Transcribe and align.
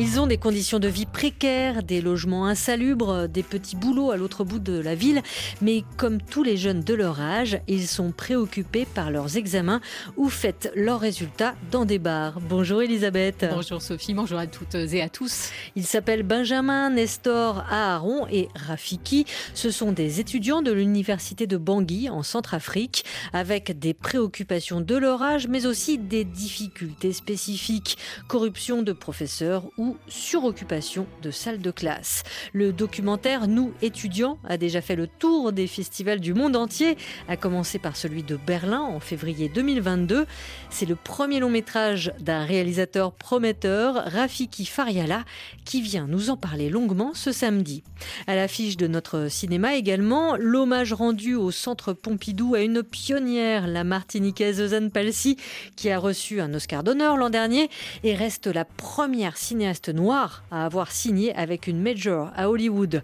Ils 0.00 0.20
ont 0.20 0.28
des 0.28 0.38
conditions 0.38 0.78
de 0.78 0.86
vie 0.86 1.06
précaires, 1.06 1.82
des 1.82 2.00
logements 2.00 2.46
insalubres, 2.46 3.28
des 3.28 3.42
petits 3.42 3.74
boulots 3.74 4.12
à 4.12 4.16
l'autre 4.16 4.44
bout 4.44 4.60
de 4.60 4.78
la 4.78 4.94
ville, 4.94 5.22
mais 5.60 5.82
comme 5.96 6.22
tous 6.22 6.44
les 6.44 6.56
jeunes 6.56 6.82
de 6.82 6.94
leur 6.94 7.20
âge, 7.20 7.60
ils 7.66 7.88
sont 7.88 8.12
préoccupés 8.12 8.86
par 8.94 9.10
leurs 9.10 9.36
examens 9.36 9.80
ou 10.16 10.28
fêtent 10.28 10.70
leurs 10.76 11.00
résultats 11.00 11.56
dans 11.72 11.84
des 11.84 11.98
bars. 11.98 12.38
Bonjour 12.40 12.80
Elisabeth. 12.80 13.44
Bonjour 13.52 13.82
Sophie, 13.82 14.14
bonjour 14.14 14.38
à 14.38 14.46
toutes 14.46 14.76
et 14.76 15.02
à 15.02 15.08
tous. 15.08 15.50
Ils 15.74 15.84
s'appellent 15.84 16.22
Benjamin, 16.22 16.90
Nestor, 16.90 17.64
Aaron 17.68 18.28
et 18.30 18.46
Rafiki. 18.54 19.26
Ce 19.52 19.72
sont 19.72 19.90
des 19.90 20.20
étudiants 20.20 20.62
de 20.62 20.70
l'université 20.70 21.48
de 21.48 21.56
Bangui 21.56 22.08
en 22.08 22.22
Centrafrique 22.22 23.04
avec 23.32 23.76
des 23.76 23.94
préoccupations 23.94 24.80
de 24.80 24.94
leur 24.94 25.22
âge 25.22 25.48
mais 25.48 25.66
aussi 25.66 25.98
des 25.98 26.22
difficultés 26.22 27.12
spécifiques, 27.12 27.98
corruption 28.28 28.82
de 28.82 28.92
professeurs 28.92 29.64
ou 29.76 29.87
suroccupation 30.08 31.06
de 31.22 31.30
salles 31.30 31.60
de 31.60 31.70
classe. 31.70 32.22
Le 32.52 32.72
documentaire 32.72 33.48
Nous 33.48 33.72
étudiants 33.82 34.38
a 34.44 34.56
déjà 34.56 34.80
fait 34.80 34.96
le 34.96 35.06
tour 35.06 35.52
des 35.52 35.66
festivals 35.66 36.20
du 36.20 36.34
monde 36.34 36.56
entier, 36.56 36.96
à 37.28 37.36
commencer 37.36 37.78
par 37.78 37.96
celui 37.96 38.22
de 38.22 38.36
Berlin 38.36 38.80
en 38.80 39.00
février 39.00 39.48
2022. 39.48 40.26
C'est 40.70 40.86
le 40.86 40.96
premier 40.96 41.40
long 41.40 41.50
métrage 41.50 42.12
d'un 42.20 42.44
réalisateur 42.44 43.12
prometteur, 43.12 43.94
Rafiki 44.06 44.64
Fariala, 44.64 45.24
qui 45.64 45.80
vient 45.80 46.06
nous 46.06 46.30
en 46.30 46.36
parler 46.36 46.70
longuement 46.70 47.12
ce 47.14 47.32
samedi. 47.32 47.82
À 48.26 48.34
l'affiche 48.34 48.76
de 48.76 48.86
notre 48.86 49.28
cinéma 49.28 49.76
également, 49.76 50.36
l'hommage 50.36 50.92
rendu 50.92 51.34
au 51.34 51.50
Centre 51.50 51.92
Pompidou 51.92 52.54
à 52.54 52.60
une 52.60 52.82
pionnière, 52.82 53.66
la 53.66 53.84
martiniquaise 53.84 54.60
Ozane 54.60 54.90
Palsy, 54.90 55.36
qui 55.76 55.90
a 55.90 55.98
reçu 55.98 56.40
un 56.40 56.52
Oscar 56.54 56.82
d'honneur 56.82 57.16
l'an 57.16 57.30
dernier 57.30 57.70
et 58.02 58.14
reste 58.14 58.46
la 58.46 58.64
première 58.64 59.36
cinéaste 59.36 59.77
noir 59.86 60.42
à 60.50 60.64
avoir 60.64 60.90
signé 60.90 61.34
avec 61.34 61.66
une 61.68 61.80
major 61.80 62.30
à 62.34 62.50
Hollywood. 62.50 63.02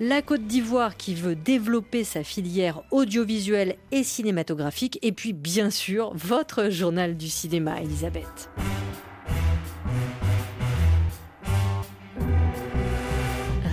La 0.00 0.22
Côte 0.22 0.46
d'Ivoire 0.46 0.96
qui 0.96 1.14
veut 1.14 1.36
développer 1.36 2.02
sa 2.02 2.24
filière 2.24 2.82
audiovisuelle 2.90 3.76
et 3.92 4.02
cinématographique. 4.02 4.98
Et 5.02 5.12
puis, 5.12 5.32
bien 5.32 5.70
sûr, 5.70 6.12
votre 6.14 6.70
journal 6.70 7.16
du 7.16 7.28
cinéma, 7.28 7.80
Elisabeth. 7.80 8.50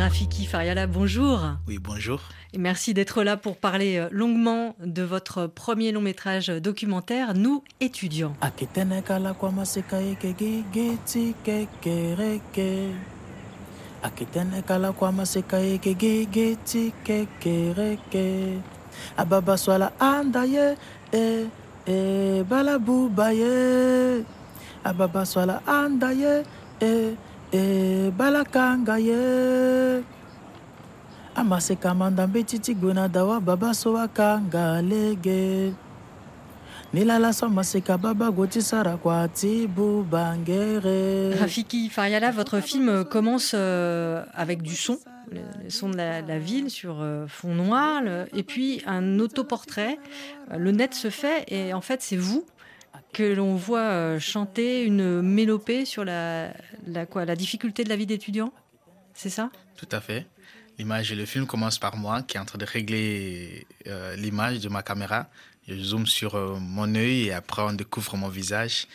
Rafiki 0.04 0.46
Fariala, 0.46 0.86
bonjour. 0.86 1.40
Oui, 1.66 1.80
bonjour. 1.80 2.20
Et 2.52 2.58
merci 2.58 2.94
d'être 2.94 3.24
là 3.24 3.38
pour 3.38 3.56
parler 3.56 3.96
euh, 3.96 4.10
longuement 4.12 4.76
de 4.84 5.02
votre 5.02 5.48
premier 5.48 5.94
long 5.94 6.02
métrage 6.02 6.50
documentaire, 6.50 7.34
Nous 7.34 7.64
étudiants. 7.80 8.36
Ababa 27.54 28.44
swala 28.46 28.74
andaye 28.74 29.12
e 29.12 29.14
e 29.14 29.14
balabubaye 29.14 29.14
ababa 29.14 29.14
swala 29.14 29.14
andaye 29.14 29.14
e 29.14 29.18
e 29.18 29.22
balakangaye 30.04 30.04
amaseka 31.36 31.94
manda 31.94 32.28
mbetiti 32.28 32.74
gwena 32.76 33.08
dawa 33.08 33.40
baba 33.42 33.74
kanga 34.14 34.82
lege. 34.82 35.74
Nilala 36.94 37.34
so 37.34 37.50
maseka 37.50 37.98
baba 37.98 38.30
goti 38.32 38.62
sara 38.62 38.98
kwati 38.98 39.68
bubangere 39.68 41.34
Rafiki 41.40 41.90
Fariala, 41.90 42.30
votre 42.32 42.62
film 42.62 43.04
commence 43.06 43.54
euh, 43.56 44.24
avec 44.36 44.62
du 44.62 44.76
son, 44.76 45.00
le, 45.32 45.40
le 45.64 45.70
son 45.72 45.90
de 45.90 45.98
la, 45.98 46.22
la 46.22 46.38
ville 46.38 46.70
sur 46.70 46.98
euh, 47.02 47.26
fond 47.28 47.56
noir, 47.56 48.04
le- 48.04 48.28
et 48.38 48.44
puis 48.44 48.84
un 48.86 49.18
autoportrait. 49.20 49.98
Euh, 50.52 50.58
Le 50.60 50.72
net 50.72 50.94
se 50.94 51.10
fait 51.10 51.46
et 51.48 51.74
en 51.74 51.82
fait 51.82 52.04
c'est 52.04 52.16
vous 52.16 52.46
que 53.14 53.34
l'on 53.34 53.56
voit 53.56 53.80
euh, 53.80 54.20
chanter 54.20 54.84
une 54.84 55.22
mélopée 55.22 55.86
sur 55.86 56.04
la, 56.04 56.52
la, 56.86 57.06
quoi, 57.06 57.26
la 57.26 57.36
difficulté 57.36 57.84
de 57.84 57.90
la 57.90 57.96
vie 57.96 58.08
d'étudiant. 58.08 58.52
C'est 59.14 59.30
ça? 59.30 59.52
Tout 59.78 59.88
à 59.92 60.02
fait. 60.02 60.26
L'image 60.80 61.12
et 61.12 61.16
le 61.16 61.26
film 61.26 61.46
commence 61.46 61.78
par 61.78 61.96
moi 61.96 62.24
qui 62.24 62.38
est 62.38 62.40
en 62.40 62.46
train 62.46 62.58
de 62.58 62.66
régler 62.66 63.68
euh, 63.88 64.16
l'image 64.16 64.60
de 64.60 64.70
ma 64.70 64.82
caméra. 64.82 65.28
Je 65.68 65.76
zoome 65.76 66.08
sur 66.08 66.36
euh, 66.36 66.58
mon 66.60 66.94
œil 66.96 67.28
et 67.28 67.34
après 67.34 67.62
on 67.62 67.74
découvre 67.74 68.18
mon 68.18 68.28
visage 68.28 68.88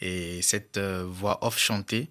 et 0.00 0.40
cette 0.42 0.78
voix 0.78 1.44
off 1.44 1.58
chantée 1.58 2.08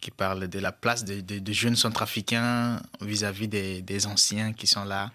qui 0.00 0.10
parle 0.10 0.48
de 0.48 0.58
la 0.58 0.72
place 0.72 1.04
des 1.04 1.22
de, 1.22 1.38
de 1.38 1.52
jeunes 1.52 1.76
centrafricains 1.76 2.80
vis-à-vis 3.00 3.48
des, 3.48 4.06
anciens 4.06 4.52
qui 4.52 4.66
sont 4.66 4.84
là. 4.84 5.10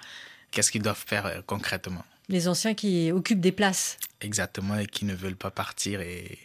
Qu'est-ce 0.49 0.71
qu'ils 0.71 0.81
doivent 0.81 1.03
faire 1.05 1.43
concrètement? 1.45 2.03
Les 2.29 2.47
anciens 2.47 2.73
qui 2.73 3.11
occupent 3.11 3.41
des 3.41 3.51
places. 3.51 3.97
Exactement 4.21 4.77
et 4.77 4.87
qui 4.87 5.05
ne 5.05 5.13
veulent 5.15 5.35
pas 5.35 5.51
partir 5.51 6.01
et 6.01 6.37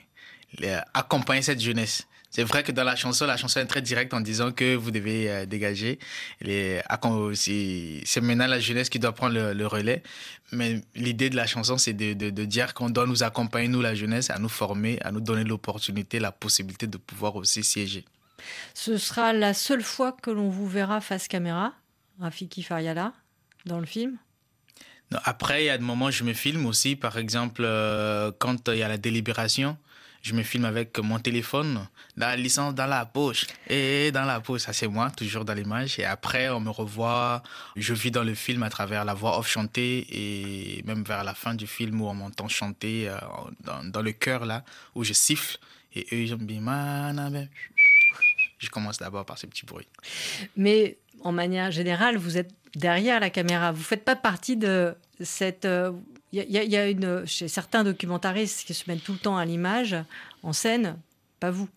accompagner 0.95 1.43
cette 1.43 1.61
jeunesse. 1.61 2.07
C'est 2.31 2.45
vrai 2.45 2.63
que 2.63 2.73
dans 2.73 2.85
la 2.85 2.97
chanson, 2.97 3.25
la 3.25 3.39
chanson 3.39 3.61
est 3.61 3.67
très 3.67 3.81
directe 3.81 4.13
en 4.13 4.21
disant 4.21 4.53
que 4.53 4.75
vous 4.75 4.91
devez 4.91 5.31
euh, 5.31 5.47
dégager. 5.47 5.99
Les, 6.43 6.83
c'est 7.35 8.03
c'est 8.05 8.21
maintenant 8.21 8.47
la 8.47 8.61
jeunesse 8.61 8.91
qui 8.91 8.99
doit 8.99 9.13
prendre 9.13 9.35
le, 9.35 9.55
le 9.55 9.67
relais. 9.67 10.03
Mais 10.53 10.83
l'idée 10.95 11.31
de 11.31 11.37
la 11.37 11.47
chanson, 11.47 11.79
c'est 11.79 11.95
de, 11.95 12.13
de, 12.13 12.29
de 12.29 12.45
dire 12.45 12.75
qu'on 12.75 12.91
doit 12.91 13.07
nous 13.07 13.23
accompagner, 13.23 13.69
nous 13.69 13.81
la 13.81 13.95
jeunesse, 13.95 14.29
à 14.29 14.39
nous 14.39 14.51
former, 14.51 15.01
à 15.03 15.13
nous 15.13 15.21
donner 15.21 15.45
l'opportunité, 15.45 16.19
la 16.19 16.31
possibilité 16.33 16.87
de 16.87 16.99
pouvoir 16.99 17.37
aussi 17.37 17.65
siéger. 17.65 18.05
Ce 18.75 18.99
sera 18.99 19.33
la 19.33 19.55
seule 19.55 19.83
fois 19.83 20.13
que 20.13 20.31
l'on 20.31 20.51
vous 20.51 20.69
verra 20.69 21.01
face 21.01 21.29
caméra, 21.29 21.73
Rafiki 22.21 22.63
Fariala, 22.63 23.15
dans 23.65 23.81
le 23.81 23.87
film. 23.87 24.19
Après, 25.25 25.63
il 25.63 25.67
y 25.67 25.71
a 25.71 25.79
des 25.79 25.85
moments 25.85 26.07
où 26.07 26.11
je 26.11 26.25
me 26.25 26.33
filme 26.33 26.67
aussi. 26.67 26.97
Par 26.97 27.17
exemple, 27.17 27.63
euh, 27.65 28.33
quand 28.39 28.69
il 28.69 28.79
y 28.79 28.83
a 28.83 28.89
la 28.89 28.99
délibération, 28.99 29.77
je 30.23 30.35
me 30.35 30.43
filme 30.43 30.65
avec 30.65 30.99
mon 30.99 31.21
téléphone, 31.21 31.87
la 32.17 32.35
licence 32.37 32.75
dans 32.75 32.87
la 32.87 33.07
poche. 33.07 33.47
Et 33.69 34.11
dans 34.11 34.25
la 34.25 34.41
poche, 34.41 34.63
ça 34.63 34.73
c'est 34.73 34.89
moi, 34.89 35.11
toujours 35.11 35.45
dans 35.45 35.55
l'image. 35.55 36.01
Et 36.01 36.05
après, 36.05 36.49
on 36.49 36.59
me 36.59 36.71
revoit, 36.71 37.45
je 37.77 37.95
vis 37.95 38.11
dans 38.11 38.25
le 38.25 38.35
film 38.35 38.65
à 38.65 38.71
travers 38.71 39.05
la 39.05 39.15
voix 39.15 39.39
off 39.39 39.49
chantée 39.49 40.07
et 40.11 40.83
même 40.83 41.05
vers 41.05 41.23
la 41.23 41.35
fin 41.35 41.55
du 41.55 41.69
film 41.69 42.01
où 42.01 42.09
on 42.09 42.15
m'entend 42.15 42.49
chanter 42.49 43.09
euh, 43.09 43.17
dans, 43.85 44.03
le 44.03 44.13
cœur 44.13 44.47
là, 44.47 44.65
où 44.97 45.05
je 45.05 45.13
siffle. 45.13 45.59
Et 45.95 46.07
eux, 46.13 46.23
ils 46.23 46.37
dit, 46.37 46.59
Manabe. 46.59 47.47
Je 48.59 48.69
commence 48.71 48.99
d'abord 48.99 49.25
par 49.25 49.39
ce 49.39 49.47
petit 49.47 49.65
bruit. 49.65 49.87
Mais 50.57 50.99
en 51.23 51.31
manière 51.31 51.71
générale, 51.71 52.17
vous 52.17 52.37
êtes 52.37 52.53
derrière 52.77 53.19
la 53.19 53.31
caméra. 53.31 53.73
Vous 53.73 53.81
ne 53.81 53.85
faites 53.85 54.05
pas 54.05 54.15
partie 54.15 54.57
de 54.57 54.95
cette. 55.21 55.65
euh, 55.65 55.91
Il 56.33 56.47
il 56.49 56.71
y 56.71 56.77
a 56.77 56.89
une, 56.89 57.27
chez 57.27 57.49
certains 57.49 57.83
documentaristes 57.83 58.65
qui 58.67 58.75
se 58.75 58.85
mettent 58.89 59.03
tout 59.03 59.15
le 59.15 59.19
temps 59.19 59.37
à 59.37 59.45
l'image, 59.45 59.97
en 60.43 60.53
scène, 60.53 60.97
pas 61.41 61.51
vous. 61.51 61.69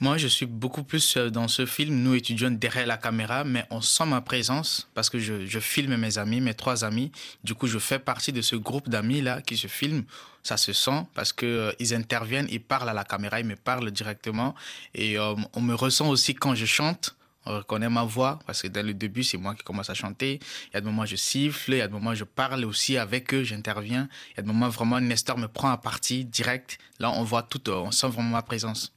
Moi, 0.00 0.16
je 0.18 0.28
suis 0.28 0.46
beaucoup 0.46 0.82
plus 0.82 1.16
euh, 1.16 1.30
dans 1.30 1.48
ce 1.48 1.66
film, 1.66 1.94
nous 2.02 2.14
étudions 2.14 2.50
derrière 2.50 2.86
la 2.86 2.96
caméra, 2.96 3.44
mais 3.44 3.64
on 3.70 3.80
sent 3.80 4.06
ma 4.06 4.20
présence 4.20 4.88
parce 4.94 5.10
que 5.10 5.18
je, 5.18 5.58
filme 5.60 5.96
mes 5.96 6.18
amis, 6.18 6.40
mes 6.40 6.54
trois 6.54 6.84
amis. 6.84 7.10
Du 7.42 7.54
coup, 7.54 7.66
je 7.66 7.78
fais 7.78 7.98
partie 7.98 8.32
de 8.32 8.42
ce 8.42 8.56
groupe 8.56 8.88
d'amis-là 8.88 9.42
qui 9.42 9.56
se 9.56 9.66
filment. 9.66 10.04
Ça 10.42 10.56
se 10.56 10.72
sent 10.72 11.00
parce 11.14 11.32
que 11.32 11.46
euh, 11.46 11.72
ils 11.78 11.94
interviennent, 11.94 12.48
ils 12.50 12.60
parlent 12.62 12.88
à 12.88 12.92
la 12.94 13.04
caméra, 13.04 13.40
ils 13.40 13.46
me 13.46 13.56
parlent 13.56 13.90
directement. 13.90 14.54
Et 14.94 15.18
euh, 15.18 15.34
on 15.54 15.60
me 15.60 15.74
ressent 15.74 16.08
aussi 16.08 16.34
quand 16.34 16.54
je 16.54 16.66
chante. 16.66 17.14
On 17.46 17.56
reconnaît 17.56 17.88
ma 17.88 18.04
voix, 18.04 18.38
parce 18.46 18.62
que 18.62 18.68
dès 18.68 18.82
le 18.82 18.94
début, 18.94 19.22
c'est 19.22 19.36
moi 19.36 19.54
qui 19.54 19.62
commence 19.62 19.90
à 19.90 19.94
chanter. 19.94 20.40
Il 20.70 20.74
y 20.74 20.76
a 20.76 20.80
des 20.80 20.86
moments, 20.86 21.06
je 21.06 21.16
siffle, 21.16 21.72
il 21.72 21.78
y 21.78 21.80
a 21.80 21.88
des 21.88 21.92
moments, 21.92 22.14
je 22.14 22.24
parle 22.24 22.64
aussi 22.64 22.96
avec 22.96 23.34
eux, 23.34 23.44
j'interviens. 23.44 24.08
Il 24.32 24.36
y 24.38 24.40
a 24.40 24.42
des 24.42 24.48
moments, 24.48 24.68
vraiment, 24.68 25.00
Nestor 25.00 25.38
me 25.38 25.48
prend 25.48 25.70
à 25.70 25.76
partie 25.76 26.24
direct. 26.24 26.78
Là, 27.00 27.10
on 27.10 27.24
voit 27.24 27.42
tout, 27.42 27.68
on 27.70 27.90
sent 27.90 28.08
vraiment 28.08 28.30
ma 28.30 28.42
présence. 28.42 28.94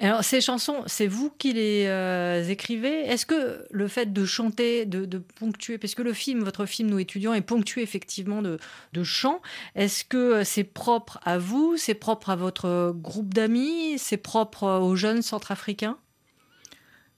Alors, 0.00 0.24
ces 0.24 0.40
chansons, 0.40 0.84
c'est 0.86 1.06
vous 1.06 1.30
qui 1.30 1.52
les 1.52 1.86
euh, 1.86 2.44
écrivez? 2.48 3.00
Est-ce 3.06 3.26
que 3.26 3.66
le 3.70 3.88
fait 3.88 4.12
de 4.12 4.24
chanter, 4.24 4.86
de, 4.86 5.18
ponctuer, 5.18 5.76
puisque 5.76 6.00
le 6.00 6.12
film, 6.12 6.42
votre 6.42 6.64
film, 6.64 6.88
Nous 6.88 6.98
étudiants, 6.98 7.34
est 7.34 7.42
ponctué 7.42 7.82
effectivement 7.82 8.40
de, 8.40 8.58
de 8.92 9.04
chants, 9.04 9.42
est-ce 9.74 10.04
que 10.04 10.44
c'est 10.44 10.64
propre 10.64 11.18
à 11.24 11.38
vous, 11.38 11.76
c'est 11.76 11.94
propre 11.94 12.30
à 12.30 12.36
votre 12.36 12.94
groupe 12.96 13.34
d'amis, 13.34 13.98
c'est 13.98 14.16
propre 14.16 14.66
aux 14.80 14.96
jeunes 14.96 15.22
centrafricains? 15.22 15.98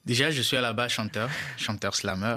Déjà, 0.07 0.31
je 0.31 0.41
suis 0.41 0.57
à 0.57 0.61
la 0.61 0.73
base 0.73 0.93
chanteur, 0.93 1.29
chanteur 1.57 1.97
slammer. 1.97 2.37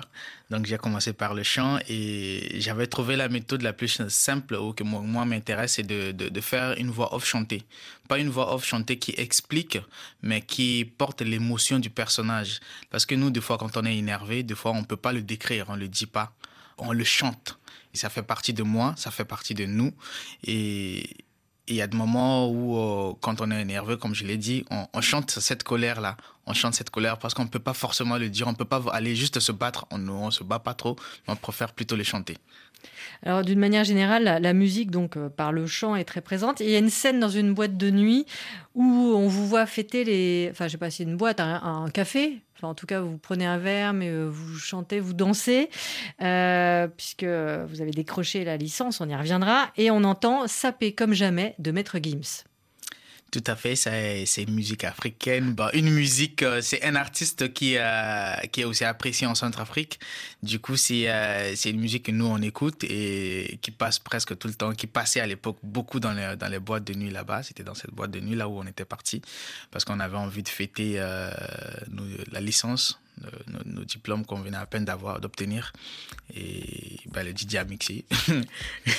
Donc, 0.49 0.65
j'ai 0.65 0.79
commencé 0.79 1.13
par 1.13 1.35
le 1.35 1.43
chant 1.43 1.77
et 1.87 2.59
j'avais 2.59 2.87
trouvé 2.87 3.15
la 3.15 3.29
méthode 3.29 3.61
la 3.61 3.73
plus 3.73 4.01
simple 4.07 4.55
ou 4.55 4.73
que 4.73 4.83
moi, 4.83 5.23
m'intéresse, 5.23 5.73
c'est 5.73 5.83
de, 5.83 6.11
de, 6.11 6.41
faire 6.41 6.75
une 6.79 6.89
voix 6.89 7.13
off 7.13 7.27
chantée. 7.27 7.61
Pas 8.07 8.17
une 8.17 8.29
voix 8.29 8.55
off 8.55 8.65
chantée 8.65 8.97
qui 8.97 9.13
explique, 9.17 9.77
mais 10.23 10.41
qui 10.41 10.83
porte 10.83 11.21
l'émotion 11.21 11.77
du 11.77 11.91
personnage. 11.91 12.59
Parce 12.89 13.05
que 13.05 13.13
nous, 13.13 13.29
des 13.29 13.41
fois, 13.41 13.59
quand 13.59 13.77
on 13.77 13.85
est 13.85 13.95
énervé, 13.95 14.41
des 14.41 14.55
fois, 14.55 14.71
on 14.71 14.81
ne 14.81 14.85
peut 14.85 14.97
pas 14.97 15.13
le 15.13 15.21
décrire, 15.21 15.65
on 15.69 15.75
ne 15.75 15.81
le 15.81 15.87
dit 15.87 16.07
pas. 16.07 16.33
On 16.79 16.91
le 16.91 17.03
chante. 17.03 17.59
Et 17.93 17.97
ça 17.97 18.09
fait 18.09 18.23
partie 18.23 18.53
de 18.53 18.63
moi, 18.63 18.95
ça 18.97 19.11
fait 19.11 19.25
partie 19.25 19.53
de 19.53 19.65
nous. 19.65 19.93
Et 20.43 21.07
il 21.69 21.75
y 21.75 21.81
a 21.81 21.87
des 21.87 21.95
moments 21.95 22.49
où, 22.49 22.77
euh, 22.77 23.13
quand 23.21 23.41
on 23.41 23.51
est 23.51 23.63
nerveux, 23.63 23.95
comme 23.95 24.15
je 24.15 24.25
l'ai 24.25 24.37
dit, 24.37 24.65
on, 24.71 25.01
chante 25.01 25.31
cette 25.31 25.63
colère-là. 25.63 26.17
On 26.47 26.53
chante 26.53 26.73
cette 26.73 26.89
colère 26.89 27.19
parce 27.19 27.33
qu'on 27.33 27.43
ne 27.43 27.49
peut 27.49 27.59
pas 27.59 27.73
forcément 27.73 28.17
le 28.17 28.29
dire. 28.29 28.47
On 28.47 28.51
ne 28.51 28.55
peut 28.55 28.65
pas 28.65 28.83
aller 28.91 29.15
juste 29.15 29.39
se 29.39 29.51
battre. 29.51 29.85
On 29.91 29.99
ne 29.99 30.31
se 30.31 30.43
bat 30.43 30.59
pas 30.59 30.73
trop. 30.73 30.95
On 31.27 31.35
préfère 31.35 31.71
plutôt 31.71 31.95
les 31.95 32.03
chanter. 32.03 32.37
Alors 33.25 33.43
d'une 33.43 33.59
manière 33.59 33.83
générale, 33.83 34.23
la, 34.41 34.53
musique 34.53 34.91
donc 34.91 35.17
euh, 35.17 35.29
par 35.29 35.51
le 35.51 35.67
chant 35.67 35.95
est 35.95 36.05
très 36.05 36.21
présente. 36.21 36.61
il 36.61 36.69
y 36.69 36.75
a 36.75 36.79
une 36.79 36.89
scène 36.89 37.19
dans 37.19 37.29
une 37.29 37.53
boîte 37.53 37.75
de 37.75 37.91
nuit 37.91 38.25
où 38.75 38.83
on 38.83 39.27
vous 39.27 39.45
voit 39.45 39.65
fêter 39.65 40.03
les, 40.03 40.47
enfin 40.51 40.67
je 40.67 40.73
sais 40.73 40.77
pas 40.77 40.89
si 40.89 41.03
une 41.03 41.17
boîte, 41.17 41.39
un, 41.39 41.85
café. 41.93 42.39
Enfin 42.55 42.69
en 42.69 42.75
tout 42.75 42.85
cas 42.85 43.01
vous 43.01 43.17
prenez 43.17 43.45
un 43.45 43.57
verre 43.57 43.93
mais 43.93 44.09
euh, 44.09 44.27
vous 44.29 44.57
chantez, 44.57 44.99
vous 44.99 45.13
dansez 45.13 45.69
euh, 46.21 46.87
puisque 46.87 47.23
vous 47.23 47.81
avez 47.81 47.91
décroché 47.91 48.43
la 48.43 48.57
licence, 48.57 49.01
on 49.01 49.09
y 49.09 49.15
reviendra 49.15 49.69
et 49.77 49.91
on 49.91 50.03
entend 50.03 50.47
saper 50.47 50.93
comme 50.93 51.13
jamais 51.13 51.55
de 51.59 51.71
Maître 51.71 51.97
Gims. 52.01 52.48
Tout 53.31 53.43
à 53.45 53.55
fait, 53.55 53.75
c'est 53.75 54.45
musique 54.47 54.83
africaine. 54.83 55.53
Bah, 55.53 55.69
une 55.73 55.91
musique, 55.91 56.41
euh, 56.41 56.61
c'est 56.61 56.83
un 56.83 56.95
artiste 56.95 57.53
qui, 57.53 57.75
euh, 57.77 58.35
qui 58.51 58.61
est 58.61 58.63
aussi 58.63 58.83
apprécié 58.85 59.27
en 59.27 59.35
Centrafrique. 59.35 59.99
Du 60.41 60.59
coup, 60.59 60.73
euh, 60.73 61.53
c'est 61.55 61.69
une 61.69 61.79
musique 61.79 62.05
que 62.05 62.11
nous, 62.11 62.25
on 62.25 62.41
écoute 62.41 62.83
et 62.85 63.59
qui 63.61 63.69
passe 63.69 63.99
presque 63.99 64.35
tout 64.35 64.47
le 64.47 64.55
temps, 64.55 64.73
qui 64.73 64.87
passait 64.87 65.19
à 65.19 65.27
l'époque 65.27 65.57
beaucoup 65.61 65.99
dans 65.99 66.13
les, 66.13 66.35
dans 66.37 66.47
les 66.47 66.57
boîtes 66.59 66.85
de 66.85 66.95
nuit 66.95 67.11
là-bas. 67.11 67.43
C'était 67.43 67.63
dans 67.63 67.75
cette 67.75 67.91
boîte 67.91 68.11
de 68.11 68.19
nuit 68.19 68.35
là 68.35 68.49
où 68.49 68.59
on 68.59 68.65
était 68.65 68.85
parti 68.85 69.21
parce 69.69 69.85
qu'on 69.85 69.99
avait 69.99 70.17
envie 70.17 70.41
de 70.41 70.49
fêter 70.49 70.95
la 70.95 72.41
licence 72.41 72.99
nos, 73.65 73.83
diplômes 73.83 74.25
qu'on 74.25 74.39
venait 74.39 74.57
à 74.57 74.65
peine 74.65 74.85
d'avoir, 74.85 75.19
d'obtenir. 75.19 75.73
Et 76.35 76.97
ben, 77.11 77.25
le 77.25 77.31
DJ 77.31 77.55
a 77.55 77.63
mixé. 77.63 78.05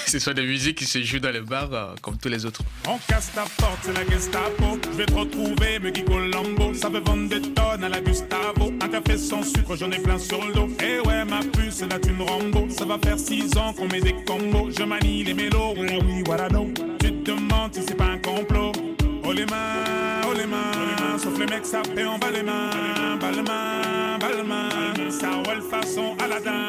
Ce 0.06 0.18
sont 0.18 0.32
des 0.32 0.46
musiques 0.46 0.78
qui 0.78 0.86
se 0.86 1.02
jouent 1.02 1.20
dans 1.20 1.30
les 1.30 1.40
bars 1.40 1.72
euh, 1.72 1.94
comme 2.02 2.18
tous 2.18 2.28
les 2.28 2.44
autres. 2.44 2.62
On 2.88 2.98
casse 2.98 3.32
ta 3.32 3.44
porte, 3.56 3.78
c'est 3.82 3.92
la 3.92 4.04
Gestapo. 4.06 4.78
Je 4.84 4.96
vais 4.96 5.06
te 5.06 5.12
retrouver, 5.12 5.78
me 5.78 5.90
Colombo. 6.04 6.74
Ça 6.74 6.88
veut 6.88 7.00
vendre 7.00 7.28
des 7.28 7.40
tonnes 7.40 7.84
à 7.84 7.88
la 7.88 8.00
Gustavo. 8.00 8.72
Un 8.80 8.88
café 8.88 9.16
sans 9.16 9.42
sucre, 9.42 9.76
j'en 9.76 9.90
ai 9.90 9.98
plein 9.98 10.18
sur 10.18 10.44
le 10.44 10.52
dos. 10.52 10.68
Et 10.80 10.96
eh 10.96 11.06
ouais, 11.06 11.24
ma 11.24 11.40
puce, 11.40 11.82
là 11.82 11.98
tu 11.98 12.12
me 12.12 12.24
Rambo. 12.24 12.68
Ça 12.70 12.84
va 12.84 12.98
faire 12.98 13.18
six 13.18 13.56
ans 13.56 13.72
qu'on 13.72 13.88
met 13.88 14.00
des 14.00 14.14
combos. 14.24 14.70
Je 14.76 14.82
manie 14.82 15.24
les 15.24 15.34
mélos, 15.34 15.74
voilà 15.76 15.98
oui, 15.98 16.22
voilà 16.26 16.48
non. 16.48 16.72
Tu 17.00 17.12
te 17.12 17.30
demandes 17.30 17.74
si 17.74 17.82
c'est 17.86 17.94
pas 17.94 18.06
un 18.06 18.18
complot. 18.18 18.72
Oh 19.22 19.32
les 19.32 19.46
mains, 19.46 20.09
les 20.40 21.18
sauf 21.18 21.38
les 21.38 21.46
mecs 21.46 21.74
en 21.74 22.18
bas 22.18 22.30
les 22.30 22.42
mains, 22.42 22.70
les 24.98 25.10
ça 25.10 25.28
façon 25.70 26.16
Aladdin. 26.18 26.66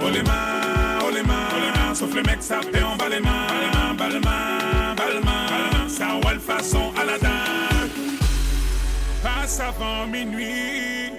Oh 0.00 0.08
les 0.12 0.22
mains, 0.22 0.98
oh 1.04 1.10
les 1.14 1.22
mains, 1.22 1.90
oh 1.90 1.94
sauf 1.94 2.14
les 2.14 2.22
mecs 2.22 2.50
en 2.50 2.96
bas 2.96 3.08
les 3.08 3.20
mains, 3.20 3.94
bas 3.96 4.08
les 4.08 4.20
mains, 4.20 4.94
bas 4.96 5.04
les 5.14 5.20
mains, 5.20 5.88
ça 5.88 6.12
roule 6.22 6.40
façon 6.40 6.92
Aladdin. 7.00 7.28
Passe 9.22 9.60
avant 9.60 10.06
minuit, 10.06 11.12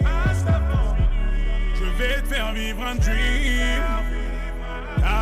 je 1.75 1.85
vais 1.97 2.21
te 2.21 2.33
faire 2.33 2.51
vivre 2.53 2.85
un 2.85 2.95
dream. 2.95 4.02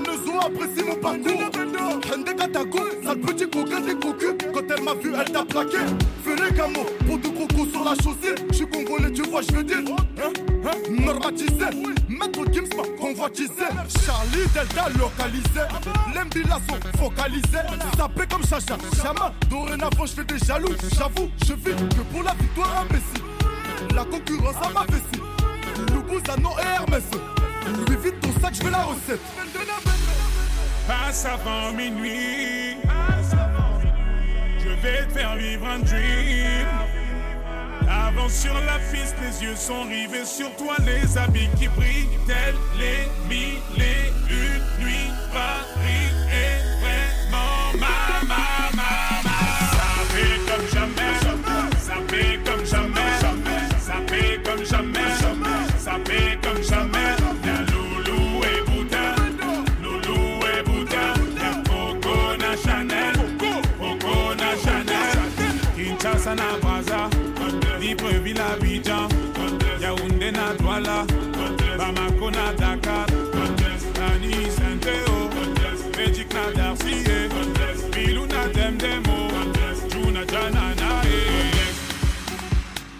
maison, 0.00 0.40
apprécie 0.40 0.84
mon 0.86 0.96
parcours. 0.96 1.50
Hende 2.12 2.36
Katako, 2.36 2.78
sale 3.04 3.20
petit 3.20 3.48
coquin 3.48 3.80
des 3.80 3.94
cocus. 3.94 4.34
Quand 4.52 4.74
elle 4.76 4.84
m'a 4.84 4.94
vu, 4.94 5.12
elle 5.18 5.32
t'a 5.32 5.44
plaqué. 5.44 5.78
Fais 6.24 6.36
les 6.36 6.54
camos, 6.54 6.86
pour 7.06 7.18
de 7.18 7.28
coco 7.28 7.66
sur 7.70 7.84
la 7.84 7.94
chaussée. 7.94 8.34
J'suis 8.52 8.68
congolais, 8.68 9.12
tu 9.12 9.22
vois, 9.22 9.42
j'veux 9.42 9.64
dire. 9.64 9.78
Hein, 9.78 9.96
hein. 10.22 10.80
Maître 12.08 12.44
Gims 12.52 12.68
m'a 12.76 12.82
convoitisé. 13.00 13.66
Charlie 14.04 14.46
Delta 14.52 14.88
localisé. 14.98 15.64
L'embilasso 16.14 16.76
focalisé. 16.98 17.58
Sapé 17.96 18.26
comme 18.30 18.44
Chacha, 18.44 18.76
Chama. 19.02 19.32
Dorénavant, 19.48 20.06
j'fais 20.06 20.24
des 20.24 20.38
jaloux. 20.38 20.74
J'avoue, 20.96 21.30
je 21.46 21.54
vis 21.54 21.76
que 21.76 22.02
pour 22.12 22.22
la 22.22 22.34
victoire 22.34 22.82
imbécile. 22.82 23.94
La 23.94 24.04
concurrence 24.04 24.56
à 24.62 24.70
ma 24.70 24.84
vessie. 24.86 25.22
Loubouzanon 25.94 26.50
et 26.58 26.66
Hermès. 26.76 27.04
Lui 27.66 27.96
vite 28.02 28.20
ton 28.20 28.32
sac, 28.40 28.54
je 28.54 28.62
veux 28.62 28.70
la 28.70 28.84
recette. 28.84 29.20
Passe 30.86 31.24
avant 31.24 31.72
minuit. 31.72 32.76
Je 34.58 34.68
vais 34.82 35.06
te 35.06 35.12
faire 35.12 35.36
vivre 35.36 35.66
un 35.66 35.78
dream. 35.80 36.66
Avance 37.88 38.32
sur 38.32 38.54
la 38.54 38.78
piste, 38.92 39.16
les 39.20 39.42
yeux 39.42 39.56
sont 39.56 39.82
rivés 39.82 40.24
sur 40.24 40.54
toi, 40.56 40.74
les 40.84 41.18
habits 41.18 41.48
qui 41.58 41.68
brillent, 41.68 42.18
tels 42.26 42.54
les 42.78 43.08
mille 43.28 43.58
et 43.76 44.12
une 44.32 44.84
nuits. 44.84 45.10
Paris 45.32 46.09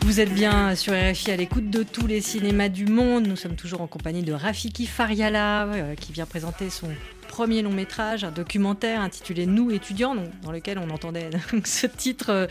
Vous 0.03 0.19
êtes 0.19 0.33
bien 0.33 0.75
sur 0.75 0.95
RFI 0.95 1.31
à 1.31 1.37
l'écoute 1.37 1.71
de 1.71 1.83
tous 1.83 2.07
les 2.07 2.21
cinémas 2.21 2.69
du 2.69 2.87
monde. 2.87 3.27
Nous 3.27 3.37
sommes 3.37 3.55
toujours 3.55 3.83
en 3.83 3.87
compagnie 3.87 4.23
de 4.23 4.33
Rafiki 4.33 4.87
Fariala 4.87 5.67
euh, 5.67 5.95
qui 5.95 6.13
vient 6.13 6.27
présenter 6.27 6.71
son 6.71 6.89
premier 7.29 7.63
long 7.63 7.71
métrage, 7.71 8.25
un 8.25 8.33
documentaire 8.33 9.01
intitulé 9.01 9.47
Nous 9.47 9.71
étudiants, 9.71 10.17
dans 10.43 10.51
lequel 10.51 10.79
on 10.79 10.91
entendait 10.91 11.31
ce 11.65 11.87
titre 11.87 12.31
euh, 12.31 12.47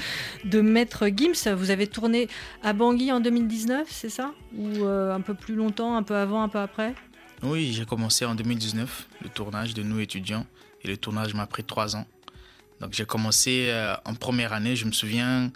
de 0.45 0.61
Maître 0.61 1.07
Gims. 1.07 1.53
Vous 1.53 1.71
avez 1.71 1.87
tourné 1.87 2.29
à 2.63 2.71
Bangui 2.71 3.11
en 3.11 3.19
2019, 3.19 3.87
c'est 3.89 4.09
ça? 4.09 4.31
Ou 4.55 4.85
euh, 4.85 5.13
un 5.13 5.21
peu 5.21 5.33
plus 5.33 5.55
longtemps, 5.55 5.97
un 5.97 6.03
peu 6.03 6.15
avant, 6.15 6.43
un 6.43 6.49
peu 6.49 6.59
après? 6.59 6.93
Oui, 7.41 7.73
j'ai 7.73 7.85
commencé 7.85 8.25
en 8.25 8.35
2019 8.35 9.07
le 9.23 9.29
tournage 9.29 9.73
de 9.73 9.81
Nous 9.83 9.99
étudiants 9.99 10.45
et 10.83 10.87
le 10.87 10.97
tournage 10.97 11.33
m'a 11.33 11.47
pris 11.47 11.63
trois 11.63 11.95
ans. 11.95 12.05
Donc 12.79 12.93
j'ai 12.93 13.05
commencé 13.05 13.73
en 14.05 14.13
première 14.13 14.53
année, 14.53 14.77
je 14.77 14.85
me 14.85 14.93
souviens, 14.93 15.51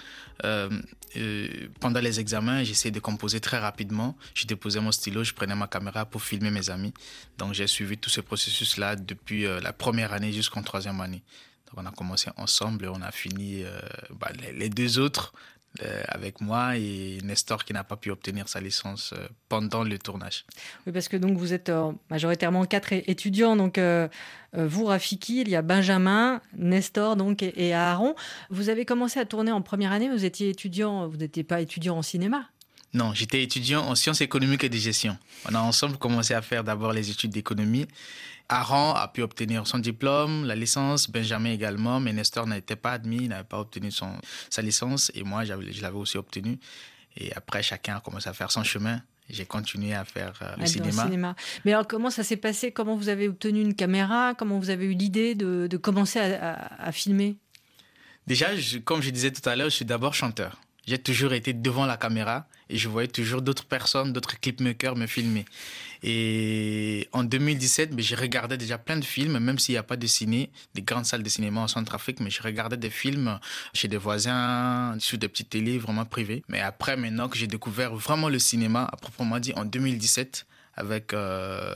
pendant 1.79 1.99
les 1.99 2.19
examens, 2.19 2.63
j'essayais 2.63 2.91
de 2.91 2.99
composer 2.99 3.39
très 3.39 3.59
rapidement. 3.59 4.17
Je 4.33 4.45
déposais 4.45 4.79
mon 4.79 4.91
stylo, 4.91 5.23
je 5.23 5.33
prenais 5.33 5.55
ma 5.55 5.67
caméra 5.67 6.05
pour 6.05 6.23
filmer 6.23 6.51
mes 6.51 6.69
amis. 6.69 6.93
Donc 7.37 7.53
j'ai 7.53 7.67
suivi 7.67 7.97
tout 7.97 8.09
ce 8.09 8.21
processus-là 8.21 8.95
depuis 8.95 9.45
euh, 9.45 9.59
la 9.59 9.73
première 9.73 10.13
année 10.13 10.31
jusqu'en 10.31 10.63
troisième 10.63 11.01
année. 11.01 11.23
Donc 11.67 11.83
on 11.83 11.85
a 11.85 11.91
commencé 11.91 12.29
ensemble 12.37 12.85
et 12.85 12.87
on 12.87 13.01
a 13.01 13.11
fini 13.11 13.63
euh, 13.63 13.79
bah, 14.19 14.31
les, 14.53 14.69
deux 14.69 14.99
autres 14.99 15.33
euh, 15.35 15.52
avec 16.07 16.41
moi 16.41 16.77
et 16.77 17.17
Nestor 17.23 17.65
qui 17.65 17.73
n'a 17.73 17.83
pas 17.83 17.97
pu 17.97 18.11
obtenir 18.11 18.47
sa 18.47 18.61
licence 18.61 19.13
euh, 19.13 19.27
pendant 19.49 19.83
le 19.83 19.97
tournage. 19.97 20.45
Oui, 20.85 20.93
parce 20.93 21.07
que 21.07 21.17
donc 21.17 21.37
vous 21.37 21.53
êtes 21.53 21.69
euh, 21.69 21.91
majoritairement 22.09 22.65
quatre 22.65 22.93
étudiants. 22.93 23.55
Donc 23.55 23.79
vous, 24.55 24.85
Rafiki, 24.85 25.41
il 25.41 25.49
y 25.49 25.55
a 25.55 25.63
Benjamin, 25.63 26.39
Nestor 26.55 27.15
donc 27.15 27.41
et, 27.41 27.67
et 27.67 27.73
Aaron. 27.73 28.13
Vous 28.51 28.69
avez 28.69 28.85
commencé 28.85 29.19
à 29.19 29.25
tourner 29.25 29.51
en 29.51 29.63
première 29.63 29.91
année. 29.91 30.09
Vous 30.09 30.25
étiez 30.25 30.49
étudiant. 30.49 31.07
Vous 31.07 31.17
n'étiez 31.17 31.43
pas 31.43 31.59
étudiant 31.59 31.97
en 31.97 32.03
cinéma. 32.03 32.47
Non, 32.93 33.13
j'étais 33.13 33.41
étudiant 33.41 33.83
en 33.87 33.95
sciences 33.95 34.21
économiques 34.21 34.63
et 34.63 34.69
de 34.69 34.77
gestion. 34.77 35.17
On 35.49 35.55
a 35.55 35.59
ensemble 35.59 35.97
commencé 35.97 36.33
à 36.33 36.41
faire 36.41 36.63
d'abord 36.63 36.93
les 36.93 37.09
études 37.09 37.31
d'économie. 37.31 37.87
Aaron 38.49 38.93
a 38.93 39.07
pu 39.07 39.21
obtenir 39.23 39.65
son 39.65 39.79
diplôme, 39.79 40.45
la 40.45 40.55
licence, 40.55 41.09
Benjamin 41.09 41.51
également, 41.51 41.99
mais 41.99 42.13
Nestor 42.13 42.45
n'était 42.45 42.75
pas 42.75 42.91
admis, 42.91 43.23
il 43.23 43.29
n'avait 43.29 43.43
pas 43.43 43.59
obtenu 43.59 43.89
son, 43.89 44.11
sa 44.49 44.61
licence 44.61 45.11
et 45.15 45.23
moi, 45.23 45.43
je 45.45 45.81
l'avais 45.81 45.97
aussi 45.97 46.17
obtenu. 46.17 46.59
Et 47.17 47.33
après, 47.33 47.63
chacun 47.63 47.97
a 47.97 47.99
commencé 47.99 48.29
à 48.29 48.33
faire 48.33 48.51
son 48.51 48.63
chemin. 48.63 49.01
J'ai 49.29 49.45
continué 49.45 49.93
à 49.93 50.03
faire 50.03 50.33
euh, 50.41 50.55
le 50.59 50.65
cinéma. 50.65 51.03
cinéma. 51.03 51.35
Mais 51.63 51.71
alors, 51.71 51.87
comment 51.87 52.09
ça 52.09 52.23
s'est 52.23 52.37
passé? 52.37 52.71
Comment 52.71 52.95
vous 52.95 53.07
avez 53.07 53.29
obtenu 53.29 53.61
une 53.61 53.73
caméra? 53.73 54.33
Comment 54.37 54.59
vous 54.59 54.69
avez 54.69 54.85
eu 54.85 54.93
l'idée 54.93 55.33
de, 55.33 55.67
de, 55.67 55.77
commencer 55.77 56.19
à, 56.19 56.53
à, 56.53 56.87
à 56.87 56.91
filmer? 56.91 57.37
Déjà, 58.27 58.55
je, 58.55 58.79
comme 58.79 59.01
je 59.01 59.09
disais 59.09 59.31
tout 59.31 59.47
à 59.47 59.55
l'heure, 59.55 59.69
je 59.69 59.75
suis 59.75 59.85
d'abord 59.85 60.13
chanteur. 60.13 60.59
J'ai 60.85 60.97
toujours 60.97 61.31
été 61.31 61.53
devant 61.53 61.85
la 61.85 61.95
caméra 61.95 62.47
et 62.73 62.77
je 62.77 62.89
voyais 62.89 63.07
toujours 63.07 63.43
d'autres 63.43 63.65
personnes, 63.65 64.13
d'autres 64.13 64.39
clipmakers 64.39 64.95
me 64.95 65.05
filmer. 65.05 65.45
Et 66.01 67.07
en 67.13 67.23
2017, 67.23 67.93
mais 67.93 68.01
je 68.01 68.15
regardais 68.15 68.57
déjà 68.57 68.79
plein 68.79 68.97
de 68.97 69.05
films, 69.05 69.37
même 69.37 69.59
s'il 69.59 69.73
n'y 69.73 69.79
a 69.79 69.83
pas 69.83 69.95
de 69.95 70.07
ciné, 70.07 70.49
des 70.73 70.81
grandes 70.81 71.05
salles 71.05 71.21
de 71.21 71.29
cinéma 71.29 71.61
en 71.61 71.67
Centrafrique, 71.67 72.19
mais 72.19 72.31
je 72.31 72.41
regardais 72.41 72.75
des 72.75 72.89
films 72.89 73.39
chez 73.75 73.87
des 73.87 73.97
voisins, 73.97 74.95
sur 74.97 75.19
des 75.19 75.27
petites 75.27 75.51
télés 75.51 75.77
vraiment 75.77 76.03
privées. 76.03 76.43
Mais 76.49 76.61
après, 76.61 76.97
maintenant 76.97 77.29
que 77.29 77.37
j'ai 77.37 77.45
découvert 77.45 77.95
vraiment 77.95 78.27
le 78.27 78.39
cinéma, 78.39 78.89
à 78.91 78.97
proprement 78.97 79.39
dit, 79.39 79.53
en 79.55 79.65
2017, 79.65 80.47
avec 80.75 81.13
euh, 81.13 81.75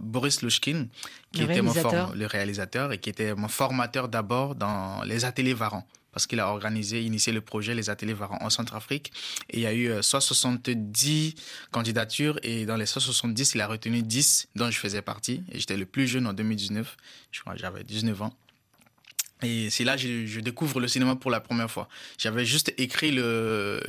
Boris 0.00 0.40
Lushkin, 0.40 0.86
qui 1.32 1.42
le 1.42 1.50
était 1.50 1.60
mon 1.60 1.74
le 2.14 2.24
réalisateur 2.24 2.90
et 2.92 2.98
qui 2.98 3.10
était 3.10 3.34
mon 3.34 3.48
formateur 3.48 4.08
d'abord 4.08 4.54
dans 4.54 5.02
les 5.04 5.26
ateliers 5.26 5.52
Varan 5.52 5.86
parce 6.12 6.26
qu'il 6.26 6.40
a 6.40 6.48
organisé, 6.48 7.02
initié 7.02 7.32
le 7.32 7.40
projet 7.40 7.74
Les 7.74 7.90
Ateliers 7.90 8.12
Varan 8.12 8.38
en 8.40 8.50
Centrafrique. 8.50 9.12
Et 9.50 9.58
il 9.58 9.62
y 9.62 9.66
a 9.66 9.74
eu 9.74 9.90
170 10.02 11.34
candidatures 11.70 12.38
et 12.42 12.66
dans 12.66 12.76
les 12.76 12.86
170, 12.86 13.54
il 13.54 13.60
a 13.60 13.66
retenu 13.66 14.02
10 14.02 14.48
dont 14.54 14.70
je 14.70 14.78
faisais 14.78 15.02
partie. 15.02 15.42
Et 15.50 15.58
j'étais 15.58 15.76
le 15.76 15.86
plus 15.86 16.06
jeune 16.06 16.26
en 16.26 16.32
2019, 16.32 16.96
je 17.30 17.40
crois 17.40 17.56
j'avais 17.56 17.84
19 17.84 18.22
ans. 18.22 18.34
Et 19.42 19.70
c'est 19.70 19.84
là 19.84 19.96
que 19.96 20.26
je, 20.26 20.40
découvre 20.40 20.80
le 20.80 20.86
cinéma 20.86 21.16
pour 21.16 21.30
la 21.30 21.40
première 21.40 21.70
fois. 21.70 21.88
J'avais 22.16 22.44
juste 22.44 22.72
écrit 22.78 23.10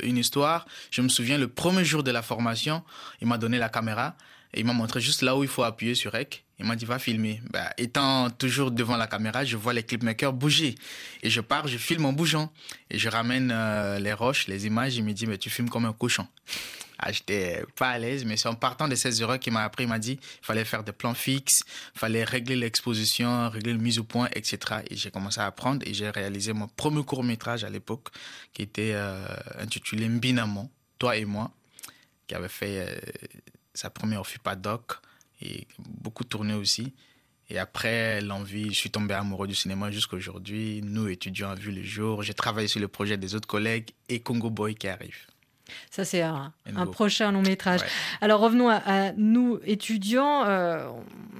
une 0.02 0.18
histoire. 0.18 0.66
Je 0.90 1.00
me 1.00 1.08
souviens, 1.08 1.38
le 1.38 1.48
premier 1.48 1.84
jour 1.84 2.02
de 2.02 2.10
la 2.10 2.22
formation, 2.22 2.82
il 3.20 3.28
m'a 3.28 3.38
donné 3.38 3.58
la 3.58 3.68
caméra 3.68 4.16
et 4.54 4.60
il 4.60 4.66
m'a 4.66 4.72
montré 4.72 5.00
juste 5.00 5.22
là 5.22 5.36
où 5.36 5.42
il 5.42 5.48
faut 5.48 5.64
appuyer 5.64 5.96
sur 5.96 6.12
REC. 6.12 6.44
Il 6.60 6.64
m'a 6.64 6.76
dit, 6.76 6.84
va 6.84 7.00
filmer. 7.00 7.42
Bah, 7.50 7.70
étant 7.76 8.30
toujours 8.30 8.70
devant 8.70 8.96
la 8.96 9.08
caméra, 9.08 9.44
je 9.44 9.56
vois 9.56 9.72
les 9.72 9.82
clipmakers 9.82 10.32
bouger. 10.32 10.76
Et 11.24 11.30
je 11.30 11.40
pars, 11.40 11.66
je 11.66 11.76
filme 11.76 12.04
en 12.04 12.12
bougeant. 12.12 12.52
Et 12.88 12.96
je 12.96 13.08
ramène 13.08 13.50
euh, 13.52 13.98
les 13.98 14.12
roches, 14.12 14.46
les 14.46 14.64
images. 14.66 14.94
Il 14.94 15.02
me 15.02 15.12
dit, 15.12 15.26
mais 15.26 15.38
tu 15.38 15.50
filmes 15.50 15.68
comme 15.68 15.84
un 15.86 15.92
cochon. 15.92 16.28
Ah, 17.00 17.10
j'étais 17.10 17.64
pas 17.74 17.90
à 17.90 17.98
l'aise, 17.98 18.24
mais 18.24 18.36
c'est 18.36 18.48
en 18.48 18.54
partant 18.54 18.86
de 18.86 18.94
ces 18.94 19.20
erreurs 19.20 19.40
qu'il 19.40 19.52
m'a 19.52 19.64
appris. 19.64 19.82
Il 19.82 19.88
m'a 19.88 19.98
dit, 19.98 20.12
il 20.12 20.46
fallait 20.46 20.64
faire 20.64 20.84
des 20.84 20.92
plans 20.92 21.14
fixes, 21.14 21.64
il 21.96 21.98
fallait 21.98 22.22
régler 22.22 22.54
l'exposition, 22.54 23.50
régler 23.50 23.72
le 23.72 23.80
mise 23.80 23.98
au 23.98 24.04
point, 24.04 24.28
etc. 24.32 24.82
Et 24.88 24.96
j'ai 24.96 25.10
commencé 25.10 25.40
à 25.40 25.46
apprendre 25.46 25.84
et 25.84 25.92
j'ai 25.92 26.08
réalisé 26.10 26.52
mon 26.52 26.68
premier 26.68 27.02
court-métrage 27.02 27.64
à 27.64 27.70
l'époque, 27.70 28.10
qui 28.52 28.62
était 28.62 28.92
euh, 28.94 29.26
intitulé 29.58 30.08
Mbinamo, 30.08 30.70
Toi 31.00 31.16
et 31.16 31.24
moi, 31.24 31.50
qui 32.28 32.36
avait 32.36 32.48
fait 32.48 32.86
euh, 32.88 32.96
sa 33.74 33.90
première 33.90 34.26
FIPA 34.26 34.56
doc 34.56 34.92
et 35.42 35.66
beaucoup 35.78 36.24
tourné 36.24 36.54
aussi. 36.54 36.94
Et 37.50 37.58
après 37.58 38.20
l'envie, 38.22 38.68
je 38.72 38.78
suis 38.78 38.90
tombé 38.90 39.14
amoureux 39.14 39.46
du 39.46 39.54
cinéma 39.54 39.90
jusqu'à 39.90 40.16
aujourd'hui. 40.16 40.80
Nous, 40.82 41.08
étudiants, 41.08 41.50
a 41.50 41.54
vu 41.54 41.72
le 41.72 41.82
jour. 41.82 42.22
J'ai 42.22 42.32
travaillé 42.32 42.68
sur 42.68 42.80
le 42.80 42.88
projet 42.88 43.16
des 43.18 43.34
autres 43.34 43.48
collègues 43.48 43.90
et 44.08 44.20
Congo 44.20 44.48
Boy 44.48 44.74
qui 44.74 44.88
arrive. 44.88 45.16
Ça, 45.90 46.04
c'est 46.04 46.22
un, 46.22 46.52
un, 46.74 46.86
prochain 46.86 47.32
long 47.32 47.42
métrage. 47.42 47.80
Ouais. 47.80 47.86
Alors, 48.20 48.40
revenons 48.40 48.68
à, 48.68 48.76
à 48.76 49.12
nous, 49.12 49.60
étudiants. 49.64 50.44
Euh, 50.44 50.88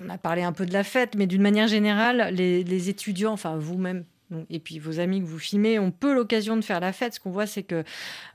on 0.03 0.09
a 0.09 0.19
parlé 0.19 0.43
un 0.43 0.53
peu 0.53 0.67
de 0.67 0.73
la 0.73 0.85
fête, 0.85 1.15
mais 1.15 1.27
d'une 1.27 1.43
manière 1.43 1.69
générale, 1.69 2.31
les, 2.33 2.65
les 2.65 2.89
étudiants, 2.89 3.33
enfin 3.33 3.57
vous-même, 3.57 4.05
et 4.51 4.59
puis 4.59 4.79
vos 4.79 5.01
amis 5.01 5.21
que 5.21 5.27
vous 5.27 5.39
filmez 5.39 5.79
ont 5.79 5.91
peu 5.91 6.15
l'occasion 6.15 6.57
de 6.57 6.63
faire 6.63 6.81
la 6.81 6.93
fête. 6.93 7.15
Ce 7.15 7.21
qu'on 7.21 7.31
voit, 7.31 7.47
c'est 7.47 7.63
que 7.63 7.85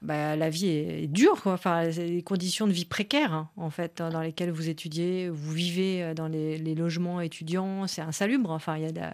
bah, 0.02 0.36
la 0.36 0.50
vie 0.50 0.68
est, 0.68 1.08
dure, 1.08 1.42
quoi. 1.42 1.54
Enfin, 1.54 1.92
c'est 1.92 2.22
conditions 2.22 2.68
de 2.68 2.72
vie 2.72 2.86
précaires, 2.86 3.34
hein, 3.34 3.50
en 3.58 3.70
fait, 3.70 4.02
dans 4.02 4.22
lesquelles 4.22 4.52
vous 4.52 4.70
étudiez, 4.70 5.30
vous 5.30 5.52
vivez 5.52 6.14
dans 6.14 6.28
les, 6.28 6.58
logements 6.76 7.22
étudiants. 7.22 7.88
C'est 7.88 8.02
insalubre. 8.02 8.52
Enfin, 8.52 8.78
il 8.78 8.84
y 8.84 9.00
a 9.00 9.14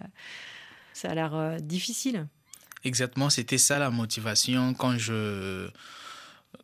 ça 0.96 1.10
a 1.10 1.14
l'air 1.14 1.34
euh, 1.34 1.58
difficile. 1.58 2.26
Exactement, 2.82 3.28
c'était 3.28 3.58
ça 3.58 3.78
la 3.78 3.90
motivation 3.90 4.72
quand 4.72 4.96
je 4.96 5.68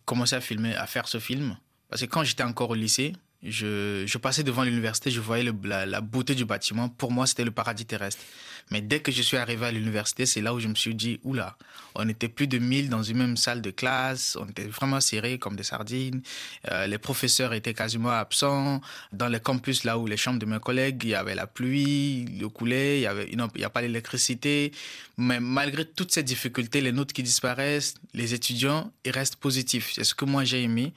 commençais 0.07 0.37
à 0.37 0.41
filmer, 0.41 0.75
à 0.75 0.87
faire 0.87 1.07
ce 1.07 1.19
film. 1.19 1.57
Parce 1.91 2.01
que 2.01 2.07
quand 2.07 2.25
j'étais 2.25 2.43
encore 2.43 2.71
au 2.71 2.75
lycée, 2.75 3.13
je, 3.43 4.19
passais 4.19 4.45
devant 4.45 4.63
l'université, 4.63 5.11
je 5.11 5.21
voyais 5.21 5.43
le, 5.43 5.55
la, 5.65 5.85
la, 5.85 6.01
beauté 6.01 6.35
du 6.35 6.45
bâtiment. 6.45 6.89
Pour 6.89 7.11
moi, 7.11 7.27
c'était 7.27 7.45
le 7.45 7.51
paradis 7.51 7.85
terrestre. 7.85 8.23
Mais 8.71 8.81
dès 8.81 9.01
que 9.01 9.11
je 9.11 9.21
suis 9.23 9.37
arrivé 9.37 9.67
à 9.67 9.73
l'université, 9.73 10.27
c'est 10.27 10.41
là 10.41 10.55
où 10.55 10.61
je 10.61 10.69
me 10.69 10.75
suis 10.75 10.95
dit, 10.95 11.19
oula, 11.25 11.57
on 11.95 12.09
était 12.09 12.29
plus 12.29 12.47
de 12.47 12.59
1000 12.59 12.89
dans 12.89 13.03
une 13.03 13.19
même 13.19 13.37
salle 13.37 13.61
de 13.61 13.71
classe, 13.71 14.37
on 14.41 14.47
était 14.47 14.65
vraiment 14.65 15.01
serrés 15.01 15.39
comme 15.39 15.57
des 15.57 15.63
sardines. 15.65 16.23
Euh, 16.71 16.87
les 16.87 16.99
professeurs 16.99 17.53
étaient 17.53 17.75
quasiment 17.75 18.11
absents. 18.11 18.81
Dans 19.13 19.29
les 19.29 19.41
campus, 19.41 19.85
là 19.85 19.99
où 19.99 20.07
les 20.07 20.17
chambres 20.17 20.39
de 20.39 20.47
mes 20.47 20.61
collègues, 20.61 21.03
il 21.05 21.11
y 21.11 21.15
avait 21.15 21.35
la 21.35 21.47
pluie, 21.47 22.25
le 22.41 22.49
coulait, 22.49 23.01
il 23.01 23.03
y 23.03 23.07
avait, 23.07 23.29
il 23.31 23.37
n'y 23.37 23.65
a 23.65 23.71
pas 23.71 23.83
l'électricité. 23.83 24.73
Mais 25.19 25.41
malgré 25.41 25.85
toutes 25.85 26.13
ces 26.13 26.23
difficultés, 26.23 26.81
les 26.81 26.93
notes 26.93 27.13
qui 27.13 27.23
disparaissent, 27.23 27.95
les 28.15 28.35
étudiants, 28.35 28.93
ils 29.05 29.11
restent 29.11 29.37
positifs. 29.37 29.93
C'est 29.95 30.05
ce 30.05 30.15
que 30.15 30.25
moi 30.25 30.45
j'ai 30.45 30.63
aimé. 30.63 30.95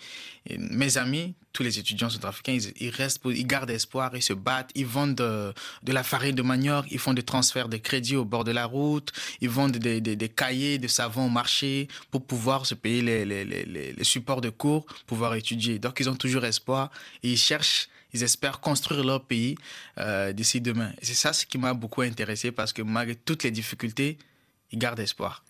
Et 0.48 0.58
mes 0.58 0.98
amis, 0.98 1.34
tous 1.56 1.64
les 1.64 1.80
étudiants 1.80 2.10
centrafricains, 2.10 2.58
ils, 2.82 2.90
restent, 2.90 3.22
ils 3.26 3.48
gardent 3.48 3.70
espoir, 3.70 4.12
ils 4.14 4.22
se 4.22 4.34
battent, 4.34 4.72
ils 4.76 4.86
vendent 4.86 5.16
de, 5.16 5.54
de, 5.84 5.94
la 5.94 6.04
farine 6.04 6.36
de 6.36 6.42
manioc, 6.42 6.86
ils 6.92 7.00
font 7.00 7.14
des 7.14 7.24
transferts 7.24 7.70
de 7.70 7.78
crédit 7.78 8.18
au 8.18 8.26
bord 8.26 8.44
de 8.44 8.52
la 8.52 8.66
route, 8.66 9.14
ils 9.40 9.50
vendent 9.50 9.78
des, 9.78 10.02
des, 10.02 10.18
des 10.18 10.30
cahiers, 10.30 10.78
des 10.78 10.90
savons 10.90 11.28
au 11.28 11.30
marché 11.30 11.88
pour 12.12 12.26
pouvoir 12.26 12.66
se 12.66 12.76
payer 12.76 13.02
les, 13.26 14.04
supports 14.04 14.42
de 14.42 14.50
cours, 14.50 14.86
pouvoir 15.08 15.34
étudier. 15.36 15.80
Donc 15.80 16.02
ils 16.02 16.10
ont 16.10 16.16
toujours 16.16 16.44
espoir 16.44 16.92
et 17.24 17.32
ils 17.32 17.38
cherchent 17.38 17.88
ils 18.14 18.24
espèrent 18.24 18.62
construire 18.62 19.04
leur 19.04 19.26
pays 19.26 19.58
euh, 19.98 20.32
d'ici 20.32 20.62
demain. 20.62 20.92
C'est 21.02 21.16
ça 21.16 21.34
ce 21.34 21.46
qui 21.46 21.58
m'a 21.58 21.74
beaucoup 21.74 22.02
intéressé 22.02 22.52
parce 22.52 22.72
que 22.72 22.82
malgré 22.82 23.16
toutes 23.16 23.44
les 23.44 23.52
difficultés, 23.52 24.18
ils 24.72 24.80
gardent 24.80 25.02
espoir. 25.02 25.44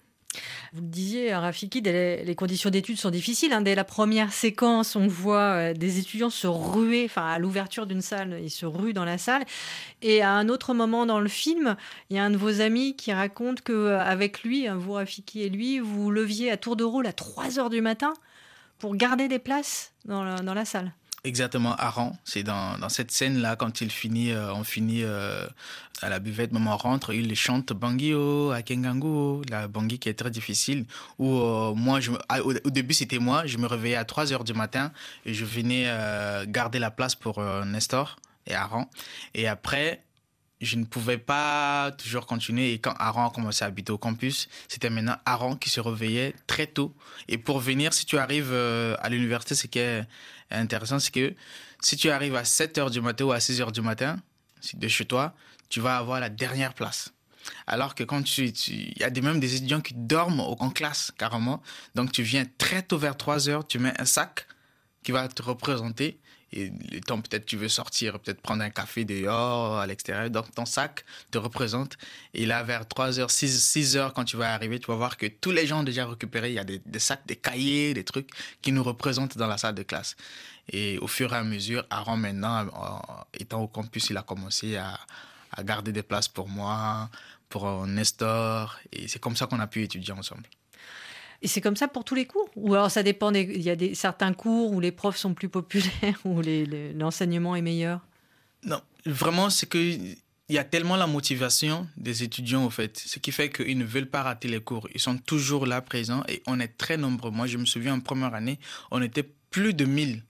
Vous 0.74 0.82
le 0.82 0.88
disiez, 0.88 1.34
Rafiki, 1.34 1.82
les 1.82 2.36
conditions 2.36 2.70
d'études 2.70 3.00
sont 3.00 3.10
difficiles. 3.10 3.54
Hein. 3.54 3.62
Dès 3.62 3.76
la 3.76 3.84
première 3.84 4.34
séquence, 4.34 4.96
on 4.96 5.08
voit 5.08 5.40
euh, 5.40 5.74
des 5.74 6.00
étudiants 6.00 6.30
se 6.30 6.48
ruer, 6.48 7.06
enfin 7.06 7.26
à 7.26 7.40
l'ouverture 7.40 7.86
d'une 7.86 8.02
salle, 8.02 8.40
ils 8.42 8.50
se 8.50 8.66
ruent 8.66 8.94
dans 8.94 9.06
la 9.06 9.18
salle. 9.18 9.44
Et 10.02 10.22
à 10.22 10.32
un 10.32 10.50
autre 10.50 10.74
moment 10.74 11.06
dans 11.06 11.20
le 11.20 11.30
film, 11.30 11.76
il 12.10 12.18
y 12.18 12.20
a 12.20 12.24
un 12.24 12.30
de 12.30 12.38
vos 12.38 12.62
amis 12.62 12.96
qui 12.96 13.14
raconte 13.14 13.62
qu'avec 13.62 14.44
lui, 14.44 14.68
vous 14.68 14.94
Rafiki 14.94 15.42
et 15.42 15.50
lui, 15.50 15.80
vous 15.80 16.12
leviez 16.12 16.52
à 16.52 16.58
tour 16.58 16.76
de 16.76 16.84
rôle 16.84 17.08
à 17.08 17.14
3 17.14 17.60
heures 17.60 17.70
du 17.70 17.82
matin 17.82 18.14
pour 18.80 18.96
garder 18.96 19.28
des 19.28 19.40
places 19.40 19.94
dans 20.06 20.24
la, 20.24 20.36
dans 20.42 20.54
la 20.54 20.66
salle. 20.66 20.94
Exactement, 21.26 21.76
Aran. 21.78 22.16
C'est 22.24 22.44
dans, 22.44 22.78
dans 22.78 22.88
cette 22.88 23.10
scène-là, 23.10 23.56
quand 23.56 23.82
il 23.82 23.90
finit, 23.90 24.32
euh, 24.32 24.54
on 24.54 24.64
finit 24.64 25.02
euh, 25.04 25.48
à 26.04 26.10
la 26.10 26.20
buvette, 26.20 26.52
même 26.52 26.68
on 26.68 26.78
rentre, 26.78 27.16
il 27.16 27.34
chante 27.36 27.74
Bangio, 27.74 28.52
Akengango, 28.52 29.42
la 29.50 29.68
Bangui 29.68 29.98
qui 29.98 30.08
est 30.08 30.14
très 30.14 30.30
difficile. 30.30 30.86
Où 31.18 31.40
euh, 31.40 31.74
moi, 31.74 32.00
je, 32.00 32.12
au, 32.12 32.54
au, 32.64 32.70
début, 32.70 32.94
c'était 32.94 33.18
moi, 33.18 33.48
je 33.48 33.58
me 33.58 33.66
réveillais 33.66 33.96
à 33.96 34.06
3 34.06 34.34
heures 34.34 34.44
du 34.44 34.54
matin 34.54 34.92
et 35.26 35.34
je 35.34 35.46
venais 35.46 35.86
euh, 35.88 36.46
garder 36.48 36.78
la 36.78 36.92
place 36.92 37.16
pour 37.16 37.40
euh, 37.40 37.66
Nestor 37.66 38.18
et 38.46 38.54
Aran. 38.54 38.88
Et 39.34 39.48
après, 39.48 40.04
je 40.62 40.78
ne 40.78 40.86
pouvais 40.86 41.18
pas 41.18 41.92
toujours 41.98 42.26
continuer. 42.26 42.74
Et 42.74 42.80
quand 42.80 42.94
Aaron 42.98 43.28
a 43.28 43.30
commencé 43.30 43.64
à 43.64 43.68
habiter 43.68 43.92
au 43.92 43.98
campus, 43.98 44.48
c'était 44.68 44.90
maintenant 44.90 45.18
Aaron 45.26 45.56
qui 45.56 45.70
se 45.70 45.80
réveillait 45.80 46.34
très 46.48 46.68
tôt. 46.68 46.96
Et 47.28 47.38
pour 47.38 47.60
venir, 47.60 47.94
si 47.94 48.06
tu 48.06 48.18
arrives 48.18 48.54
à 48.54 49.10
l'université, 49.10 49.56
ce 49.56 49.68
qui 49.68 49.80
est 49.80 50.04
intéressant, 50.52 51.00
c'est 51.00 51.14
que 51.14 51.36
si 51.82 51.98
tu 51.98 52.10
arrives 52.10 52.36
à 52.36 52.46
7 52.46 52.78
heures 52.78 52.90
du 52.90 53.02
matin 53.02 53.26
ou 53.26 53.32
à 53.32 53.40
6 53.40 53.62
heures 53.62 53.72
du 53.72 53.82
matin 53.82 54.18
de 54.74 54.88
chez 54.88 55.06
toi, 55.06 55.36
tu 55.70 55.80
vas 55.80 55.98
avoir 55.98 56.20
la 56.20 56.30
dernière 56.30 56.74
place. 56.74 57.12
Alors 57.68 57.94
que 57.94 58.04
quand 58.04 58.24
tu, 58.24 58.46
il 58.46 58.98
y 58.98 59.04
a 59.04 59.10
même 59.22 59.40
des 59.40 59.56
étudiants 59.56 59.82
qui 59.82 59.94
dorment 59.94 60.40
en 60.40 60.70
classe 60.70 61.12
carrément. 61.18 61.62
Donc 61.94 62.12
tu 62.12 62.24
viens 62.24 62.46
très 62.58 62.82
tôt 62.82 62.98
vers 62.98 63.18
3 63.18 63.50
heures, 63.50 63.68
tu 63.68 63.78
mets 63.78 63.94
un 64.00 64.06
sac 64.06 64.48
qui 65.04 65.12
va 65.12 65.28
te 65.28 65.42
représenter 65.44 66.20
et 66.56 66.72
le 66.92 67.02
temps 67.02 67.20
peut-être 67.22 67.46
tu 67.46 67.58
veux 67.58 67.68
sortir, 67.68 68.20
peut-être 68.20 68.42
prendre 68.42 68.64
un 68.64 68.70
café 68.70 69.04
dehors, 69.06 69.78
à 69.78 69.86
l'extérieur, 69.86 70.30
donc 70.30 70.54
ton 70.56 70.66
sac 70.66 71.04
te 71.32 71.38
représente. 71.38 71.98
Et 72.34 72.46
là, 72.46 72.64
vers 72.64 72.88
3 72.88 73.20
heures, 73.20 73.32
6, 73.32 73.62
6 73.62 73.98
heures, 73.98 74.14
quand 74.14 74.24
tu 74.24 74.38
vas 74.38 74.54
arriver, 74.54 74.80
tu 74.80 74.88
vas 74.88 74.96
voir 74.96 75.18
que 75.18 75.26
tous 75.26 75.52
les 75.52 75.68
gens 75.68 75.82
ont 75.82 75.84
déjà 75.84 76.08
récupéré, 76.08 76.50
il 76.50 76.56
y 76.56 76.60
a 76.60 76.64
des, 76.64 76.82
sacs, 77.00 77.26
des 77.28 77.36
cahiers, 77.36 77.94
des 77.94 78.04
trucs 78.04 78.30
qui 78.62 78.72
nous 78.72 78.84
représentent 78.84 79.38
dans 79.38 79.48
la 79.48 79.58
salle 79.58 79.76
de 79.76 79.84
classe. 79.84 80.16
Et 80.72 80.98
au 81.00 81.08
fur 81.08 81.34
et 81.34 81.38
à 81.38 81.44
mesure, 81.44 81.86
Aaron 81.90 82.18
maintenant, 82.18 82.66
étant 83.34 83.62
au 83.62 83.68
campus, 83.68 84.10
il 84.10 84.18
a 84.18 84.24
commencé 84.24 84.78
à, 84.78 84.98
à 85.52 85.64
garder 85.64 85.92
des 85.92 86.04
places 86.04 86.28
pour 86.28 86.48
moi, 86.48 87.10
pour 87.50 87.86
Nestor, 87.86 88.80
et 88.92 89.08
c'est 89.08 89.20
comme 89.20 89.36
ça 89.36 89.46
qu'on 89.46 89.60
a 89.60 89.68
pu 89.68 89.84
étudier 89.84 90.14
ensemble. 90.14 90.44
Et 91.46 91.48
c'est 91.48 91.62
comme 91.62 91.76
ça 91.76 91.88
pour 91.88 92.04
tous 92.04 92.16
les 92.16 92.26
cours. 92.26 92.50
Ou 92.56 92.74
alors 92.74 92.90
ça 92.90 93.04
dépend, 93.04 93.32
il 93.32 93.62
y 93.62 93.70
a 93.70 93.76
des, 93.76 93.94
certains 93.94 94.34
cours 94.34 94.72
où 94.72 94.80
les 94.80 94.92
profs 94.92 95.18
sont 95.18 95.36
plus 95.36 95.48
populaires, 95.48 96.20
où 96.26 96.42
l'enseignement 96.96 97.56
est 97.56 97.62
meilleur. 97.62 98.00
Non, 98.64 98.82
vraiment, 99.06 99.52
c'est 99.52 99.70
que 99.70 99.78
il 99.78 100.18
y 100.50 100.58
a 100.58 100.64
tellement 100.64 100.96
la 100.96 101.06
motivation 101.06 101.88
des 101.98 102.24
étudiants, 102.24 102.66
au 102.66 102.72
fait, 102.72 102.98
ce 102.98 103.20
qui 103.20 103.32
fait 103.32 103.52
qu'ils 103.52 103.78
ne 103.78 103.86
veulent 103.86 104.10
pas 104.10 104.24
rater 104.24 104.48
les 104.48 104.60
cours. 104.60 104.88
Ils 104.96 105.00
sont 105.00 105.20
toujours 105.20 105.68
là 105.68 105.82
présents. 105.82 106.24
Et 106.28 106.42
on 106.48 106.60
est 106.60 106.78
très 106.80 106.98
nombreux. 106.98 107.30
Moi, 107.30 107.46
je 107.46 107.60
me 107.60 107.66
souviens 107.66 107.94
en 107.94 108.00
première 108.00 108.34
année, 108.34 108.58
on 108.90 109.04
était 109.04 109.30
plus 109.52 109.76
de 109.76 109.86
1000 109.86 110.24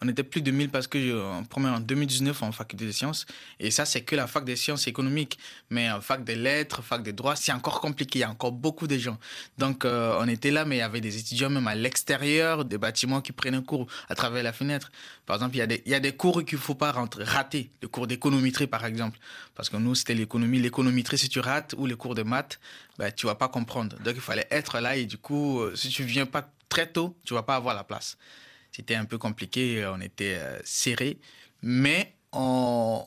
on 0.00 0.08
était 0.08 0.22
plus 0.22 0.42
de 0.42 0.50
1000 0.50 0.70
parce 0.70 0.86
que 0.86 1.20
en, 1.20 1.44
en 1.64 1.80
2019 1.80 2.42
en 2.42 2.52
faculté 2.52 2.86
des 2.86 2.92
sciences. 2.92 3.26
Et 3.58 3.70
ça, 3.70 3.84
c'est 3.84 4.02
que 4.02 4.14
la 4.14 4.26
fac 4.26 4.44
des 4.44 4.54
sciences 4.56 4.86
économiques. 4.86 5.38
Mais 5.70 5.90
en 5.90 6.00
fac 6.00 6.22
des 6.22 6.36
lettres, 6.36 6.82
fac 6.82 7.02
des 7.02 7.12
droits, 7.12 7.34
c'est 7.34 7.52
encore 7.52 7.80
compliqué. 7.80 8.20
Il 8.20 8.22
y 8.22 8.24
a 8.24 8.30
encore 8.30 8.52
beaucoup 8.52 8.86
de 8.86 8.96
gens. 8.96 9.18
Donc, 9.58 9.84
euh, 9.84 10.16
on 10.20 10.28
était 10.28 10.50
là, 10.50 10.64
mais 10.64 10.76
il 10.76 10.78
y 10.78 10.82
avait 10.82 11.00
des 11.00 11.18
étudiants 11.18 11.50
même 11.50 11.66
à 11.66 11.74
l'extérieur 11.74 12.64
des 12.64 12.78
bâtiments 12.78 13.20
qui 13.20 13.32
prenaient 13.32 13.62
cours 13.62 13.86
à 14.08 14.14
travers 14.14 14.42
la 14.42 14.52
fenêtre. 14.52 14.90
Par 15.26 15.36
exemple, 15.36 15.56
il 15.56 15.82
y 15.86 15.94
a 15.94 16.00
des, 16.00 16.12
cours 16.12 16.44
qu'il 16.44 16.58
faut 16.58 16.74
pas 16.74 16.92
rater. 16.92 17.70
Le 17.82 17.88
cours 17.88 18.06
d'économétrie, 18.06 18.66
par 18.66 18.84
exemple. 18.84 19.18
Parce 19.54 19.68
que 19.68 19.76
nous, 19.76 19.94
c'était 19.94 20.14
l'économie. 20.14 20.60
L'économétrie, 20.60 21.18
si 21.18 21.28
tu 21.28 21.40
rates, 21.40 21.74
ou 21.76 21.86
les 21.86 21.96
cours 21.96 22.14
de 22.14 22.22
maths, 22.22 22.60
ben, 22.98 23.12
tu 23.12 23.26
vas 23.26 23.34
pas 23.34 23.48
comprendre. 23.48 23.96
Donc, 24.04 24.14
il 24.14 24.20
fallait 24.20 24.46
être 24.50 24.78
là. 24.80 24.96
Et 24.96 25.06
du 25.06 25.18
coup, 25.18 25.60
euh, 25.60 25.74
si 25.74 25.88
tu 25.88 26.04
viens 26.04 26.26
pas 26.26 26.48
très 26.68 26.86
tôt, 26.86 27.16
tu 27.24 27.34
vas 27.34 27.42
pas 27.42 27.56
avoir 27.56 27.74
la 27.74 27.84
place. 27.84 28.16
C'était 28.78 28.94
un 28.94 29.06
peu 29.06 29.18
compliqué, 29.18 29.84
on 29.92 30.00
était 30.00 30.36
euh, 30.38 30.56
serré, 30.62 31.18
mais 31.62 32.14
on, 32.32 33.02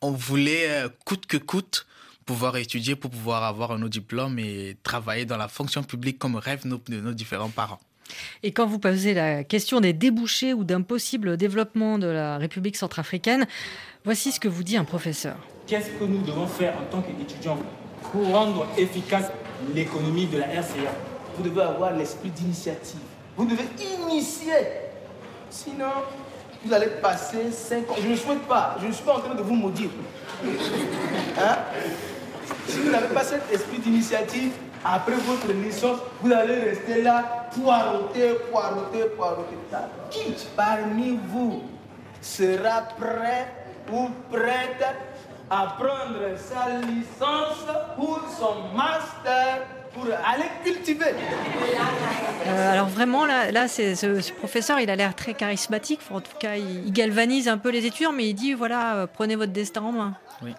on 0.00 0.10
voulait 0.10 0.70
euh, 0.70 0.88
coûte 1.04 1.26
que 1.26 1.36
coûte 1.36 1.86
pouvoir 2.24 2.56
étudier 2.56 2.96
pour 2.96 3.10
pouvoir 3.10 3.44
avoir 3.44 3.72
un 3.72 3.82
autre 3.82 3.90
diplôme 3.90 4.38
et 4.38 4.78
travailler 4.82 5.26
dans 5.26 5.36
la 5.36 5.48
fonction 5.48 5.82
publique 5.82 6.18
comme 6.18 6.36
rêvent 6.36 6.66
nos, 6.66 6.80
nos 6.88 7.12
différents 7.12 7.50
parents. 7.50 7.78
Et 8.42 8.52
quand 8.52 8.64
vous 8.64 8.78
posez 8.78 9.12
la 9.12 9.44
question 9.44 9.80
des 9.80 9.92
débouchés 9.92 10.54
ou 10.54 10.64
d'un 10.64 10.80
possible 10.80 11.36
développement 11.36 11.98
de 11.98 12.06
la 12.06 12.38
République 12.38 12.76
centrafricaine, 12.76 13.46
voici 14.06 14.32
ce 14.32 14.40
que 14.40 14.48
vous 14.48 14.62
dit 14.62 14.78
un 14.78 14.84
professeur. 14.84 15.36
Qu'est-ce 15.66 15.90
que 15.90 16.04
nous 16.04 16.22
devons 16.22 16.46
faire 16.46 16.74
en 16.78 16.84
tant 16.90 17.02
qu'étudiants 17.02 17.58
pour 18.10 18.28
rendre 18.28 18.66
efficace 18.78 19.30
l'économie 19.74 20.26
de 20.26 20.38
la 20.38 20.46
RCA 20.46 20.96
Vous 21.36 21.42
devez 21.42 21.60
avoir 21.60 21.94
l'esprit 21.94 22.30
d'initiative. 22.30 23.00
Vous 23.36 23.44
devez 23.44 23.64
initier 24.06 24.52
Sinon, 25.52 25.92
vous 26.64 26.72
allez 26.72 26.86
passer 27.02 27.52
5 27.52 27.90
ans. 27.90 27.94
Je 28.02 28.08
ne 28.08 28.16
souhaite 28.16 28.42
pas. 28.48 28.76
Je 28.80 28.86
ne 28.86 28.92
suis 28.92 29.04
pas 29.04 29.16
en 29.16 29.20
train 29.20 29.34
de 29.34 29.42
vous 29.42 29.54
maudire. 29.54 29.90
Hein? 30.42 31.56
Si 32.66 32.78
vous 32.78 32.90
n'avez 32.90 33.08
pas 33.08 33.22
cet 33.22 33.52
esprit 33.52 33.78
d'initiative, 33.78 34.52
après 34.82 35.14
votre 35.14 35.52
licence, 35.52 35.98
vous 36.22 36.32
allez 36.32 36.54
rester 36.54 37.02
là, 37.02 37.48
poireauter, 37.54 38.34
poireauter, 38.50 39.04
poireauter. 39.14 39.56
Qui 40.10 40.34
parmi 40.56 41.18
vous 41.28 41.64
sera 42.22 42.82
prêt 42.98 43.52
ou 43.92 44.08
prête 44.30 44.86
à 45.50 45.76
prendre 45.78 46.34
sa 46.38 46.78
licence 46.80 47.66
ou 47.98 48.16
son 48.38 48.74
master 48.74 49.66
pour 49.94 50.04
aller 50.04 50.48
cultiver. 50.64 51.14
Euh, 52.46 52.72
alors 52.72 52.88
vraiment, 52.88 53.26
là, 53.26 53.68
ce, 53.68 54.32
professeur, 54.32 54.80
il 54.80 54.90
a 54.90 54.96
l'air 54.96 55.14
très 55.14 55.34
charismatique. 55.34 56.00
En 56.10 56.20
tout 56.20 56.36
cas, 56.38 56.56
il, 56.56 56.92
galvanise 56.92 57.48
un 57.48 57.58
peu 57.58 57.70
les 57.70 57.86
étudiants, 57.86 58.12
mais 58.12 58.28
il 58.28 58.34
dit, 58.34 58.54
voilà, 58.54 58.96
euh, 58.96 59.06
prenez 59.06 59.36
votre 59.36 59.52
destin 59.52 59.82
en 59.82 59.92
main. 59.92 60.14
Oui. 60.42 60.54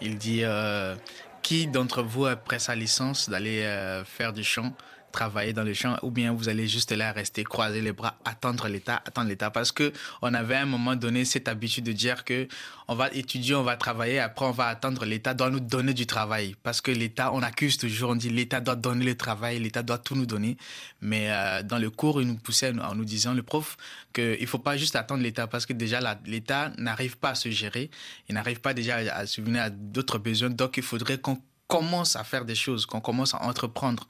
Il 0.00 0.16
dit, 0.16 0.40
euh, 0.42 0.94
qui 1.42 1.66
d'entre 1.66 2.02
vous, 2.02 2.26
après 2.26 2.58
sa 2.58 2.74
licence, 2.74 3.28
d'aller 3.28 3.66
faire 4.04 4.32
du 4.32 4.44
chant 4.44 4.72
travailler 5.12 5.52
dans 5.52 5.62
le 5.62 5.74
champ 5.74 5.96
ou 6.02 6.10
bien 6.10 6.32
vous 6.32 6.48
allez 6.48 6.68
juste 6.68 6.92
là 6.92 7.12
rester 7.12 7.44
croiser 7.44 7.80
les 7.80 7.92
bras 7.92 8.16
attendre 8.24 8.68
l'état 8.68 9.02
attendre 9.04 9.28
l'état. 9.28 9.50
Parce 9.50 9.72
que 9.72 9.92
on 10.22 10.34
avait 10.34 10.56
à 10.56 10.62
un 10.62 10.66
moment 10.66 10.96
donné 10.96 11.24
cette 11.24 11.48
habitude 11.48 11.84
de 11.84 11.92
dire 11.92 12.24
que 12.24 12.48
on 12.88 12.94
va 12.94 13.08
étudier 13.12 13.54
on 13.54 13.62
va 13.62 13.76
travailler 13.76 14.18
après 14.18 14.46
on 14.46 14.50
va 14.50 14.66
attendre 14.66 15.04
l'état 15.04 15.34
doit 15.34 15.50
nous 15.50 15.60
donner 15.60 15.94
du 15.94 16.06
travail. 16.06 16.54
Parce 16.62 16.80
que 16.80 16.90
l'état 16.90 17.32
on 17.32 17.42
accuse 17.42 17.78
toujours 17.78 18.10
on 18.10 18.16
dit 18.16 18.30
l'état 18.30 18.60
doit 18.60 18.76
donner 18.76 19.04
le 19.04 19.16
travail 19.16 19.58
l'état 19.58 19.82
doit 19.82 19.98
tout 19.98 20.14
nous 20.14 20.26
donner. 20.26 20.56
Mais 21.00 21.30
euh, 21.30 21.62
dans 21.62 21.78
le 21.78 21.90
cours 21.90 22.20
il 22.20 22.28
nous 22.28 22.36
poussait 22.36 22.72
en 22.78 22.94
nous 22.94 23.04
disant 23.04 23.34
le 23.34 23.42
prof 23.42 23.76
que 24.12 24.36
il 24.40 24.46
faut 24.46 24.58
pas 24.58 24.76
juste 24.76 24.96
attendre 24.96 25.22
l'état. 25.22 25.46
Parce 25.46 25.66
que 25.66 25.72
déjà 25.72 26.00
l'état 26.26 26.72
n'arrive 26.78 27.16
pas 27.18 27.30
à 27.30 27.34
se 27.34 27.50
gérer. 27.50 27.90
Il 28.28 28.34
n'arrive 28.34 28.60
pas 28.60 28.74
déjà 28.74 28.96
à 28.96 29.26
subvenir 29.26 29.62
à 29.62 29.70
d'autres 29.70 30.18
besoins. 30.18 30.50
Donc 30.50 30.76
il 30.76 30.82
faudrait 30.82 31.18
qu'on 31.18 31.40
commence 31.68 32.16
à 32.16 32.24
faire 32.24 32.44
des 32.44 32.54
choses 32.54 32.86
qu'on 32.86 33.00
commence 33.00 33.34
à 33.34 33.42
entreprendre 33.42 34.08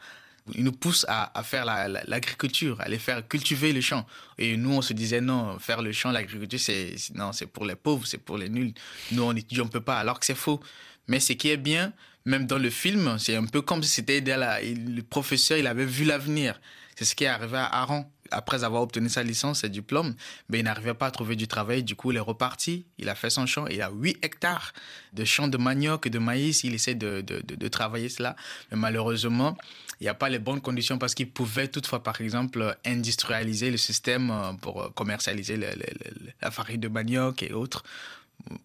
il 0.55 0.65
nous 0.65 0.73
pousse 0.73 1.05
à, 1.09 1.43
faire 1.43 1.65
l'agriculture, 1.65 2.81
à 2.81 2.85
aller 2.85 2.99
faire 2.99 3.27
cultiver 3.27 3.73
le 3.73 3.81
champ. 3.81 4.07
Et 4.39 4.57
nous, 4.57 4.73
on 4.73 4.83
se 4.83 4.93
disait 4.93 5.21
non, 5.21 5.59
faire 5.59 5.83
le 5.83 5.93
champ, 5.93 6.11
l'agriculture, 6.11 6.61
c'est 6.61 6.95
non, 7.15 7.33
c'est 7.33 7.47
pour 7.47 7.65
les 7.65 7.77
pauvres, 7.77 8.07
c'est 8.07 8.19
pour 8.19 8.39
les 8.39 8.49
nuls. 8.49 8.73
Nous, 9.13 9.23
on 9.23 9.35
étudie, 9.35 9.61
on 9.61 9.69
peut 9.69 9.81
pas, 9.81 9.99
alors 9.99 10.19
que 10.19 10.27
c'est 10.27 10.35
faux. 10.35 10.61
Mais 11.07 11.21
ce 11.21 11.33
qui 11.33 11.49
est 11.49 11.57
bien, 11.57 11.93
même 12.25 12.47
dans 12.47 12.59
le 12.59 12.71
film, 12.71 13.19
c'est 13.19 13.37
un 13.37 13.47
peu 13.47 13.63
comme 13.63 13.83
si 13.83 13.91
c'était 13.91 14.21
le 14.21 15.01
professeur, 15.03 15.59
il 15.59 15.67
avait 15.67 15.87
vu 15.87 16.05
l'avenir. 16.05 16.61
C'est 16.99 17.05
ce 17.05 17.15
qui 17.15 17.23
est 17.23 17.29
arrivé 17.29 17.57
à 17.57 17.67
Aaron 17.67 18.07
après 18.33 18.65
avoir 18.65 18.83
obtenu 18.83 19.09
sa 19.09 19.23
licence, 19.23 19.61
ses 19.61 19.69
diplômes, 19.69 20.17
mais 20.49 20.59
il 20.59 20.65
n'arrivait 20.65 20.95
pas 20.95 21.07
à 21.07 21.11
trouver 21.13 21.37
du 21.37 21.47
travail. 21.47 21.85
Du 21.85 21.95
coup, 21.95 22.11
il 22.11 22.17
est 22.17 22.21
reparti. 22.21 22.87
Il 22.99 23.09
a 23.09 23.15
fait 23.15 23.31
son 23.31 23.47
champ. 23.47 23.69
Il 23.69 23.81
a 23.83 23.91
8 23.93 24.19
hectares 24.25 24.73
de 25.13 25.25
champs 25.25 25.47
de 25.47 25.57
manioc 25.57 26.07
et 26.07 26.11
de 26.11 26.19
maïs. 26.19 26.65
Il 26.65 26.75
essaie 26.75 26.97
de, 26.97 27.21
de, 27.21 27.41
de, 27.41 27.69
travailler 27.69 28.09
cela. 28.09 28.35
Mais 28.73 28.77
malheureusement, 28.77 29.57
il 30.01 30.05
n'y 30.05 30.09
a 30.09 30.15
pas 30.15 30.29
les 30.29 30.41
bonnes 30.41 30.61
conditions 30.61 30.99
parce 30.99 31.15
qu'il 31.15 31.31
pouvait 31.31 31.69
toutefois, 31.69 32.03
par 32.03 32.21
exemple, 32.21 32.77
industrialiser 32.85 33.71
le 33.71 33.77
système 33.77 34.33
euh, 34.33 34.53
pour 34.55 34.83
euh, 34.83 34.89
commercialiser 34.89 35.57
la 35.57 36.51
farine 36.51 36.81
de 36.81 36.89
manioc 36.89 37.45
et 37.45 37.53
autres 37.53 37.85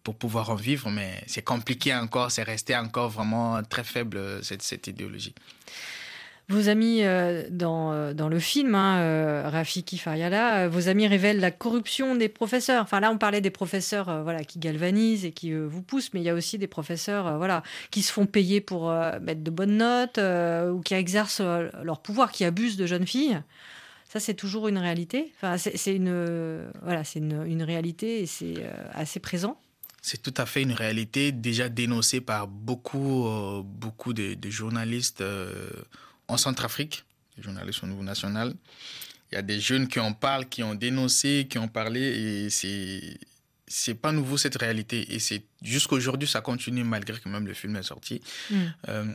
pour 0.02 0.16
pouvoir 0.16 0.50
en 0.50 0.56
vivre. 0.56 0.90
Mais 0.90 1.24
c'est 1.28 1.44
compliqué 1.44 1.94
encore. 1.94 2.32
C'est 2.32 2.42
resté 2.42 2.76
encore 2.76 3.10
vraiment 3.10 3.62
très 3.62 3.84
faible, 3.84 4.44
cette, 4.44 4.64
cette 4.64 4.88
idéologie. 4.88 5.36
Vos 6.50 6.68
amis 6.68 7.04
euh, 7.04 7.48
dans, 7.50 7.94
euh, 7.94 8.14
dans 8.14 8.28
le 8.28 8.38
film, 8.38 8.76
hein, 8.76 9.00
euh, 9.00 9.50
Rafiki 9.50 9.98
Fariala, 9.98 10.68
vos 10.68 10.90
amis 10.90 11.08
révèlent 11.08 11.40
la 11.40 11.52
corruption 11.52 12.16
des 12.16 12.28
professeurs. 12.28 12.84
Enfin 12.84 13.00
là, 13.00 13.12
on 13.12 13.18
parlait 13.18 13.40
des 13.40 13.50
professeurs 13.50 14.24
voilà, 14.24 14.44
qui 14.44 14.60
galvanisent 14.60 15.24
et 15.24 15.32
qui 15.32 15.54
vous 15.54 15.82
poussent, 15.82 16.14
mais 16.14 16.20
il 16.20 16.24
y 16.24 16.30
a 16.30 16.34
aussi 16.34 16.58
des 16.58 16.68
professeurs 16.68 17.38
voilà, 17.38 17.64
qui 17.92 18.02
se 18.02 18.12
font 18.12 18.26
payer 18.26 18.60
pour 18.60 18.92
mettre 19.22 19.42
de 19.42 19.52
bonnes 19.52 19.78
notes 19.78 20.20
ou 20.20 20.82
qui 20.82 20.94
exercent 20.94 21.42
leur 21.42 22.02
pouvoir, 22.02 22.32
qui 22.32 22.44
abusent 22.44 22.78
de 22.78 22.86
jeunes 22.86 23.08
filles. 23.08 23.42
Ça, 24.10 24.20
c'est 24.20 24.34
toujours 24.34 24.68
une 24.68 24.78
réalité. 24.78 25.32
Enfin, 25.38 25.58
c'est 25.58 25.96
une, 25.96 26.70
voilà, 26.84 27.04
une, 27.16 27.46
une, 27.48 27.64
réalité 27.64 28.22
et 28.22 28.26
c'est 28.26 28.56
assez 28.92 29.20
présent. 29.20 29.60
C'est 30.02 30.22
tout 30.22 30.34
à 30.36 30.46
fait 30.46 30.62
une 30.62 30.74
réalité 30.74 31.32
déjà 31.32 31.70
dénoncée 31.70 32.20
par 32.20 32.48
beaucoup, 32.48 33.30
beaucoup 33.64 34.14
de 34.14 34.50
journalistes 34.50 35.24
en 36.34 36.38
Centrafrique, 36.38 37.04
les 37.38 37.44
journalistes 37.44 37.84
au 37.84 37.88
niveau 37.88 38.04
national. 38.04 38.54
Il 39.32 39.36
y 39.36 39.38
a 39.38 39.42
des 39.42 39.60
jeunes 39.60 39.88
qui 39.88 40.00
en 40.00 40.14
parlent, 40.14 40.48
qui 40.48 40.62
ont 40.64 40.76
dénoncé, 40.76 41.48
qui 41.50 41.58
ont 41.58 41.68
parlé, 41.68 42.02
et 42.02 42.50
c'est 42.50 43.18
c'est 43.66 43.96
pas 43.96 44.12
nouveau 44.12 44.38
cette 44.38 44.58
réalité. 44.58 45.16
Et 45.16 45.20
c'est 45.20 45.44
jusqu'aujourd'hui, 45.64 46.28
ça 46.28 46.42
continue 46.42 46.84
malgré 46.84 47.20
que 47.20 47.28
même 47.28 47.48
le 47.48 47.56
film 47.56 47.76
est 47.76 47.84
sorti. 47.84 48.22
Mm. 48.52 48.56
Euh, 48.90 49.06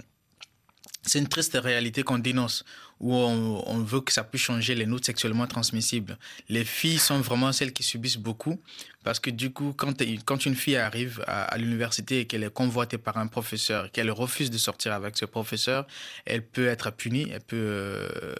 c'est 1.03 1.19
une 1.19 1.29
triste 1.29 1.59
réalité 1.61 2.03
qu'on 2.03 2.19
dénonce, 2.19 2.65
où 3.01 3.15
on, 3.15 3.79
veut 3.79 4.01
que 4.01 4.13
ça 4.13 4.25
puisse 4.25 4.43
changer 4.43 4.75
les 4.75 4.87
notes 4.87 5.05
sexuellement 5.05 5.47
transmissibles. 5.47 6.19
Les 6.49 6.65
filles 6.65 6.99
sont 6.99 7.21
vraiment 7.21 7.53
celles 7.53 7.73
qui 7.73 7.83
subissent 7.83 8.19
beaucoup, 8.19 8.61
parce 9.05 9.21
que 9.21 9.31
du 9.31 9.53
coup, 9.53 9.73
quand, 9.77 10.47
une 10.47 10.55
fille 10.55 10.77
arrive 10.77 11.25
à, 11.27 11.57
l'université 11.57 12.21
et 12.21 12.27
qu'elle 12.27 12.43
est 12.43 12.53
convoitée 12.53 12.99
par 12.99 13.17
un 13.17 13.29
professeur, 13.29 13.91
qu'elle 13.93 14.11
refuse 14.11 14.51
de 14.51 14.59
sortir 14.59 14.93
avec 14.93 15.17
ce 15.17 15.25
professeur, 15.25 15.87
elle 16.27 16.45
peut 16.45 16.67
être 16.67 16.91
punie, 16.91 17.29
elle 17.31 17.41
peut 17.41 17.57
euh, 17.57 18.35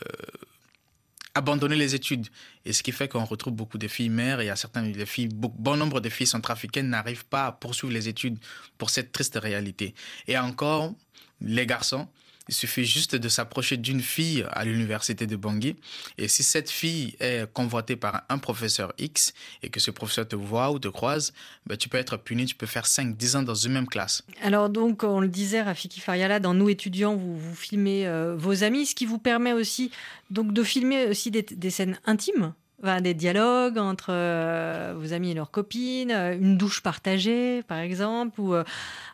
abandonner 1.35 1.77
les 1.77 1.95
études. 1.95 2.27
Et 2.65 2.73
ce 2.73 2.83
qui 2.83 2.91
fait 2.91 3.09
qu'on 3.09 3.25
retrouve 3.25 3.55
beaucoup 3.55 3.79
de 3.79 3.87
filles 3.87 4.11
mères, 4.11 4.41
et 4.41 4.51
a 4.51 4.57
certaines 4.57 4.91
des 4.91 5.07
filles, 5.07 5.29
bon 5.29 5.77
nombre 5.77 6.01
de 6.01 6.09
filles 6.09 6.27
centrafricaines 6.27 6.89
n'arrivent 6.89 7.27
pas 7.27 7.47
à 7.47 7.53
poursuivre 7.53 7.93
les 7.93 8.09
études 8.09 8.39
pour 8.77 8.91
cette 8.91 9.13
triste 9.13 9.39
réalité. 9.41 9.95
Et 10.27 10.37
encore, 10.37 10.93
les 11.41 11.65
garçons, 11.65 12.09
il 12.49 12.55
suffit 12.55 12.85
juste 12.85 13.15
de 13.15 13.29
s'approcher 13.29 13.77
d'une 13.77 14.01
fille 14.01 14.45
à 14.51 14.65
l'université 14.65 15.27
de 15.27 15.37
Bangui. 15.37 15.77
Et 16.17 16.29
si 16.29 16.43
cette 16.43 16.71
fille 16.71 17.15
est 17.21 17.51
convoitée 17.53 17.97
par 17.97 18.25
un 18.29 18.39
professeur 18.39 18.93
X 18.99 19.35
et 19.63 19.69
que 19.69 19.81
ce 19.81 19.91
professeur 19.91 20.27
te 20.27 20.37
voit 20.37 20.71
ou 20.73 20.79
te 20.79 20.89
croise, 20.89 21.33
ben, 21.67 21.77
tu 21.77 21.89
peux 21.89 21.99
être 21.99 22.17
puni, 22.17 22.47
tu 22.47 22.55
peux 22.55 22.67
faire 22.67 22.87
5-10 22.87 23.37
ans 23.37 23.43
dans 23.43 23.55
une 23.55 23.73
même 23.73 23.87
classe. 23.87 24.23
Alors 24.43 24.71
donc, 24.71 25.05
on 25.05 25.21
le 25.21 25.29
disait, 25.29 25.63
Rafiki 25.63 26.01
Fariala, 26.01 26.41
dans 26.41 26.55
Nous 26.55 26.71
étudiants, 26.71 27.15
vous, 27.15 27.37
vous 27.37 27.55
filmez 27.55 28.07
euh, 28.07 28.35
vos 28.37 28.65
amis, 28.65 28.87
ce 28.87 28.95
qui 28.95 29.05
vous 29.05 29.19
permet 29.19 29.53
aussi 29.53 29.91
donc, 30.31 30.53
de 30.53 30.63
filmer 30.63 31.07
aussi 31.07 31.31
des, 31.31 31.71
scènes 31.71 31.99
intimes 32.07 32.55
des 33.03 33.13
dialogues 33.13 33.77
entre 33.77 34.11
euh, 34.11 34.95
vos 34.97 35.13
amis 35.13 35.33
et 35.33 35.35
leurs 35.35 35.51
copines, 35.51 36.13
euh, 36.13 36.37
une 36.37 36.57
douche 36.57 36.81
partagée, 36.81 37.65
par 37.65 37.79
exemple, 37.79 38.41
ou 38.41 38.55
un, 38.55 38.65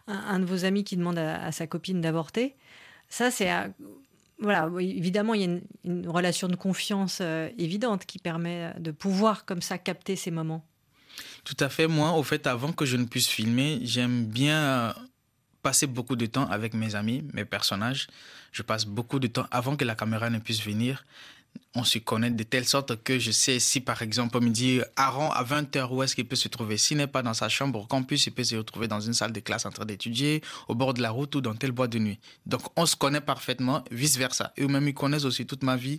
un, 0.07 0.39
de 0.39 0.45
vos 0.45 0.67
amis 0.67 0.85
qui 0.85 0.99
demande 0.99 1.19
à, 1.19 1.43
à 1.43 1.51
sa 1.51 1.67
copine 1.67 2.03
d'avorter. 2.03 2.57
Ça, 3.15 3.31
c'est. 3.31 3.49
Voilà, 4.41 4.69
évidemment, 4.81 5.35
il 5.35 5.41
y 5.41 5.45
a 5.45 5.47
une, 5.47 5.63
une 5.85 6.09
relation 6.09 6.49
de 6.49 6.57
confiance 6.57 7.23
évidente 7.57 8.07
qui 8.07 8.19
permet 8.19 8.75
de 8.81 8.91
pouvoir, 8.91 9.45
comme 9.45 9.63
ça, 9.63 9.79
capter 9.79 10.17
ces 10.17 10.33
moments. 10.33 10.67
Tout 11.45 11.57
à 11.61 11.69
fait. 11.69 11.87
Moi, 11.87 12.11
au 12.11 12.25
fait, 12.25 12.49
avant 12.49 12.73
que 12.73 12.85
je 12.85 12.97
ne 12.97 13.05
puisse 13.05 13.29
filmer, 13.29 13.79
j'aime 13.83 14.27
bien 14.27 14.97
passer 15.63 15.87
beaucoup 15.87 16.17
de 16.17 16.27
temps 16.27 16.49
avec 16.49 16.75
mes 16.75 16.97
amis, 16.97 17.23
mes 17.33 17.45
personnages. 17.45 18.09
Je 18.51 18.63
passe 18.63 18.85
beaucoup 18.85 19.21
de 19.21 19.29
temps 19.29 19.47
avant 19.53 19.77
que 19.77 19.85
la 19.85 19.95
caméra 19.95 20.29
ne 20.29 20.41
puisse 20.41 20.61
venir 20.61 21.05
on 21.77 21.83
se 21.83 21.99
connaît 21.99 22.31
de 22.31 22.43
telle 22.45 22.65
sorte 22.65 23.03
que 23.03 23.19
je 23.19 23.33
sais 23.33 23.59
si, 23.59 23.81
par 23.81 24.01
exemple, 24.03 24.37
on 24.37 24.41
me 24.41 24.51
dit 24.51 24.81
Aaron, 24.97 25.31
à 25.33 25.43
20h, 25.43 25.89
où 25.91 26.03
est-ce 26.03 26.15
qu'il 26.15 26.27
peut 26.27 26.37
se 26.37 26.47
trouver? 26.49 26.79
S'il 26.79 26.99
n'est 26.99 27.09
pas 27.09 27.23
dans 27.23 27.35
sa 27.35 27.49
chambre 27.49 27.81
au 27.81 27.85
campus, 27.85 28.27
il 28.27 28.33
peut 28.33 28.45
se 28.45 28.55
retrouver 28.55 28.87
dans 28.87 29.01
une 29.01 29.13
salle 29.13 29.33
de 29.33 29.41
classe 29.41 29.67
en 29.67 29.71
train 29.71 29.85
d'étudier, 29.85 30.41
au 30.69 30.75
bord 30.77 30.95
de 30.95 31.03
la 31.03 31.11
route 31.11 31.35
ou 31.35 31.41
dans 31.41 31.55
tel 31.55 31.73
bois 31.73 31.89
de 31.89 31.99
nuit. 31.99 32.19
Donc, 32.47 32.63
on 32.77 32.87
se 32.87 32.95
connaît 32.95 33.21
parfaitement, 33.21 33.83
vice-versa. 33.91 34.53
Eux-mêmes, 34.61 34.87
ils 34.87 34.95
connaissent 34.95 35.25
aussi 35.25 35.47
toute 35.47 35.65
ma 35.65 35.77
vie. 35.77 35.99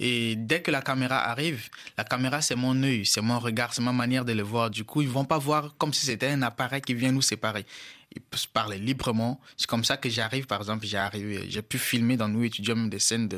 Et 0.00 0.34
dès 0.34 0.60
que 0.60 0.72
la 0.72 0.82
caméra 0.82 1.30
arrive, 1.30 1.68
la 1.96 2.04
caméra, 2.04 2.42
c'est 2.42 2.56
mon 2.56 2.82
œil, 2.82 3.06
c'est 3.06 3.22
mon 3.22 3.38
regard, 3.38 3.74
c'est 3.74 3.82
ma 3.82 3.92
manière 3.92 4.24
de 4.24 4.32
le 4.32 4.42
voir. 4.42 4.70
Du 4.70 4.84
coup, 4.84 5.02
ils 5.02 5.08
vont 5.08 5.24
pas 5.24 5.38
voir 5.38 5.74
comme 5.78 5.92
si 5.92 6.04
c'était 6.06 6.28
un 6.28 6.42
appareil 6.42 6.80
qui 6.80 6.94
vient 6.94 7.12
nous 7.12 7.22
séparer 7.22 7.64
il 8.14 8.22
peut 8.22 8.36
se 8.36 8.46
parler 8.46 8.78
librement. 8.78 9.40
C'est 9.56 9.66
comme 9.66 9.84
ça 9.84 9.96
que 9.96 10.08
j'arrive, 10.08 10.46
par 10.46 10.60
exemple, 10.60 10.86
j'ai 10.86 10.98
arrivé, 10.98 11.46
j'ai 11.48 11.62
pu 11.62 11.78
filmer 11.78 12.16
dans 12.16 12.28
Nous 12.28 12.44
étudiants 12.44 12.76
des 12.76 12.98
scènes 12.98 13.28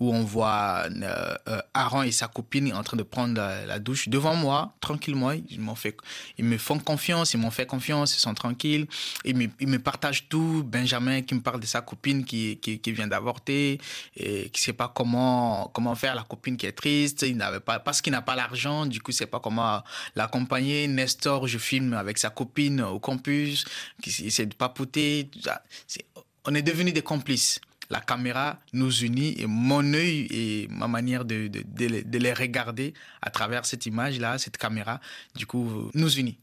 où 0.00 0.12
on 0.12 0.22
voit 0.22 0.86
euh, 0.90 1.34
euh, 1.48 1.60
Aaron 1.74 2.02
et 2.02 2.12
sa 2.12 2.28
copine 2.28 2.72
en 2.72 2.82
train 2.82 2.96
de 2.96 3.02
prendre 3.02 3.34
la, 3.34 3.78
douche 3.78 4.08
devant 4.08 4.34
moi, 4.34 4.74
tranquillement. 4.80 5.32
Ils 5.32 5.60
m'ont 5.60 5.74
fait, 5.74 5.96
ils 6.38 6.44
me 6.44 6.58
font 6.58 6.78
confiance, 6.78 7.34
ils 7.34 7.38
m'ont 7.38 7.50
fait 7.50 7.66
confiance, 7.66 8.16
ils 8.16 8.20
sont 8.20 8.34
tranquilles. 8.34 8.86
Ils 9.24 9.36
me, 9.36 9.48
ils 9.60 9.68
me 9.68 9.78
partagent 9.78 10.28
tout. 10.28 10.62
Benjamin 10.64 11.22
qui 11.22 11.34
me 11.34 11.40
parle 11.40 11.60
de 11.60 11.66
sa 11.66 11.80
copine 11.80 12.24
qui, 12.24 12.58
qui, 12.58 12.92
vient 12.92 13.06
d'avorter 13.06 13.80
et 14.16 14.50
qui 14.50 14.60
sait 14.60 14.72
pas 14.72 14.92
comment, 14.94 15.70
comment 15.74 15.94
faire 15.94 16.14
la 16.14 16.22
copine 16.22 16.56
qui 16.56 16.66
est 16.66 16.72
triste. 16.72 17.22
Il 17.22 17.36
n'avait 17.36 17.60
pas, 17.60 17.78
parce 17.78 18.00
qu'il 18.00 18.12
n'a 18.12 18.22
pas 18.22 18.36
l'argent, 18.36 18.86
du 18.86 19.00
coup, 19.00 19.10
il 19.10 19.14
sait 19.14 19.26
pas 19.26 19.40
comment 19.40 19.82
l'accompagner. 20.16 20.86
Nestor, 20.86 21.46
je 21.46 21.58
filme 21.58 21.94
avec 21.94 22.18
sa 22.18 22.30
copine 22.30 22.80
au 22.80 22.98
campus, 22.98 23.64
essaie 24.26 24.46
de 24.46 24.54
papoter. 24.54 25.20
Est, 25.20 26.04
on 26.44 26.54
est 26.54 26.62
devenus 26.62 26.94
des 26.94 27.02
complices. 27.02 27.60
La 27.90 28.00
caméra 28.00 28.58
nous 28.72 28.90
unit 28.90 29.34
et 29.38 29.46
mon 29.46 29.92
œil 29.92 30.26
et 30.30 30.68
ma 30.70 30.88
manière 30.88 31.24
de, 31.24 31.48
de, 31.48 31.62
de, 31.66 32.02
de 32.02 32.18
les 32.18 32.32
regarder 32.32 32.94
à 33.20 33.30
travers 33.30 33.66
cette 33.66 33.84
image-là, 33.86 34.38
cette 34.38 34.56
caméra, 34.56 35.00
du 35.36 35.46
coup, 35.46 35.90
nous 35.94 36.10
unit. 36.18 36.38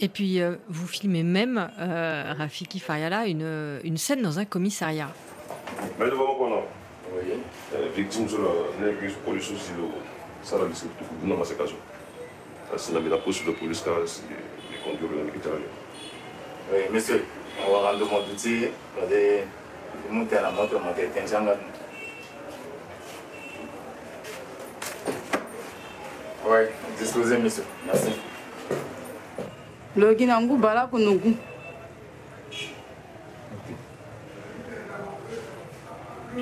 Et 0.00 0.08
puis, 0.08 0.40
euh, 0.40 0.56
vous 0.68 0.86
filmez 0.86 1.22
même, 1.22 1.70
euh, 1.78 2.34
Rafiki 2.36 2.80
Fariala, 2.80 3.26
une, 3.26 3.80
une 3.84 3.96
scène 3.96 4.22
dans 4.22 4.38
un 4.38 4.44
commissariat. 4.44 5.12
oui 16.72 16.80
monsieur. 16.92 17.24
Wakando 17.70 18.06
moduti 18.06 18.68
ode 19.00 19.46
mute 20.10 20.32
na 20.32 20.50
moto 20.50 20.78
moto 20.78 21.00
etenjanga 21.00 21.56
oui 26.46 26.66
disposé 26.98 27.38
monsieur 27.38 27.64
merci 27.86 28.10
logi 29.96 30.26
na 30.26 30.40
ngu 30.40 30.56
bala 30.56 30.86
kunugu 30.86 31.36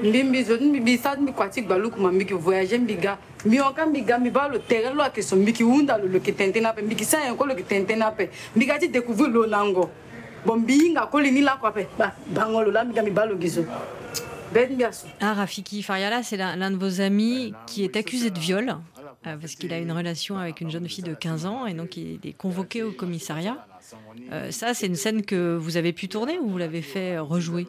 mbi 0.03 0.25
mbi 0.25 0.45
zo 0.45 0.57
mbi 0.57 0.81
mbi 0.81 0.99
sa 0.99 1.15
mbi 1.17 1.33
kua 1.33 1.49
ti 1.49 1.63
gba 1.63 1.79
luku 1.79 2.01
ma 2.01 2.11
mbi 2.11 2.25
yeke 2.25 2.35
voyage 2.35 2.79
mbi 2.79 2.95
ga 2.95 3.19
mbi 3.45 3.59
hokâ 3.59 3.87
mbi 3.87 4.01
ga 4.01 4.19
mbi 4.19 4.31
bâ 4.31 4.49
lo 4.49 4.59
terrain 4.59 4.97
lo 4.97 5.03
ayeke 5.03 5.23
so 5.23 5.37
mbi 5.37 5.53
yeke 5.53 5.65
hunda 5.65 5.99
lo 5.99 6.07
lo 6.07 6.15
yeke 6.15 6.33
tenten 6.33 6.67
ape 6.67 6.83
mbi 6.83 6.95
yeke 6.95 7.05
sa 7.05 7.21
yengo 7.21 7.47
lo 7.47 7.53
yeke 7.53 7.69
tenten 7.69 8.03
ape 8.03 8.31
mbi 8.57 8.67
ga 8.67 8.79
ti 8.79 8.89
découvrir 8.89 9.29
lo 9.29 9.47
na 9.47 9.65
ngo 9.65 9.91
bango 13.11 13.39
gizo. 13.41 13.65
Ah, 15.21 15.33
Rafiki 15.33 15.83
Fariala, 15.83 16.23
c'est 16.23 16.37
l'un 16.37 16.71
de 16.71 16.77
vos 16.77 17.01
amis 17.01 17.55
qui 17.67 17.85
est 17.85 17.97
accusé 17.97 18.31
de 18.31 18.39
viol 18.39 18.77
euh, 19.27 19.37
parce 19.37 19.55
qu'il 19.55 19.73
a 19.73 19.79
une 19.79 19.93
relation 19.93 20.37
avec 20.37 20.61
une 20.61 20.71
jeune 20.71 20.89
fille 20.89 21.05
de 21.05 21.15
15 21.15 21.47
ans 21.47 21.67
et 21.67 21.73
donc 21.73 21.97
il 21.97 22.21
est 22.25 22.35
convoqué 22.35 22.83
au 22.83 22.93
commissariat. 22.93 23.67
Euh, 24.31 24.51
ça, 24.51 24.75
c'est 24.75 24.87
une 24.87 24.97
scène 24.97 25.25
que 25.25 25.57
vous 25.57 25.77
avez 25.77 25.93
pu 25.93 26.09
tourner 26.09 26.39
ou 26.39 26.51
vous 26.51 26.59
l'avez 26.59 26.83
fait 26.83 27.19
rejouer? 27.19 27.67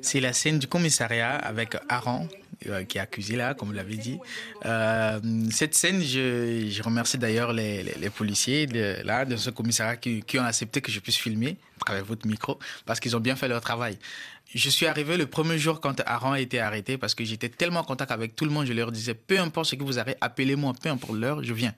C'est 0.00 0.20
la 0.20 0.32
scène 0.32 0.58
du 0.58 0.66
commissariat 0.68 1.34
avec 1.34 1.76
Aaron, 1.88 2.28
euh, 2.30 2.43
qui 2.88 2.98
est 2.98 3.00
accusé 3.00 3.36
là, 3.36 3.54
comme 3.54 3.68
vous 3.68 3.74
l'avez 3.74 3.96
dit. 3.96 4.18
Euh, 4.64 5.20
cette 5.50 5.74
scène, 5.74 6.02
je, 6.02 6.82
remercie 6.82 7.18
d'ailleurs 7.18 7.52
les, 7.52 8.10
policiers 8.14 8.66
de, 8.66 8.96
là, 9.04 9.24
de 9.24 9.36
ce 9.36 9.50
commissariat 9.50 9.96
qui, 9.96 10.38
ont 10.38 10.44
accepté 10.44 10.80
que 10.80 10.90
je 10.90 11.00
puisse 11.00 11.16
filmer 11.16 11.56
à 11.80 11.84
travers 11.84 12.04
votre 12.04 12.26
micro, 12.26 12.58
parce 12.86 13.00
qu'ils 13.00 13.16
ont 13.16 13.20
bien 13.20 13.36
fait 13.36 13.48
leur 13.48 13.60
travail. 13.60 13.98
Je 14.54 14.70
suis 14.70 14.86
arrivé 14.86 15.16
le 15.16 15.26
premier 15.26 15.58
jour 15.58 15.80
quand 15.80 16.00
Aaron 16.06 16.32
a 16.32 16.40
été 16.40 16.60
arrêté, 16.60 16.98
parce 16.98 17.14
que 17.14 17.24
j'étais 17.24 17.48
tellement 17.48 17.80
en 17.80 17.84
contact 17.84 18.10
avec 18.10 18.36
tout 18.36 18.44
le 18.44 18.50
monde, 18.50 18.66
je 18.66 18.72
leur 18.72 18.92
disais, 18.92 19.14
peu 19.14 19.38
importe 19.38 19.70
ce 19.70 19.76
que 19.76 19.82
vous 19.82 19.98
avez, 19.98 20.14
appelez-moi, 20.20 20.72
peu 20.80 20.90
importe 20.90 21.18
l'heure, 21.18 21.42
je 21.42 21.52
viens. 21.52 21.74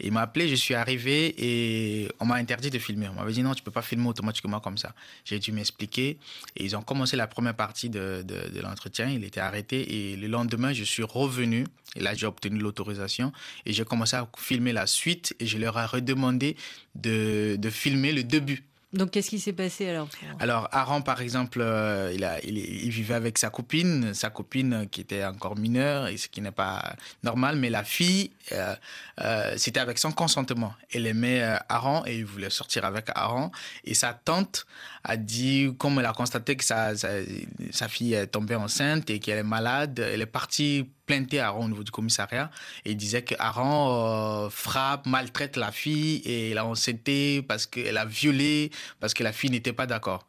Il 0.00 0.12
m'a 0.12 0.22
appelé, 0.22 0.48
je 0.48 0.54
suis 0.54 0.74
arrivé 0.74 1.34
et 1.38 2.08
on 2.20 2.26
m'a 2.26 2.36
interdit 2.36 2.70
de 2.70 2.78
filmer. 2.78 3.08
On 3.08 3.14
m'avait 3.14 3.32
dit 3.32 3.42
non, 3.42 3.54
tu 3.54 3.62
peux 3.62 3.70
pas 3.70 3.82
filmer 3.82 4.06
automatiquement 4.06 4.60
comme 4.60 4.78
ça. 4.78 4.94
J'ai 5.24 5.38
dû 5.38 5.50
m'expliquer 5.52 6.18
et 6.56 6.64
ils 6.64 6.76
ont 6.76 6.82
commencé 6.82 7.16
la 7.16 7.26
première 7.26 7.54
partie 7.54 7.90
de, 7.90 8.22
de, 8.24 8.48
de 8.48 8.60
l'entretien. 8.60 9.08
Il 9.08 9.24
était 9.24 9.40
arrêté 9.40 10.12
et 10.12 10.16
le 10.16 10.28
lendemain, 10.28 10.72
je 10.72 10.84
suis 10.84 11.02
revenu 11.02 11.66
et 11.96 12.00
là, 12.00 12.14
j'ai 12.14 12.26
obtenu 12.26 12.58
l'autorisation 12.58 13.32
et 13.66 13.72
j'ai 13.72 13.84
commencé 13.84 14.14
à 14.16 14.28
filmer 14.38 14.72
la 14.72 14.86
suite 14.86 15.34
et 15.40 15.46
je 15.46 15.58
leur 15.58 15.78
ai 15.78 15.86
redemandé 15.86 16.56
de, 16.94 17.56
de 17.58 17.70
filmer 17.70 18.12
le 18.12 18.22
début. 18.22 18.64
Donc, 18.94 19.10
qu'est-ce 19.10 19.28
qui 19.28 19.38
s'est 19.38 19.52
passé 19.52 19.86
alors 19.90 20.08
Alors, 20.40 20.68
Aaron, 20.72 21.02
par 21.02 21.20
exemple, 21.20 21.60
euh, 21.60 22.10
il, 22.14 22.24
a, 22.24 22.42
il, 22.42 22.56
il, 22.56 22.90
vivait 22.90 23.14
avec 23.14 23.36
sa 23.36 23.50
copine, 23.50 24.14
sa 24.14 24.30
copine 24.30 24.88
qui 24.90 25.02
était 25.02 25.26
encore 25.26 25.56
mineure, 25.56 26.08
et 26.08 26.16
ce 26.16 26.28
qui 26.28 26.40
n'est 26.40 26.52
pas 26.52 26.96
normal, 27.22 27.56
mais 27.56 27.68
la 27.68 27.84
fille, 27.84 28.30
euh, 28.52 28.74
euh, 29.20 29.54
c'était 29.58 29.80
avec 29.80 29.98
son 29.98 30.10
consentement. 30.10 30.72
Elle 30.90 31.06
aimait 31.06 31.42
Aaron 31.68 32.02
et 32.06 32.16
il 32.16 32.24
voulait 32.24 32.48
sortir 32.48 32.86
avec 32.86 33.10
Aaron. 33.14 33.50
Et 33.84 33.92
sa 33.92 34.14
tante 34.14 34.66
a 35.08 35.16
dit, 35.16 35.74
comme 35.78 35.98
elle 35.98 36.06
a 36.06 36.12
constaté 36.12 36.54
que 36.54 36.62
sa, 36.62 36.94
sa, 36.94 37.88
fille 37.88 38.12
est 38.12 38.26
tombée 38.26 38.54
enceinte 38.54 39.08
et 39.08 39.18
qu'elle 39.18 39.38
est 39.38 39.42
malade, 39.42 39.98
elle 39.98 40.20
est 40.20 40.26
partie 40.26 40.86
plainter 41.06 41.40
Aaron 41.40 41.64
au 41.64 41.68
niveau 41.68 41.82
du 41.82 41.90
commissariat 41.90 42.50
et 42.84 42.94
disait 42.94 43.22
que 43.22 43.34
Aaron 43.38 44.44
euh, 44.44 44.50
frappe, 44.50 45.06
maltraite 45.06 45.56
la 45.56 45.72
fille 45.72 46.20
et 46.26 46.52
l'a 46.52 46.66
enceinté 46.66 47.40
parce 47.40 47.66
qu'elle 47.66 47.96
a 47.96 48.04
violé, 48.04 48.70
parce 49.00 49.14
que 49.14 49.24
la 49.24 49.32
fille 49.32 49.50
n'était 49.50 49.72
pas 49.72 49.86
d'accord. 49.86 50.26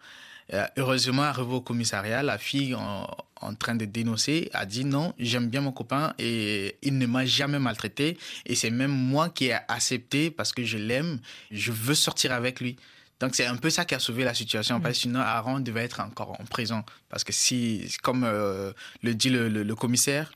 Euh, 0.54 0.66
heureusement, 0.78 1.24
arrivé 1.24 1.54
au 1.54 1.62
commissariat, 1.62 2.24
la 2.24 2.38
fille 2.38 2.74
en, 2.74 3.06
en 3.42 3.56
train 3.56 3.76
de 3.76 3.84
dénoncer 3.84 4.50
a 4.54 4.66
dit 4.66 4.86
non, 4.86 5.14
j'aime 5.20 5.50
bien 5.50 5.60
mon 5.60 5.74
copain 5.74 6.14
et 6.20 6.78
il 6.82 6.98
ne 6.98 7.06
m'a 7.06 7.26
jamais 7.26 7.60
maltraité 7.60 8.18
et 8.46 8.56
c'est 8.56 8.72
même 8.72 8.92
moi 8.92 9.30
qui 9.30 9.48
ai 9.48 9.58
accepté 9.68 10.32
parce 10.32 10.54
que 10.54 10.64
je 10.64 10.78
l'aime, 10.78 11.20
je 11.52 11.74
veux 11.74 11.96
sortir 11.96 12.32
avec 12.32 12.62
lui. 12.62 12.78
Donc 13.20 13.36
c'est 13.36 13.46
un 13.46 13.58
peu 13.58 13.70
ça 13.70 13.86
qui 13.86 13.96
a 13.96 14.00
sauvé 14.00 14.24
la 14.24 14.34
situation, 14.34 14.80
parce 14.80 14.96
que 14.96 15.02
sinon 15.02 15.20
Aaron 15.20 15.60
devait 15.60 15.84
être 15.84 16.00
encore 16.00 16.40
en 16.40 16.46
prison. 16.46 16.84
Parce 17.10 17.24
que 17.24 17.34
si, 17.34 17.92
comme 18.02 18.24
euh, 18.24 18.72
le 19.04 19.14
dit 19.14 19.30
le, 19.30 19.50
le, 19.50 19.64
le 19.64 19.76
commissaire, 19.76 20.32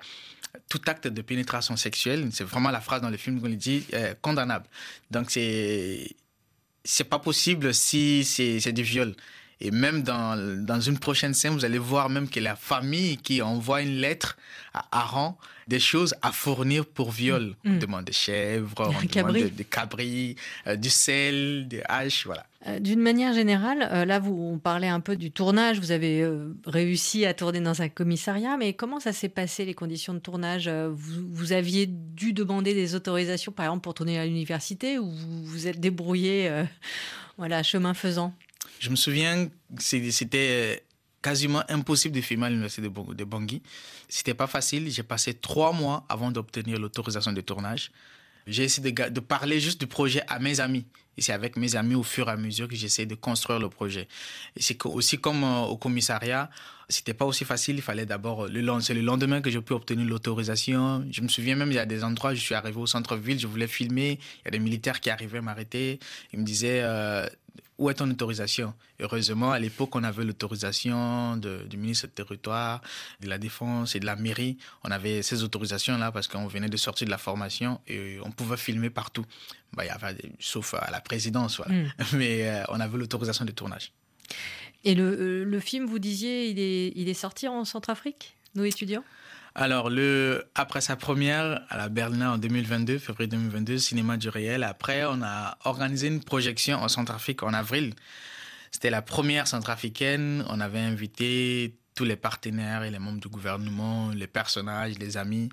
tout 0.69 0.81
acte 0.87 1.07
de 1.07 1.21
pénétration 1.21 1.75
sexuelle, 1.77 2.27
c'est 2.31 2.43
vraiment 2.43 2.71
la 2.71 2.81
phrase 2.81 3.01
dans 3.01 3.09
le 3.09 3.17
film 3.17 3.41
qu'on 3.41 3.49
dit, 3.49 3.85
euh, 3.93 4.13
condamnable. 4.21 4.65
Donc 5.11 5.31
c'est 5.31 6.15
c'est 6.83 7.05
pas 7.05 7.19
possible 7.19 7.73
si 7.73 8.25
c'est 8.25 8.73
du 8.73 8.83
viol. 8.83 9.15
Et 9.61 9.71
même 9.71 10.03
dans, 10.03 10.35
dans 10.65 10.81
une 10.81 10.99
prochaine 10.99 11.33
scène, 11.33 11.53
vous 11.53 11.63
allez 11.63 11.77
voir 11.77 12.09
même 12.09 12.29
que 12.29 12.41
la 12.41 12.57
famille 12.57 13.15
qui 13.17 13.41
envoie 13.41 13.81
une 13.81 13.95
lettre 13.95 14.35
à 14.73 14.85
Aaron, 14.91 15.35
des 15.67 15.79
choses 15.79 16.13
à 16.21 16.33
fournir 16.33 16.85
pour 16.85 17.11
viol. 17.11 17.55
Mm. 17.63 17.75
On 17.75 17.77
demande 17.77 18.05
des 18.05 18.11
chèvres, 18.11 18.73
on 18.79 19.05
demande 19.05 19.33
des 19.33 19.49
de 19.49 19.63
cabris, 19.63 20.35
euh, 20.67 20.75
du 20.75 20.89
sel, 20.89 21.67
des 21.69 21.81
haches, 21.87 22.25
voilà. 22.25 22.45
Euh, 22.67 22.79
D'une 22.79 22.99
manière 23.01 23.33
générale, 23.33 23.89
euh, 23.91 24.05
là, 24.05 24.19
vous, 24.19 24.33
on 24.33 24.57
parlait 24.57 24.87
un 24.87 24.99
peu 25.01 25.15
du 25.17 25.31
tournage. 25.31 25.79
Vous 25.79 25.91
avez 25.91 26.21
euh, 26.21 26.55
réussi 26.65 27.25
à 27.25 27.33
tourner 27.33 27.59
dans 27.59 27.81
un 27.81 27.89
commissariat, 27.89 28.55
mais 28.57 28.73
comment 28.73 28.99
ça 29.01 29.11
s'est 29.11 29.29
passé, 29.29 29.65
les 29.65 29.73
conditions 29.73 30.13
de 30.13 30.19
tournage? 30.19 30.69
Vous, 30.69 31.27
vous 31.29 31.51
aviez 31.51 31.87
dû 31.87 32.31
demander 32.33 32.73
des 32.73 32.95
autorisations, 32.95 33.51
par 33.51 33.65
exemple, 33.65 33.81
pour 33.83 33.93
tourner 33.93 34.17
à 34.17 34.25
l'université, 34.25 34.97
ou 34.97 35.09
vous 35.09 35.43
vous 35.43 35.67
êtes 35.67 35.79
débrouillé, 35.79 36.63
voilà, 37.37 37.63
chemin 37.63 37.93
faisant? 37.93 38.33
Je 38.79 38.89
me 38.89 38.95
souviens, 38.95 39.49
c'est- 39.77 40.11
c'était 40.11 40.83
quasiment 41.21 41.63
impossible 41.69 42.15
de 42.15 42.21
filmer 42.21 42.45
à 42.47 42.49
l'université 42.49 42.81
de 42.81 42.89
Bang- 42.89 43.13
de 43.15 43.23
Bangui. 43.23 43.61
C'était 44.09 44.33
pas 44.33 44.47
facile. 44.47 44.89
J'ai 44.91 45.03
passé 45.03 45.33
trois 45.33 45.71
mois 45.73 46.05
avant 46.09 46.31
d'obtenir 46.31 46.79
l'autorisation 46.79 47.31
de 47.31 47.41
tournage. 47.41 47.91
J'ai 48.45 48.63
essayé 48.63 48.91
de 48.91 49.19
parler 49.21 49.59
juste 49.61 49.79
du 49.79 49.87
projet 49.87 50.21
à 50.27 50.39
mes 50.39 50.59
amis. 50.59 50.85
Et 51.17 51.21
c'est 51.21 51.33
avec 51.33 51.57
mes 51.57 51.75
amis 51.75 51.95
au 51.95 52.03
fur 52.03 52.27
et 52.29 52.31
à 52.31 52.37
mesure 52.37 52.67
que 52.67 52.75
j'essaie 52.75 53.05
de 53.05 53.15
construire 53.15 53.59
le 53.59 53.69
projet. 53.69 54.07
Et 54.55 54.61
c'est 54.61 54.83
aussi 54.85 55.19
comme 55.19 55.43
euh, 55.43 55.61
au 55.61 55.77
commissariat, 55.77 56.49
c'était 56.89 57.13
pas 57.13 57.25
aussi 57.25 57.45
facile. 57.45 57.75
Il 57.75 57.81
fallait 57.81 58.05
d'abord 58.05 58.47
le 58.47 58.61
lendemain. 58.61 58.81
C'est 58.81 58.93
le 58.93 59.01
lendemain 59.01 59.41
que 59.41 59.49
j'ai 59.49 59.61
pu 59.61 59.73
obtenir 59.73 60.05
l'autorisation. 60.07 61.05
Je 61.11 61.21
me 61.21 61.27
souviens 61.27 61.55
même, 61.55 61.71
il 61.71 61.75
y 61.75 61.79
a 61.79 61.85
des 61.85 62.03
endroits, 62.03 62.33
je 62.33 62.41
suis 62.41 62.55
arrivé 62.55 62.77
au 62.77 62.87
centre-ville, 62.87 63.39
je 63.39 63.47
voulais 63.47 63.67
filmer. 63.67 64.19
Il 64.41 64.45
y 64.45 64.47
a 64.49 64.51
des 64.51 64.59
militaires 64.59 64.99
qui 64.99 65.09
arrivaient 65.09 65.41
m'arrêter. 65.41 65.99
Ils 66.33 66.39
me 66.39 66.45
disaient 66.45 66.81
euh, 66.83 67.27
où 67.77 67.89
est 67.89 67.95
ton 67.95 68.09
autorisation? 68.09 68.73
Heureusement, 68.99 69.51
à 69.51 69.59
l'époque, 69.59 69.95
on 69.95 70.03
avait 70.03 70.23
l'autorisation 70.23 71.37
du 71.37 71.77
ministre 71.77 72.07
du 72.07 72.13
Territoire, 72.13 72.81
de 73.19 73.27
la 73.27 73.37
Défense 73.37 73.95
et 73.95 73.99
de 73.99 74.05
la 74.05 74.15
mairie. 74.15 74.57
On 74.83 74.91
avait 74.91 75.21
ces 75.21 75.43
autorisations-là 75.43 76.11
parce 76.11 76.27
qu'on 76.27 76.47
venait 76.47 76.69
de 76.69 76.77
sortir 76.77 77.05
de 77.05 77.11
la 77.11 77.17
formation 77.17 77.81
et 77.87 78.19
on 78.23 78.31
pouvait 78.31 78.57
filmer 78.57 78.89
partout. 78.89 79.25
Bah, 79.75 79.85
y 79.85 79.89
avait, 79.89 80.15
sauf 80.39 80.73
à 80.73 80.91
la 80.91 81.01
présidence, 81.01 81.57
voilà. 81.57 81.73
Mm. 81.73 81.91
Mais 82.13 82.49
euh, 82.49 82.63
on 82.69 82.79
avait 82.79 82.97
l'autorisation 82.97 83.45
de 83.45 83.51
tournage. 83.51 83.91
Et 84.83 84.95
le, 84.95 85.03
euh, 85.03 85.45
le 85.45 85.59
film, 85.59 85.85
vous 85.85 85.99
disiez, 85.99 86.49
il 86.49 86.59
est, 86.59 86.91
il 86.95 87.09
est 87.09 87.13
sorti 87.13 87.47
en 87.47 87.65
Centrafrique, 87.65 88.35
nos 88.55 88.63
étudiants? 88.63 89.03
Alors, 89.55 89.89
le, 89.89 90.45
après 90.55 90.81
sa 90.81 90.95
première 90.95 91.63
à 91.69 91.77
la 91.77 91.87
Berlin 91.87 92.33
en 92.33 92.37
2022, 92.37 92.97
février 92.97 93.27
2022, 93.27 93.77
cinéma 93.77 94.17
du 94.17 94.29
réel, 94.29 94.63
après, 94.63 95.05
on 95.05 95.21
a 95.21 95.57
organisé 95.63 96.07
une 96.07 96.23
projection 96.23 96.77
en 96.79 96.87
Centrafrique 96.87 97.43
en 97.43 97.53
avril. 97.53 97.93
C'était 98.71 98.89
la 98.89 99.03
première 99.03 99.47
centrafricaine. 99.47 100.43
On 100.49 100.59
avait 100.59 100.79
invité 100.79 101.77
tous 101.93 102.05
les 102.05 102.15
partenaires 102.15 102.83
et 102.83 102.89
les 102.89 102.97
membres 102.97 103.19
du 103.19 103.27
gouvernement, 103.27 104.09
les 104.09 104.25
personnages, 104.25 104.97
les 104.97 105.15
amis. 105.15 105.49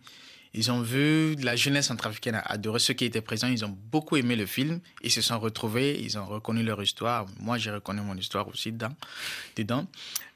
Ils 0.52 0.72
ont 0.72 0.80
vu 0.80 1.36
la 1.36 1.54
jeunesse 1.54 1.86
centrafricaine 1.86 2.34
a 2.34 2.40
adoré 2.40 2.80
ceux 2.80 2.94
qui 2.94 3.04
étaient 3.04 3.20
présents. 3.20 3.46
Ils 3.46 3.64
ont 3.64 3.76
beaucoup 3.90 4.16
aimé 4.16 4.34
le 4.34 4.46
film. 4.46 4.80
Ils 5.02 5.12
se 5.12 5.22
sont 5.22 5.38
retrouvés. 5.38 6.00
Ils 6.00 6.18
ont 6.18 6.26
reconnu 6.26 6.62
leur 6.62 6.82
histoire. 6.82 7.26
Moi, 7.38 7.56
j'ai 7.58 7.70
reconnu 7.70 8.00
mon 8.00 8.16
histoire 8.16 8.48
aussi 8.48 8.72
dedans. 8.72 9.86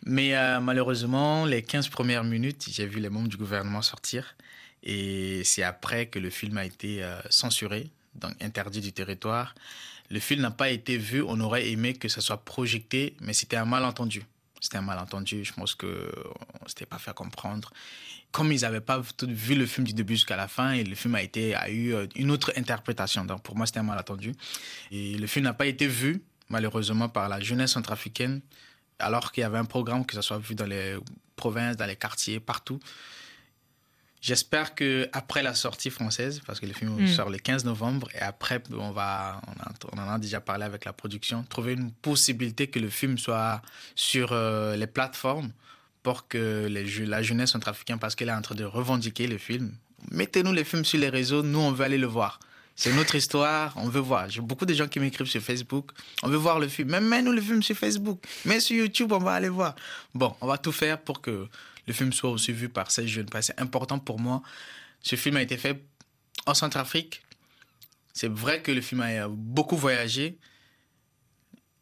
Mais 0.07 0.37
euh, 0.37 0.61
malheureusement, 0.61 1.47
les 1.47 1.63
15 1.63 1.89
premières 1.89 2.25
minutes, 2.25 2.67
j'ai 2.71 2.87
vu 2.87 3.01
les 3.01 3.11
membres 3.11 3.29
du 3.29 3.37
gouvernement 3.37 3.83
sortir. 3.83 4.37
Et 4.85 5.43
c'est 5.45 5.63
après 5.63 6.07
que 6.07 6.19
le 6.19 6.31
film 6.31 6.59
a 6.59 6.65
été 6.65 7.03
euh, 7.03 7.19
censuré, 7.31 7.91
donc 8.15 8.33
interdit 8.43 8.81
du 8.81 8.93
territoire. 8.93 9.55
Le 10.11 10.21
film 10.21 10.43
n'a 10.43 10.51
pas 10.51 10.71
été 10.71 10.97
vu. 10.97 11.23
On 11.23 11.41
aurait 11.41 11.71
aimé 11.71 11.95
que 11.95 12.09
ça 12.09 12.21
soit 12.21 12.45
projeté, 12.45 13.17
mais 13.21 13.33
c'était 13.33 13.57
un 13.57 13.65
malentendu. 13.65 14.23
C'était 14.65 14.79
un 14.79 14.83
malentendu. 14.83 15.45
Je 15.45 15.53
pense 15.53 15.75
que 15.75 16.11
on 16.63 16.67
s'était 16.67 16.87
pas 16.87 16.97
fait 16.97 17.13
comprendre. 17.13 17.71
Comme 18.33 18.51
ils 18.51 18.63
n'avaient 18.63 18.81
pas 18.81 19.03
tout 19.15 19.29
vu 19.29 19.55
le 19.55 19.67
film 19.67 19.87
du 19.87 19.93
début 19.93 20.15
jusqu'à 20.15 20.37
la 20.37 20.49
fin, 20.49 20.73
et 20.73 20.83
le 20.83 20.95
film 20.95 21.15
a, 21.17 21.23
été, 21.23 21.55
a 21.55 21.69
eu 21.69 21.93
euh, 21.93 22.07
une 22.17 22.31
autre 22.31 22.51
interprétation. 22.57 23.27
Donc 23.27 23.43
pour 23.43 23.57
moi, 23.57 23.67
c'était 23.67 23.81
un 23.81 23.83
malentendu. 23.83 24.33
Et 24.91 25.19
le 25.19 25.27
film 25.27 25.45
n'a 25.45 25.53
pas 25.53 25.67
été 25.67 25.87
vu, 25.87 26.23
malheureusement, 26.49 27.11
par 27.11 27.29
la 27.29 27.41
jeunesse 27.41 27.73
centrafricaine, 27.73 28.41
alors 28.99 29.33
qu'il 29.33 29.43
y 29.43 29.45
avait 29.45 29.59
un 29.59 29.67
programme 29.67 30.07
que 30.07 30.15
ça 30.15 30.23
soit 30.23 30.39
vu 30.39 30.55
dans 30.55 30.65
les 30.65 30.97
provinces, 31.37 31.77
dans 31.77 31.85
les 31.85 31.97
quartiers, 31.97 32.41
partout. 32.41 32.81
J'espère 34.27 34.75
que 34.75 35.07
après 35.13 35.43
la 35.43 35.53
sortie 35.55 35.91
française, 35.91 36.41
parce 36.47 36.59
que 36.59 36.65
le 36.65 36.73
film 36.73 36.97
Mm. 36.99 37.07
sort 37.09 37.29
le 37.29 37.37
15 37.37 37.67
novembre, 37.67 38.09
et 38.15 38.21
après, 38.21 38.63
on, 38.73 38.91
va, 38.91 39.43
on, 39.47 39.53
a- 39.63 39.73
on 39.93 39.99
en 39.99 40.15
a 40.15 40.19
déjà 40.19 40.41
parlé 40.41 40.65
avec 40.65 40.87
la 40.87 40.95
production, 40.95 41.45
trouver 41.47 41.75
une 41.75 41.91
possibilité 41.93 42.69
que 42.69 42.79
le 42.79 42.89
film 42.89 43.19
soit 43.19 43.61
sur 43.95 44.31
euh, 44.33 44.77
les 44.77 44.87
plateformes 44.87 45.51
pour 46.03 46.27
que 46.27 46.67
les, 46.71 46.85
la 47.05 47.23
jeunesse 47.23 47.51
centrafricaine, 47.51 47.99
parce 47.99 48.15
qu'elle 48.15 48.31
est 48.31 48.33
en 48.33 48.41
train 48.41 48.55
de 48.55 48.65
revendiquer 48.65 49.27
le 49.27 49.37
film, 49.37 49.75
mettez-nous 50.11 50.53
les 50.55 50.65
films 50.65 50.87
sur 50.87 50.99
les 50.99 51.11
réseaux, 51.11 51.43
nous, 51.43 51.59
on 51.59 51.73
veut 51.73 51.85
aller 51.85 51.99
le 51.99 52.07
voir. 52.07 52.41
C'est 52.77 52.93
notre 52.95 53.15
histoire, 53.17 53.75
on 53.77 53.89
veut 53.91 54.01
voir. 54.01 54.29
J'ai 54.31 54.41
beaucoup 54.41 54.65
de 54.67 54.73
gens 54.75 54.89
qui 54.89 55.01
m'écrivent 55.01 55.29
sur 55.29 55.43
Facebook, 55.43 55.91
on 56.23 56.29
veut 56.29 56.37
voir 56.39 56.59
le 56.59 56.69
film. 56.69 56.89
Même 56.91 57.07
mets-nous 57.07 57.31
le 57.33 57.43
film 57.43 57.63
sur 57.63 57.77
Facebook, 57.77 58.21
mais 58.47 58.59
sur 58.59 58.75
YouTube, 58.77 59.13
on 59.13 59.19
va 59.19 59.35
aller 59.35 59.51
voir. 59.51 59.75
Bon, 60.15 60.35
on 60.41 60.47
va 60.47 60.57
tout 60.59 60.73
faire 60.73 60.99
pour 61.01 61.21
que 61.21 61.47
le 61.87 61.93
film 61.93 62.13
soit 62.13 62.31
aussi 62.31 62.53
vu 62.53 62.69
par 62.69 62.91
ces 62.91 63.07
jeunes. 63.07 63.27
C'est 63.41 63.61
important 63.61 63.99
pour 63.99 64.19
moi. 64.19 64.43
Ce 65.01 65.17
film 65.17 65.37
a 65.37 65.43
été 65.43 65.57
fait 65.57 65.85
en 66.47 66.55
Centrafrique. 66.55 67.23
C'est 68.13 68.31
vrai 68.31 68.63
que 68.63 68.73
le 68.73 68.81
film 68.81 69.01
a 69.01 69.29
beaucoup 69.29 69.77
voyagé. 69.77 70.39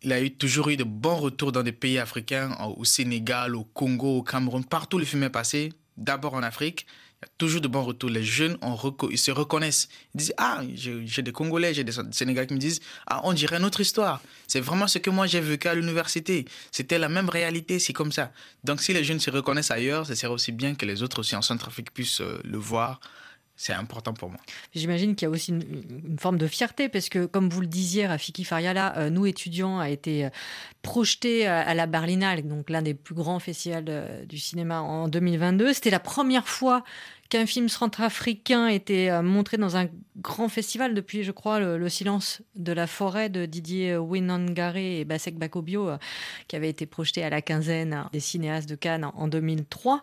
Il 0.03 0.13
a 0.13 0.31
toujours 0.31 0.69
eu 0.71 0.77
de 0.77 0.85
bons 0.85 1.17
retours 1.17 1.53
dans 1.53 1.63
des 1.63 1.73
pays 1.73 1.99
africains, 1.99 2.57
au 2.77 2.85
Sénégal, 2.85 3.55
au 3.55 3.65
Congo, 3.65 4.19
au 4.19 4.23
Cameroun. 4.23 4.65
Partout, 4.65 4.99
le 4.99 5.05
film 5.05 5.23
est 5.23 5.31
passé. 5.31 5.73
D'abord 5.97 6.35
en 6.35 6.43
Afrique. 6.43 6.87
Toujours 7.39 7.61
de 7.61 7.69
bons 7.69 7.85
retours. 7.85 8.11
Les 8.11 8.23
jeunes, 8.25 8.59
ils 9.11 9.19
se 9.19 9.31
reconnaissent. 9.31 9.89
Ils 10.15 10.19
disent 10.19 10.35
Ah, 10.39 10.63
j'ai 10.75 11.07
j'ai 11.07 11.23
des 11.23 11.33
Congolais, 11.33 11.73
j'ai 11.75 11.85
des 11.85 11.93
Sénégalais 12.11 12.47
qui 12.47 12.55
me 12.55 12.59
disent 12.59 12.81
Ah, 13.07 13.21
on 13.25 13.33
dirait 13.33 13.59
notre 13.61 13.81
histoire. 13.81 14.21
C'est 14.49 14.61
vraiment 14.61 14.87
ce 14.89 14.99
que 14.99 15.11
moi 15.11 15.27
j'ai 15.27 15.41
vécu 15.41 15.69
à 15.69 15.75
l'université. 15.75 16.45
C'était 16.71 16.99
la 16.99 17.09
même 17.09 17.29
réalité, 17.29 17.79
c'est 17.79 17.93
comme 17.93 18.13
ça. 18.13 18.33
Donc, 18.65 18.81
si 18.81 18.93
les 18.93 19.05
jeunes 19.05 19.21
se 19.21 19.31
reconnaissent 19.31 19.71
ailleurs, 19.71 20.07
ce 20.07 20.15
serait 20.15 20.33
aussi 20.33 20.53
bien 20.53 20.75
que 20.75 20.85
les 20.87 21.03
autres 21.03 21.21
aussi 21.21 21.37
en 21.37 21.43
Centrafrique 21.43 21.93
puissent 21.93 22.21
euh, 22.21 22.41
le 22.45 22.59
voir. 22.59 23.01
C'est 23.63 23.75
important 23.75 24.13
pour 24.13 24.29
moi. 24.29 24.41
J'imagine 24.75 25.15
qu'il 25.15 25.27
y 25.27 25.29
a 25.29 25.31
aussi 25.31 25.53
une, 25.53 26.19
forme 26.19 26.37
de 26.37 26.49
fierté, 26.49 26.89
parce 26.89 27.09
que, 27.09 27.27
comme 27.27 27.49
vous 27.49 27.61
le 27.61 27.69
disiez, 27.69 28.09
Rafiki 28.09 28.43
Fariala, 28.43 28.99
euh, 28.99 29.09
Nous 29.09 29.25
étudiants 29.25 29.79
a 29.79 29.89
été 29.89 30.25
euh, 30.25 30.31
projeté 30.83 31.47
à, 31.47 31.61
à 31.61 31.73
la 31.73 31.87
Berlinale, 31.87 32.43
donc 32.43 32.71
l'un 32.71 32.83
des 32.83 32.95
plus 32.95 33.15
grands 33.15 33.39
festivals 33.39 33.85
euh, 33.87 34.25
du 34.25 34.37
cinéma 34.37 34.81
en 34.81 35.07
2022. 35.07 35.75
C'était 35.75 35.91
la 35.91 36.01
première 36.01 36.49
fois 36.49 36.83
qu'un 37.33 37.47
film 37.47 37.71
centrafricain 37.71 38.67
était 38.67 39.09
euh, 39.09 39.23
montré 39.23 39.57
dans 39.57 39.79
un 39.79 39.87
grand 40.19 40.51
festival 40.51 40.93
depuis, 40.93 41.23
je 41.23 41.33
crois, 41.33 41.61
le, 41.61 41.79
le 41.79 41.89
Silence 41.89 42.43
de 42.57 42.73
la 42.73 42.87
forêt 42.87 43.31
de 43.31 43.47
Didier 43.47 43.97
Winangare 43.97 44.77
et 44.77 45.07
Basek 45.07 45.39
Bakobio, 45.39 45.89
euh, 45.89 45.99
qui 46.47 46.57
avait 46.57 46.69
été 46.69 46.85
projeté 46.85 47.25
à 47.25 47.31
la 47.31 47.41
quinzaine 47.41 47.95
hein, 47.95 48.11
des 48.13 48.21
cinéastes 48.21 48.69
de 48.69 48.75
Cannes 48.75 49.11
en 49.15 49.29
2003. 49.29 50.03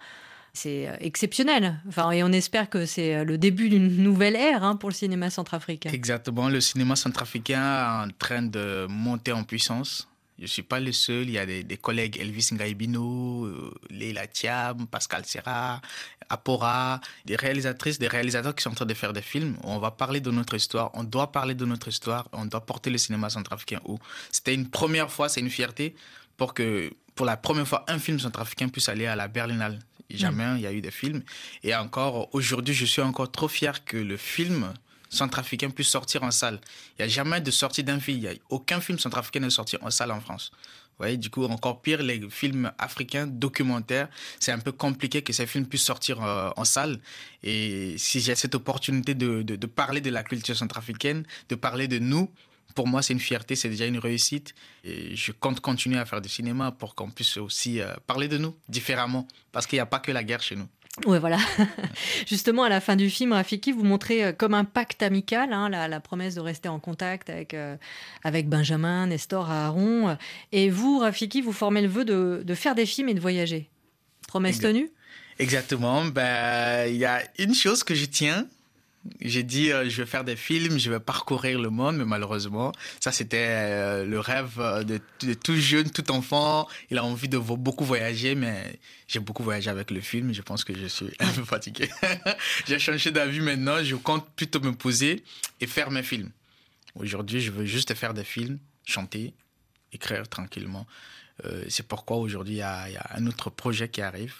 C'est 0.54 0.88
euh, 0.88 0.96
exceptionnel. 1.00 1.80
Enfin, 1.88 2.12
et 2.12 2.24
on 2.24 2.32
espère 2.32 2.70
que 2.70 2.86
c'est 2.86 3.16
euh, 3.16 3.24
le 3.24 3.38
début 3.38 3.70
d'une 3.70 3.98
nouvelle 3.98 4.36
ère 4.36 4.64
hein, 4.64 4.76
pour 4.76 4.90
le 4.90 4.96
cinéma 4.96 5.30
centrafricain. 5.30 5.92
Exactement. 5.92 6.50
Le 6.50 6.62
cinéma 6.62 6.96
centrafricain 6.96 7.62
est 7.62 8.06
en 8.06 8.10
train 8.18 8.42
de 8.42 8.88
monter 8.90 9.32
en 9.32 9.44
puissance. 9.44 10.08
Je 10.40 10.44
ne 10.46 10.48
suis 10.48 10.64
pas 10.64 10.80
le 10.80 10.94
seul. 10.94 11.24
Il 11.24 11.32
y 11.32 11.38
a 11.38 11.46
des, 11.46 11.78
collègues 11.78 12.18
Elvis 12.18 12.50
Ngaibino, 12.54 13.46
euh, 13.46 13.74
Leila 13.90 14.26
Thiam, 14.26 14.88
Pascal 14.88 15.26
Serra, 15.26 15.82
Apora, 16.30 17.02
des 17.26 17.36
réalisatrices, 17.36 18.00
des 18.00 18.08
réalisateurs 18.08 18.56
qui 18.56 18.64
sont 18.64 18.72
en 18.72 18.76
train 18.76 18.86
de 18.86 18.94
faire 18.94 19.12
des 19.12 19.22
films. 19.22 19.58
On 19.64 19.80
va 19.80 19.92
parler 19.92 20.22
de 20.22 20.32
notre 20.32 20.56
histoire. 20.56 20.92
On 20.94 21.04
doit 21.04 21.34
parler 21.34 21.56
de 21.56 21.66
notre 21.66 21.90
histoire. 21.90 22.30
On 22.32 22.46
doit 22.46 22.66
porter 22.66 22.90
le 22.90 22.98
cinéma 22.98 23.30
centrafricain 23.30 23.82
haut. 23.84 24.00
C'était 24.32 24.54
une 24.54 24.70
première 24.70 25.12
fois, 25.12 25.28
c'est 25.28 25.42
une 25.42 25.50
fierté 25.50 25.94
pour 26.38 26.54
que, 26.54 26.90
pour 27.16 27.26
la 27.26 27.36
première 27.36 27.68
fois, 27.68 27.84
un 27.90 28.00
film 28.00 28.18
centrafricain 28.18 28.70
puisse 28.70 28.88
aller 28.88 29.08
à 29.08 29.18
la 29.18 29.28
Berlinale. 29.28 29.80
Jamais 30.10 30.56
il 30.56 30.62
y 30.62 30.68
a 30.68 30.74
eu 30.74 30.82
des 30.82 30.92
films. 30.92 31.24
Et 31.64 31.76
encore, 31.76 32.34
aujourd'hui, 32.34 32.74
je 32.74 32.86
suis 32.86 33.02
encore 33.02 33.32
trop 33.32 33.48
fier 33.48 33.86
que 33.86 33.98
le 33.98 34.18
film 34.18 34.74
centrafricain 35.10 35.70
puisse 35.70 35.90
sortir 35.90 36.24
en 36.24 36.32
salle. 36.32 36.60
Il 36.98 37.02
n'y 37.02 37.06
a 37.06 37.08
jamais 37.08 37.42
de 37.42 37.52
sortie 37.52 37.84
d'un 37.84 38.00
film. 38.00 38.18
Il 38.18 38.22
n'y 38.22 38.28
a 38.28 38.34
aucun 38.50 38.80
film 38.80 38.98
centrafricain 39.00 39.40
n'est 39.40 39.50
sorti 39.50 39.78
en 39.82 39.90
salle 39.90 40.12
en 40.12 40.20
France. 40.22 40.52
Vous 40.54 41.06
voyez, 41.06 41.18
du 41.18 41.30
coup, 41.30 41.46
encore 41.46 41.82
pire, 41.82 42.04
les 42.04 42.20
films 42.30 42.72
africains 42.78 43.26
documentaires, 43.26 44.10
c'est 44.40 44.52
un 44.52 44.60
peu 44.60 44.74
compliqué 44.74 45.22
que 45.22 45.32
ces 45.32 45.48
films 45.48 45.66
puissent 45.66 45.86
sortir 45.86 46.22
euh, 46.22 46.50
en 46.58 46.66
salle. 46.66 47.00
Et 47.42 47.96
si 47.98 48.20
j'ai 48.20 48.36
cette 48.36 48.54
opportunité 48.54 49.14
de, 49.14 49.42
de, 49.42 49.56
de 49.56 49.68
parler 49.68 50.02
de 50.02 50.10
la 50.10 50.24
culture 50.24 50.58
centrafricaine, 50.58 51.26
de 51.48 51.56
parler 51.56 51.88
de 51.88 52.00
nous, 52.00 52.30
pour 52.76 52.88
moi, 52.88 53.02
c'est 53.02 53.14
une 53.14 53.20
fierté, 53.20 53.56
c'est 53.56 53.70
déjà 53.70 53.86
une 53.86 53.98
réussite. 53.98 54.54
Et 54.84 55.16
je 55.16 55.32
compte 55.32 55.60
continuer 55.60 55.98
à 56.00 56.06
faire 56.06 56.22
du 56.22 56.30
cinéma 56.30 56.72
pour 56.72 56.96
qu'on 56.96 57.10
puisse 57.10 57.38
aussi 57.38 57.82
euh, 57.82 57.94
parler 58.08 58.28
de 58.28 58.38
nous 58.38 58.56
différemment. 58.68 59.28
Parce 59.52 59.68
qu'il 59.68 59.78
n'y 59.78 59.82
a 59.82 59.86
pas 59.86 60.00
que 60.00 60.12
la 60.12 60.24
guerre 60.24 60.42
chez 60.42 60.56
nous. 60.56 60.68
Ouais, 61.06 61.20
voilà. 61.20 61.38
Justement, 62.28 62.64
à 62.64 62.70
la 62.70 62.82
fin 62.82 62.96
du 62.96 63.10
film, 63.10 63.32
Rafiki, 63.34 63.72
vous 63.72 63.84
montrez 63.84 64.26
euh, 64.26 64.32
comme 64.34 64.54
un 64.54 64.66
pacte 64.66 65.02
amical 65.04 65.54
hein, 65.54 65.70
la, 65.70 65.88
la, 65.88 66.00
promesse 66.00 66.36
de 66.36 66.42
rester 66.42 66.68
en 66.68 66.80
contact 66.80 67.30
avec, 67.30 67.54
euh, 67.54 67.78
avec 68.24 68.50
Benjamin, 68.50 69.08
Nestor, 69.08 69.50
Aaron. 69.50 70.18
Et 70.52 70.70
vous, 70.70 71.00
Rafiki, 71.00 71.42
vous 71.42 71.54
formez 71.54 71.82
le 71.82 71.88
vœu 71.88 72.06
de, 72.06 72.42
de 72.44 72.56
faire 72.56 72.76
des 72.76 72.86
films 72.86 73.10
et 73.10 73.14
de 73.14 73.22
voyager. 73.22 73.70
Promesse 74.28 74.58
Exact. 74.58 74.74
tenue? 74.74 74.92
Exactement. 75.40 76.06
Ben, 76.06 76.88
il 76.88 76.98
y 76.98 77.06
a 77.06 77.24
une 77.40 77.56
chose 77.56 77.84
que 77.84 77.96
je 77.96 78.06
tiens, 78.06 78.46
J'ai 79.22 79.44
dit, 79.44 79.72
euh, 79.72 79.90
je 79.90 80.02
vais 80.02 80.06
faire 80.06 80.26
des 80.26 80.36
films, 80.36 80.78
je 80.78 80.92
vais 80.92 81.00
parcourir 81.00 81.60
le 81.60 81.70
monde, 81.70 81.98
mais 81.98 82.06
malheureusement, 82.06 82.74
ça 83.00 83.14
c'était 83.14 83.48
euh, 83.48 84.06
le 84.06 84.20
rêve 84.20 84.60
euh, 84.60 84.84
de, 84.84 85.00
tout 85.36 85.56
jeune, 85.56 85.90
tout 85.90 86.12
enfant. 86.12 86.68
Il 86.90 86.98
a 86.98 87.04
envie 87.04 87.30
de 87.30 87.38
beaucoup 87.38 87.86
voyager, 87.86 88.36
mais 88.36 88.78
j'ai 89.08 89.20
beaucoup 89.20 89.44
voyagé 89.44 89.70
avec 89.70 89.90
le 89.92 90.02
film. 90.02 90.34
Je 90.34 90.42
pense 90.42 90.66
que 90.66 90.78
je 90.78 90.88
suis 90.88 91.12
un 91.20 91.32
peu 91.32 91.46
fatigué. 91.46 91.90
j'ai 92.68 92.78
changé 92.78 93.12
d'avis 93.12 93.40
maintenant. 93.40 93.82
Je 93.84 93.96
compte 93.96 94.30
plutôt 94.36 94.60
me 94.60 94.74
poser 94.74 95.24
et 95.62 95.68
faire 95.68 95.92
mes 95.92 96.04
films. 96.04 96.32
Aujourd'hui, 96.96 97.40
je 97.40 97.52
veux 97.52 97.66
juste 97.66 97.94
faire 97.94 98.14
des 98.14 98.26
films, 98.26 98.60
chanter, 98.86 99.34
écrire 99.94 100.28
tranquillement. 100.28 100.86
C'est 101.70 101.88
pourquoi 101.88 102.18
aujourd'hui, 102.18 102.56
il 102.56 102.58
y, 102.58 102.62
a 102.62 103.08
un 103.12 103.26
autre 103.28 103.50
projet 103.50 103.88
qui 103.88 104.02
arrive. 104.02 104.36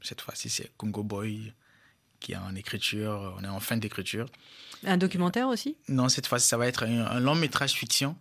Cette 0.00 0.20
fois-ci, 0.20 0.48
c'est 0.48 0.72
Congo 0.76 1.04
Boy 1.04 1.52
qui 2.22 2.32
est 2.32 2.36
en 2.36 2.54
écriture, 2.54 3.34
on 3.38 3.44
est 3.44 3.48
en 3.48 3.60
fin 3.60 3.76
d'écriture. 3.76 4.26
Un 4.84 4.96
documentaire 4.96 5.48
aussi? 5.48 5.76
Non, 5.88 6.08
cette 6.08 6.26
fois-ci, 6.26 6.46
ça 6.48 6.56
va 6.56 6.66
être 6.66 6.84
un, 6.84 7.06
un 7.06 7.20
long 7.20 7.34
métrage 7.34 7.72
fiction 7.72 8.16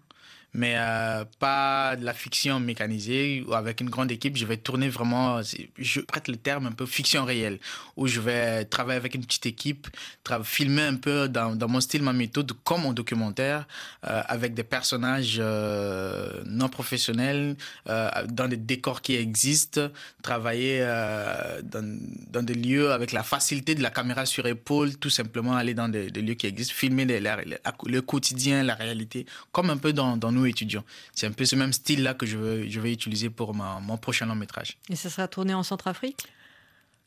mais 0.54 0.76
euh, 0.78 1.24
pas 1.40 1.96
de 1.96 2.04
la 2.04 2.14
fiction 2.14 2.60
mécanisée 2.60 3.44
ou 3.48 3.54
avec 3.54 3.80
une 3.80 3.90
grande 3.90 4.12
équipe. 4.12 4.36
Je 4.36 4.46
vais 4.46 4.58
tourner 4.58 4.90
vraiment, 4.90 5.42
je 5.78 6.02
prête 6.02 6.28
le 6.28 6.36
terme 6.36 6.68
un 6.68 6.72
peu 6.72 6.86
fiction 6.86 7.24
réelle, 7.24 7.60
où 7.96 8.08
je 8.08 8.20
vais 8.20 8.66
travailler 8.66 8.98
avec 8.98 9.16
une 9.16 9.26
petite 9.26 9.46
équipe, 9.46 9.88
filmer 10.44 10.84
un 10.84 10.96
peu 10.96 11.30
dans, 11.30 11.56
dans, 11.56 11.70
mon 11.70 11.80
style, 11.80 12.04
ma 12.04 12.14
méthode, 12.14 12.52
comme 12.64 12.86
en 12.86 12.94
documentaire, 12.94 13.66
euh, 14.08 14.22
avec 14.28 14.54
des 14.54 14.64
personnages 14.64 15.38
euh, 15.40 16.42
non 16.46 16.70
professionnels, 16.70 17.56
dans 17.86 18.48
des 18.48 18.58
décors 18.58 19.02
qui 19.02 19.16
existent, 19.16 19.90
travailler 20.22 20.80
dans, 21.64 22.00
dans, 22.32 22.44
des 22.44 22.54
lieux 22.54 22.92
avec 22.92 23.12
la 23.12 23.24
facilité 23.24 23.76
de 23.76 23.82
la 23.82 23.90
caméra 23.90 24.26
sur 24.26 24.46
épaule, 24.46 24.98
tout 24.98 25.10
simplement 25.10 25.56
aller 25.56 25.74
dans 25.74 25.90
des, 25.90 26.10
lieux 26.10 26.34
qui 26.34 26.48
existent, 26.48 26.74
filmer 26.76 27.06
le 27.06 28.00
quotidien, 28.02 28.64
la 28.64 28.76
réalité, 28.76 29.26
comme 29.52 29.70
un 29.70 29.78
peu 29.78 29.94
dans, 29.94 30.18
dans 30.18 30.32
nous 30.32 30.41
étudiants. 30.46 30.84
C'est 31.14 31.28
un 31.28 31.32
peu 31.32 31.46
ce 31.46 31.56
même 31.56 31.74
style-là 31.74 32.14
que 32.14 32.26
je 32.26 32.38
vais, 32.38 32.70
je 32.70 32.80
vais 32.80 32.92
utiliser 32.92 33.30
pour 33.30 33.54
ma, 33.54 33.80
mon 33.80 33.98
prochain 33.98 34.26
long 34.26 34.36
métrage. 34.36 34.78
Et 34.90 34.96
ça 34.96 35.10
sera 35.10 35.28
tourné 35.28 35.54
en 35.54 35.64
Centrafrique? 35.64 36.26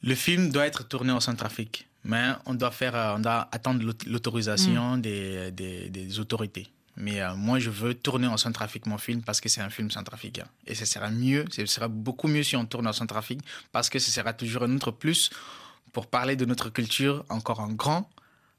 Le 0.03 0.15
film 0.15 0.51
doit 0.51 0.67
être 0.67 0.87
tourné 0.87 1.13
en 1.13 1.21
Centrafrique, 1.21 1.87
mais 2.05 2.33
on 2.47 2.55
doit, 2.55 2.71
faire, 2.71 2.95
on 3.17 3.21
doit 3.21 3.49
attendre 3.53 3.83
l'autorisation 4.07 4.97
mmh. 4.97 5.01
des, 5.01 5.51
des, 5.51 5.89
des, 5.89 6.21
autorités. 6.21 6.69
Mais 6.97 7.23
euh, 7.23 7.35
moi, 7.35 7.59
je 7.59 7.71
veux 7.71 7.95
tourner 7.95 8.27
en 8.27 8.37
Centrafrique 8.37 8.87
mon 8.87 8.99
film 8.99 9.23
parce 9.23 9.41
que 9.41 9.49
c'est 9.49 9.63
un 9.63 9.71
film 9.71 9.91
centrafricain. 9.91 10.47
Et 10.67 10.75
ce 10.75 10.85
sera 10.85 11.11
mieux, 11.11 11.45
ce 11.51 11.65
sera 11.67 11.89
beaucoup 11.89 12.29
mieux 12.29 12.43
si 12.43 12.55
on 12.55 12.67
tourne 12.67 12.87
en 12.87 12.93
Centrafrique 12.93 13.41
parce 13.73 13.89
que 13.89 13.99
ce 13.99 14.11
sera 14.11 14.33
toujours 14.33 14.65
un 14.65 14.77
autre 14.77 14.91
plus 14.91 15.31
pour 15.93 16.07
parler 16.07 16.37
de 16.37 16.45
notre 16.45 16.71
culture 16.71 17.25
encore 17.31 17.61
en 17.61 17.69
grand 17.69 18.09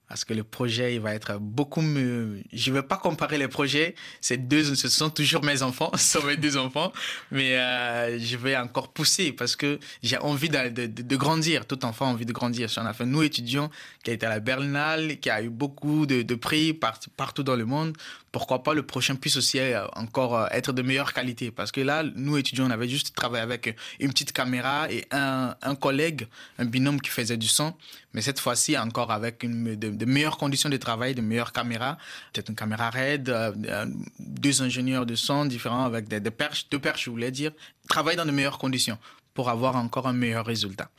parce 0.07 0.23
que 0.23 0.33
le 0.33 0.43
projet 0.43 0.95
il 0.95 1.01
va 1.01 1.13
être 1.13 1.39
beaucoup 1.39 1.81
mieux. 1.81 2.41
Je 2.53 2.69
ne 2.69 2.75
vais 2.75 2.83
pas 2.83 2.97
comparer 2.97 3.37
les 3.37 3.47
projets. 3.47 3.95
Ces 4.21 4.37
deux, 4.37 4.75
ce 4.75 4.89
sont 4.89 5.09
toujours 5.09 5.43
mes 5.43 5.61
enfants, 5.63 5.91
ce 5.95 6.19
sont 6.19 6.25
mes 6.25 6.37
deux 6.37 6.57
enfants, 6.57 6.91
mais 7.31 7.57
euh, 7.57 8.19
je 8.19 8.37
vais 8.37 8.55
encore 8.57 8.89
pousser 8.89 9.31
parce 9.31 9.55
que 9.55 9.79
j'ai 10.03 10.17
envie 10.17 10.49
de, 10.49 11.15
grandir. 11.15 11.65
Tout 11.65 11.83
enfant 11.85 12.07
a 12.07 12.09
envie 12.09 12.25
de 12.25 12.33
grandir. 12.33 12.69
On 12.77 12.85
a 12.85 12.93
fait 12.93 13.05
nous 13.05 13.23
étudiants 13.23 13.69
qui 14.03 14.11
a 14.11 14.13
été 14.13 14.25
à 14.25 14.29
la 14.29 14.39
Berlinale, 14.39 15.17
qui 15.19 15.29
a 15.29 15.41
eu 15.41 15.49
beaucoup 15.49 16.05
de, 16.05 16.35
prix 16.35 16.73
par, 16.73 16.99
partout 17.17 17.43
dans 17.43 17.55
le 17.55 17.65
monde. 17.65 17.95
Pourquoi 18.35 18.63
pas 18.63 18.73
le 18.73 18.83
prochain 18.85 19.15
puisse 19.15 19.37
aussi 19.37 19.59
euh, 19.59 19.87
encore 19.93 20.35
euh, 20.37 20.47
être 20.51 20.73
de 20.73 20.81
meilleure 20.81 21.13
qualité 21.13 21.51
Parce 21.51 21.71
que 21.71 21.79
là, 21.79 22.03
nous 22.03 22.37
étudiants, 22.37 22.67
on 22.67 22.69
avait 22.69 22.89
juste 22.89 23.15
travaillé 23.15 23.41
avec 23.41 23.77
une 24.01 24.09
petite 24.09 24.33
caméra 24.33 24.91
et 24.91 25.05
un, 25.11 25.75
collègue, 25.79 26.27
un 26.59 26.65
binôme 26.65 26.99
qui 26.99 27.11
faisait 27.11 27.37
du 27.37 27.47
son. 27.47 27.73
Mais 28.13 28.19
cette 28.19 28.41
fois-ci, 28.41 28.77
encore 28.77 29.11
avec 29.11 29.45
de, 29.45 30.05
meilleures 30.05 30.35
conditions 30.35 30.67
de 30.67 30.75
travail, 30.75 31.15
de 31.15 31.21
meilleures 31.21 31.53
caméras. 31.53 31.97
Peut-être 32.33 32.49
une 32.49 32.57
caméra 32.57 32.89
RAID, 32.89 33.29
euh, 33.29 33.85
deux 34.19 34.61
ingénieurs 34.61 35.05
de 35.05 35.15
son 35.15 35.45
différents 35.45 35.85
avec 35.85 36.09
des, 36.09 36.19
des 36.19 36.29
perches, 36.29 36.67
deux 36.69 36.79
perches, 36.79 37.05
je 37.05 37.11
voulais 37.11 37.31
dire. 37.31 37.51
Travailler 37.87 38.17
dans 38.17 38.25
de 38.25 38.31
meilleures 38.31 38.57
conditions 38.57 38.97
pour 39.33 39.49
avoir 39.49 39.77
encore 39.77 40.09
un 40.09 40.13
meilleur 40.13 40.45
résultat. 40.45 40.89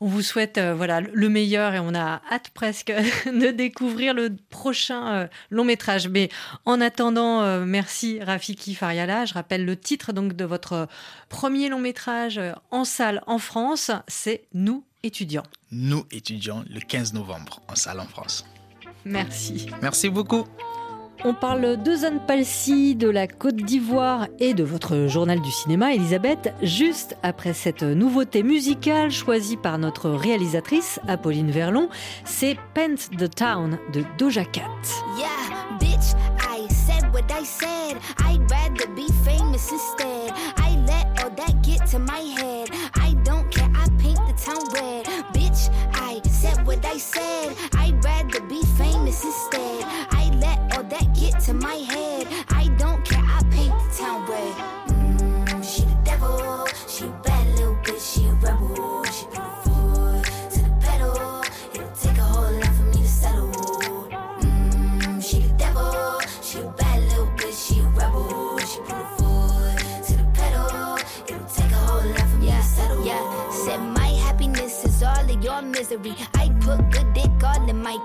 On 0.00 0.06
vous 0.06 0.22
souhaite 0.22 0.58
euh, 0.58 0.74
voilà 0.74 1.00
le 1.00 1.28
meilleur 1.28 1.74
et 1.74 1.80
on 1.80 1.94
a 1.94 2.20
hâte 2.30 2.50
presque 2.54 2.92
de 3.26 3.50
découvrir 3.50 4.14
le 4.14 4.36
prochain 4.50 5.08
euh, 5.08 5.26
long 5.50 5.64
métrage. 5.64 6.08
Mais 6.08 6.28
en 6.64 6.80
attendant, 6.80 7.42
euh, 7.42 7.64
merci 7.64 8.20
Rafiki 8.22 8.74
Fariala. 8.74 9.24
Je 9.24 9.34
rappelle 9.34 9.64
le 9.64 9.76
titre 9.76 10.12
donc 10.12 10.34
de 10.34 10.44
votre 10.44 10.88
premier 11.28 11.68
long 11.68 11.80
métrage 11.80 12.40
en 12.70 12.84
salle 12.84 13.22
en 13.26 13.38
France, 13.38 13.90
c'est 14.06 14.44
Nous 14.54 14.84
étudiants. 15.02 15.44
Nous 15.72 16.04
étudiants 16.10 16.64
le 16.68 16.80
15 16.80 17.14
novembre 17.14 17.60
en 17.68 17.74
salle 17.74 18.00
en 18.00 18.06
France. 18.06 18.44
Merci. 19.04 19.66
Merci 19.82 20.08
beaucoup. 20.08 20.44
On 21.24 21.34
parle 21.34 21.82
de 21.82 21.94
Zane 21.96 22.20
Palsy, 22.24 22.94
de 22.94 23.08
la 23.08 23.26
Côte 23.26 23.56
d'Ivoire 23.56 24.28
et 24.38 24.54
de 24.54 24.62
votre 24.62 25.08
journal 25.08 25.40
du 25.40 25.50
cinéma, 25.50 25.92
Elisabeth, 25.92 26.54
juste 26.62 27.16
après 27.24 27.54
cette 27.54 27.82
nouveauté 27.82 28.44
musicale 28.44 29.10
choisie 29.10 29.56
par 29.56 29.78
notre 29.78 30.10
réalisatrice, 30.10 31.00
Apolline 31.08 31.50
Verlon. 31.50 31.88
C'est 32.24 32.56
Pent 32.74 33.10
the 33.18 33.28
Town 33.28 33.78
de 33.92 34.04
Doja 34.16 34.44
Cat. 34.44 34.62
Yeah, 35.18 35.26
bitch, 35.80 36.14
I 36.40 36.72
said 36.72 37.12
what 37.12 37.26
I 37.30 37.44
said. 37.44 37.96
I'd 38.20 38.48
rather 38.50 38.86
be 38.94 39.08
famous 39.24 39.72
instead. 39.72 40.32
I 40.56 40.76
let 40.86 41.24
all 41.24 41.30
that 41.36 41.62
get 41.62 41.84
to 41.90 41.98
my 41.98 42.20
head. 42.36 42.37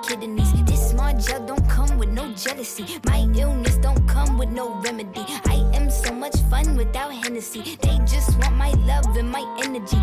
Kidneys. 0.07 0.51
This 0.65 0.91
small 0.91 1.13
gel 1.17 1.45
don't 1.45 1.67
come 1.69 1.97
with 1.97 2.09
no 2.09 2.31
jealousy. 2.33 2.85
My 3.05 3.27
illness 3.35 3.77
don't 3.77 4.05
come 4.07 4.37
with 4.37 4.49
no 4.49 4.75
remedy. 4.81 5.25
I 5.45 5.55
am 5.73 5.89
so 5.89 6.13
much 6.13 6.35
fun 6.49 6.75
without 6.75 7.13
Hennessy. 7.13 7.77
They 7.81 7.97
just 8.05 8.37
want 8.39 8.55
my 8.55 8.71
love 8.85 9.15
and 9.17 9.29
my 9.29 9.43
energy. 9.63 10.02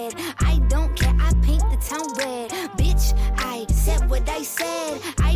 Town. 1.81 2.07
Bitch, 2.77 3.13
I 3.37 3.65
said 3.71 4.09
what 4.09 4.27
I 4.29 4.43
said. 4.43 5.01
I'd 5.19 5.30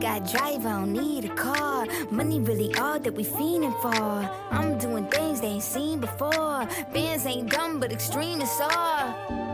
got 0.00 0.30
drive, 0.30 0.64
I 0.64 0.72
don't 0.72 0.92
need 0.92 1.24
a 1.24 1.34
car. 1.34 1.86
Money 2.10 2.40
really 2.40 2.74
all 2.76 2.98
that 3.00 3.14
we 3.14 3.24
fiending 3.24 3.74
for. 3.82 4.30
I'm 4.50 4.78
doing 4.78 5.06
things 5.06 5.40
they 5.40 5.48
ain't 5.48 5.62
seen 5.62 6.00
before. 6.00 6.68
Bands 6.92 7.26
ain't 7.26 7.50
dumb, 7.50 7.80
but 7.80 7.92
extreme 7.92 8.40
is 8.40 8.60
all. 8.60 9.48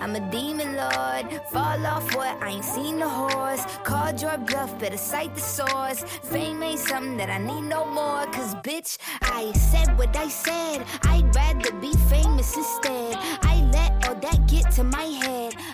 I'm 0.00 0.16
a 0.16 0.30
demon 0.30 0.76
lord. 0.76 1.42
Fall 1.50 1.86
off 1.86 2.14
what? 2.14 2.42
I 2.42 2.50
ain't 2.50 2.64
seen 2.64 2.98
the 2.98 3.08
horse. 3.08 3.64
Called 3.84 4.20
your 4.20 4.38
bluff, 4.38 4.78
better 4.78 4.96
cite 4.96 5.34
the 5.34 5.40
source. 5.40 6.02
Fame 6.02 6.62
ain't 6.62 6.80
something 6.80 7.16
that 7.18 7.30
I 7.30 7.38
need 7.38 7.62
no 7.62 7.84
more. 7.84 8.24
Cause 8.32 8.54
bitch, 8.56 8.96
I 9.22 9.52
said 9.52 9.96
what 9.98 10.16
I 10.16 10.28
said. 10.28 10.84
I'd 11.02 11.34
rather 11.34 11.72
be 11.80 11.92
famous 12.08 12.56
instead. 12.56 13.16
I 13.42 13.68
let 13.72 13.99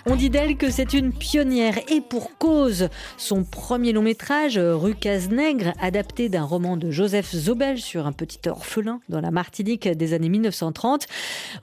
On 0.05 0.15
dit 0.15 0.29
d'elle 0.29 0.57
que 0.57 0.69
c'est 0.69 0.93
une 0.93 1.11
pionnière 1.11 1.79
et 1.89 2.01
pour 2.01 2.37
cause. 2.37 2.89
Son 3.17 3.43
premier 3.43 3.91
long 3.93 4.01
métrage, 4.01 4.57
Rue 4.57 4.95
Casse-Nègre, 4.95 5.73
adapté 5.81 6.29
d'un 6.29 6.43
roman 6.43 6.77
de 6.77 6.91
Joseph 6.91 7.35
Zobel 7.35 7.77
sur 7.79 8.05
un 8.07 8.11
petit 8.11 8.47
orphelin 8.47 9.01
dans 9.09 9.21
la 9.21 9.31
Martinique 9.31 9.87
des 9.87 10.13
années 10.13 10.29
1930. 10.29 11.07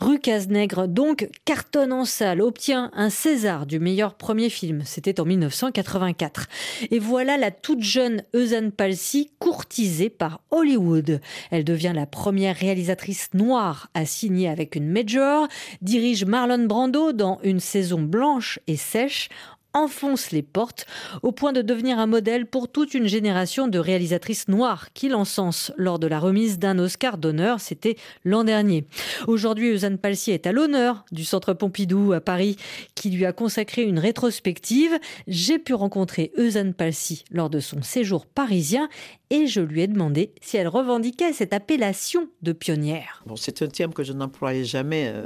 Rue 0.00 0.18
Casse-Nègre, 0.18 0.88
donc, 0.88 1.28
cartonne 1.44 1.92
en 1.92 2.04
salle, 2.04 2.42
obtient 2.42 2.90
un 2.94 3.08
César 3.08 3.66
du 3.66 3.78
meilleur 3.78 4.14
premier 4.14 4.50
film. 4.50 4.82
C'était 4.84 5.20
en 5.20 5.24
1984. 5.24 6.46
Et 6.90 6.98
voilà 6.98 7.36
la 7.36 7.50
toute 7.50 7.82
jeune 7.82 8.24
Eusanne 8.34 8.72
Palsy 8.72 9.30
courtisée 9.38 10.10
par 10.10 10.40
Hollywood. 10.50 11.20
Elle 11.50 11.64
devient 11.64 11.92
la 11.94 12.06
première 12.06 12.56
réalisatrice 12.56 13.30
noire 13.32 13.88
à 13.94 14.04
signer 14.04 14.48
avec 14.48 14.76
une 14.76 14.90
major, 14.90 15.48
dirige 15.80 16.24
Marlon 16.24 16.63
Brando 16.68 17.12
dans 17.12 17.38
une 17.42 17.60
saison 17.60 18.02
blanche 18.02 18.58
et 18.66 18.76
sèche 18.76 19.28
enfonce 19.74 20.30
les 20.30 20.42
portes 20.42 20.86
au 21.22 21.32
point 21.32 21.52
de 21.52 21.60
devenir 21.60 21.98
un 21.98 22.06
modèle 22.06 22.46
pour 22.46 22.70
toute 22.70 22.94
une 22.94 23.06
génération 23.06 23.68
de 23.68 23.78
réalisatrices 23.78 24.48
noires 24.48 24.92
qui 24.94 25.08
l'encensent 25.08 25.72
lors 25.76 25.98
de 25.98 26.06
la 26.06 26.18
remise 26.18 26.58
d'un 26.58 26.78
Oscar 26.78 27.18
d'honneur, 27.18 27.60
c'était 27.60 27.96
l'an 28.24 28.44
dernier. 28.44 28.86
Aujourd'hui, 29.26 29.70
Eusanne 29.70 29.98
Palsy 29.98 30.30
est 30.30 30.46
à 30.46 30.52
l'honneur 30.52 31.04
du 31.12 31.24
Centre 31.24 31.52
Pompidou 31.52 32.12
à 32.12 32.20
Paris 32.20 32.56
qui 32.94 33.10
lui 33.10 33.26
a 33.26 33.32
consacré 33.32 33.82
une 33.82 33.98
rétrospective. 33.98 34.92
J'ai 35.26 35.58
pu 35.58 35.74
rencontrer 35.74 36.32
Eusanne 36.38 36.72
Palsy 36.72 37.24
lors 37.30 37.50
de 37.50 37.60
son 37.60 37.82
séjour 37.82 38.26
parisien 38.26 38.88
et 39.30 39.46
je 39.46 39.60
lui 39.60 39.82
ai 39.82 39.88
demandé 39.88 40.32
si 40.40 40.56
elle 40.56 40.68
revendiquait 40.68 41.32
cette 41.32 41.52
appellation 41.52 42.28
de 42.42 42.52
pionnière. 42.52 43.22
Bon, 43.26 43.36
c'est 43.36 43.62
un 43.62 43.68
terme 43.68 43.92
que 43.92 44.04
je 44.04 44.12
n'employais 44.12 44.64
jamais 44.64 45.10
euh, 45.12 45.24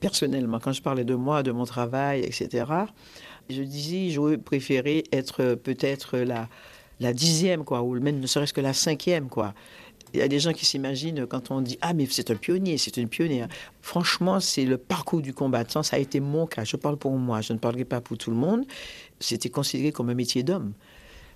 personnellement 0.00 0.58
quand 0.58 0.72
je 0.72 0.82
parlais 0.82 1.04
de 1.04 1.14
moi, 1.14 1.42
de 1.42 1.52
mon 1.52 1.64
travail, 1.64 2.22
etc. 2.22 2.64
Je 3.50 3.62
disais, 3.62 4.10
j'aurais 4.10 4.38
préféré 4.38 5.04
être 5.12 5.54
peut-être 5.54 6.18
la, 6.18 6.48
la 7.00 7.12
dixième, 7.12 7.64
quoi, 7.64 7.82
ou 7.82 7.98
même 7.98 8.20
ne 8.20 8.26
serait-ce 8.26 8.52
que 8.52 8.60
la 8.60 8.72
cinquième, 8.72 9.28
quoi. 9.28 9.54
Il 10.14 10.20
y 10.20 10.22
a 10.22 10.28
des 10.28 10.38
gens 10.38 10.52
qui 10.52 10.64
s'imaginent 10.64 11.26
quand 11.26 11.50
on 11.50 11.60
dit 11.60 11.78
Ah, 11.82 11.92
mais 11.92 12.06
c'est 12.10 12.30
un 12.30 12.34
pionnier, 12.34 12.78
c'est 12.78 12.96
une 12.96 13.08
pionnière. 13.08 13.48
Franchement, 13.82 14.40
c'est 14.40 14.64
le 14.64 14.78
parcours 14.78 15.20
du 15.20 15.34
combattant. 15.34 15.82
Ça 15.82 15.96
a 15.96 15.98
été 15.98 16.20
mon 16.20 16.46
cas. 16.46 16.64
Je 16.64 16.76
parle 16.76 16.96
pour 16.96 17.12
moi, 17.12 17.40
je 17.42 17.52
ne 17.52 17.58
parlerai 17.58 17.84
pas 17.84 18.00
pour 18.00 18.16
tout 18.16 18.30
le 18.30 18.36
monde. 18.36 18.64
C'était 19.20 19.50
considéré 19.50 19.92
comme 19.92 20.08
un 20.08 20.14
métier 20.14 20.42
d'homme. 20.42 20.72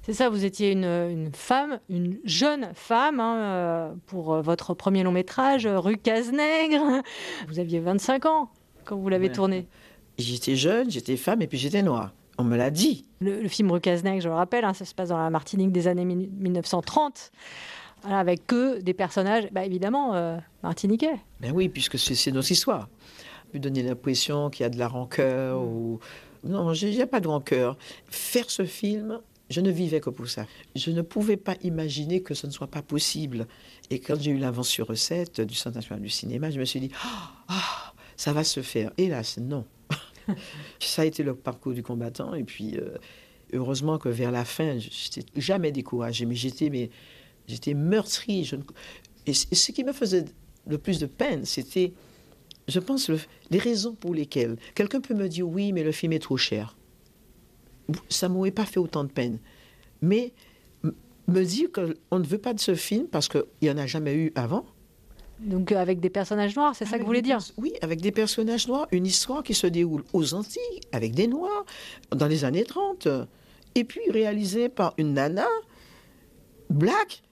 C'est 0.05 0.15
ça, 0.15 0.31
vous 0.31 0.45
étiez 0.45 0.73
une, 0.73 0.85
une, 0.85 1.31
femme, 1.33 1.79
une 1.89 2.19
jeune 2.25 2.71
femme 2.75 3.21
hein, 3.21 3.37
euh, 3.37 3.95
pour 4.07 4.43
votre 4.43 4.75
premier 4.75 5.05
long 5.05 5.13
métrage, 5.13 5.67
Rue 5.67 5.97
Cazenègre. 5.97 7.03
Vous 7.49 7.59
aviez 7.61 7.79
25 7.79 8.27
ans 8.27 8.51
quand 8.85 8.97
vous 8.97 9.09
l'avez 9.09 9.29
ouais. 9.29 9.33
tourné. 9.33 9.67
J'étais 10.19 10.57
jeune, 10.57 10.91
j'étais 10.91 11.17
femme 11.17 11.43
et 11.43 11.47
puis 11.47 11.59
j'étais 11.59 11.83
noire. 11.83 12.13
On 12.39 12.45
me 12.45 12.57
l'a 12.57 12.71
dit. 12.71 13.05
Le, 13.21 13.43
le 13.43 13.49
film 13.49 13.71
Rue 13.71 13.81
Cazenègre, 13.81 14.23
je 14.23 14.29
le 14.29 14.35
rappelle, 14.35 14.65
hein, 14.65 14.75
ça 14.75 14.85
se 14.85 14.95
passe 14.95 15.11
dans 15.11 15.19
la 15.19 15.31
Martinique 15.31 15.73
des 15.73 15.87
années 15.87 16.05
1930. 16.05 17.31
Voilà, 18.03 18.19
avec 18.19 18.47
que 18.47 18.81
des 18.81 18.95
personnages, 18.95 19.49
bah, 19.53 19.65
évidemment, 19.65 20.15
euh, 20.15 20.37
martiniquais. 20.63 21.21
Ben 21.41 21.53
oui, 21.55 21.69
puisque 21.69 21.99
c'est 21.99 22.33
notre 22.33 22.51
histoire. 22.51 22.89
Lui 23.53 23.61
donner 23.61 23.83
l'impression 23.83 24.51
qu'il 24.51 24.65
y 24.65 24.67
a 24.67 24.71
de 24.71 24.79
la 24.79 24.89
rancœur 24.89 25.61
mmh. 25.61 25.65
ou... 25.65 26.01
Non, 26.45 26.73
il 26.73 26.91
n'y 26.91 27.03
a 27.03 27.07
pas 27.07 27.21
de 27.21 27.29
rancœur. 27.29 27.77
Faire 28.09 28.51
ce 28.51 28.65
film, 28.65 29.21
je 29.49 29.61
ne 29.61 29.71
vivais 29.71 30.01
que 30.01 30.11
pour 30.11 30.27
ça. 30.27 30.47
Je 30.75 30.91
ne 30.91 31.03
pouvais 31.03 31.37
pas 31.37 31.55
imaginer 31.63 32.23
que 32.23 32.35
ce 32.35 32.49
ne 32.49 32.53
soit 32.53 32.67
pas 32.67 32.83
possible. 32.83 33.47
Et 33.91 34.01
quand 34.01 34.21
j'ai 34.21 34.33
eu 34.33 34.39
l'avance 34.39 34.69
sur 34.69 34.89
recette 34.89 35.41
du 35.41 35.55
Centre 35.55 35.77
national 35.77 36.03
du 36.03 36.09
cinéma, 36.09 36.51
je 36.51 36.59
me 36.59 36.65
suis 36.65 36.81
dit, 36.81 36.91
oh, 37.05 37.09
oh, 37.51 37.91
ça 38.17 38.33
va 38.33 38.43
se 38.43 38.61
faire. 38.63 38.91
Hélas, 38.99 39.39
non. 39.39 39.65
ça 40.81 41.03
a 41.03 41.05
été 41.05 41.23
le 41.23 41.35
parcours 41.35 41.73
du 41.73 41.83
combattant. 41.83 42.35
Et 42.35 42.45
puis, 42.45 42.77
euh, 42.77 42.97
heureusement 43.53 43.99
que 43.99 44.09
vers 44.09 44.31
la 44.31 44.45
fin, 44.45 44.79
je 44.79 44.89
n'étais 44.89 45.41
jamais 45.41 45.73
découragée, 45.73 46.27
mais 46.27 46.35
j'étais, 46.35 46.71
mais, 46.71 46.91
j'étais 47.47 47.75
meurtrie. 47.75 48.51
Et, 49.27 49.35
ce 49.35 49.73
qui 49.73 49.85
me 49.85 49.93
faisait 49.93 50.25
le 50.67 50.79
plus 50.79 50.99
de 50.99 51.07
peine, 51.07 51.45
c'était, 51.45 51.93
je 52.69 52.81
pense, 52.81 53.09
le, 53.09 53.19
les 53.51 53.59
raisons 53.59 53.95
pour 53.95 54.15
lesquelles. 54.15 54.57
Quelqu'un 54.75 55.01
peut 55.01 55.15
me 55.15 55.29
dire, 55.29 55.49
oui, 55.49 55.73
mais 55.73 55.83
le 55.83 55.93
film 55.93 56.13
est 56.13 56.21
trop 56.21 56.37
cher 56.37 56.77
ça 58.09 58.29
m'aurait 58.29 58.51
pas 58.51 58.65
fait 58.65 58.79
autant 58.81 59.05
de 59.05 59.11
peine. 59.11 59.39
Mais 60.01 60.33
me 61.29 61.45
dire 61.45 61.69
qu'on 61.73 62.19
ne 62.19 62.25
veut 62.25 62.39
pas 62.39 62.55
de 62.55 62.61
ce 62.61 62.75
film 62.75 63.07
parce 63.07 63.29
qu'il 63.29 63.45
n'y 63.63 63.71
en 63.71 63.79
a 63.79 63.87
jamais 63.87 64.15
eu 64.15 64.33
avant. 64.35 64.67
Donc 65.43 65.73
avec 65.73 66.01
des 66.01 66.11
personnages 66.11 66.55
noirs, 66.57 66.75
c'est 66.77 66.85
ça 66.85 66.97
que 66.97 67.01
vous 67.03 67.07
voulez 67.07 67.23
dire 67.23 67.39
Oui, 67.57 67.73
avec 67.83 68.01
des 68.01 68.13
personnages 68.13 68.69
noirs, 68.69 68.87
une 68.93 69.07
histoire 69.07 69.43
qui 69.43 69.55
se 69.55 69.67
déroule 69.67 70.05
aux 70.13 70.35
Antilles, 70.35 70.81
avec 70.93 71.15
des 71.15 71.27
noirs, 71.27 71.65
dans 72.15 72.27
les 72.27 72.45
années 72.45 72.65
30. 72.65 73.09
Et 73.75 73.85
puis 73.85 74.01
réalisée 74.11 74.69
par 74.69 74.95
une 74.99 75.15
nana, 75.15 75.47
black. 76.71 77.23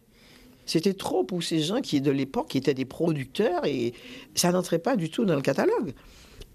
C'était 0.67 0.95
trop 0.95 1.25
pour 1.25 1.43
ces 1.43 1.61
gens 1.61 1.81
qui, 1.81 2.01
de 2.01 2.11
l'époque, 2.11 2.49
qui 2.49 2.59
étaient 2.59 2.75
des 2.75 2.85
producteurs 2.85 3.65
et 3.65 3.93
ça 4.35 4.53
n'entrait 4.53 4.79
pas 4.79 4.97
du 4.97 5.11
tout 5.11 5.25
dans 5.25 5.35
le 5.35 5.43
catalogue. 5.43 5.93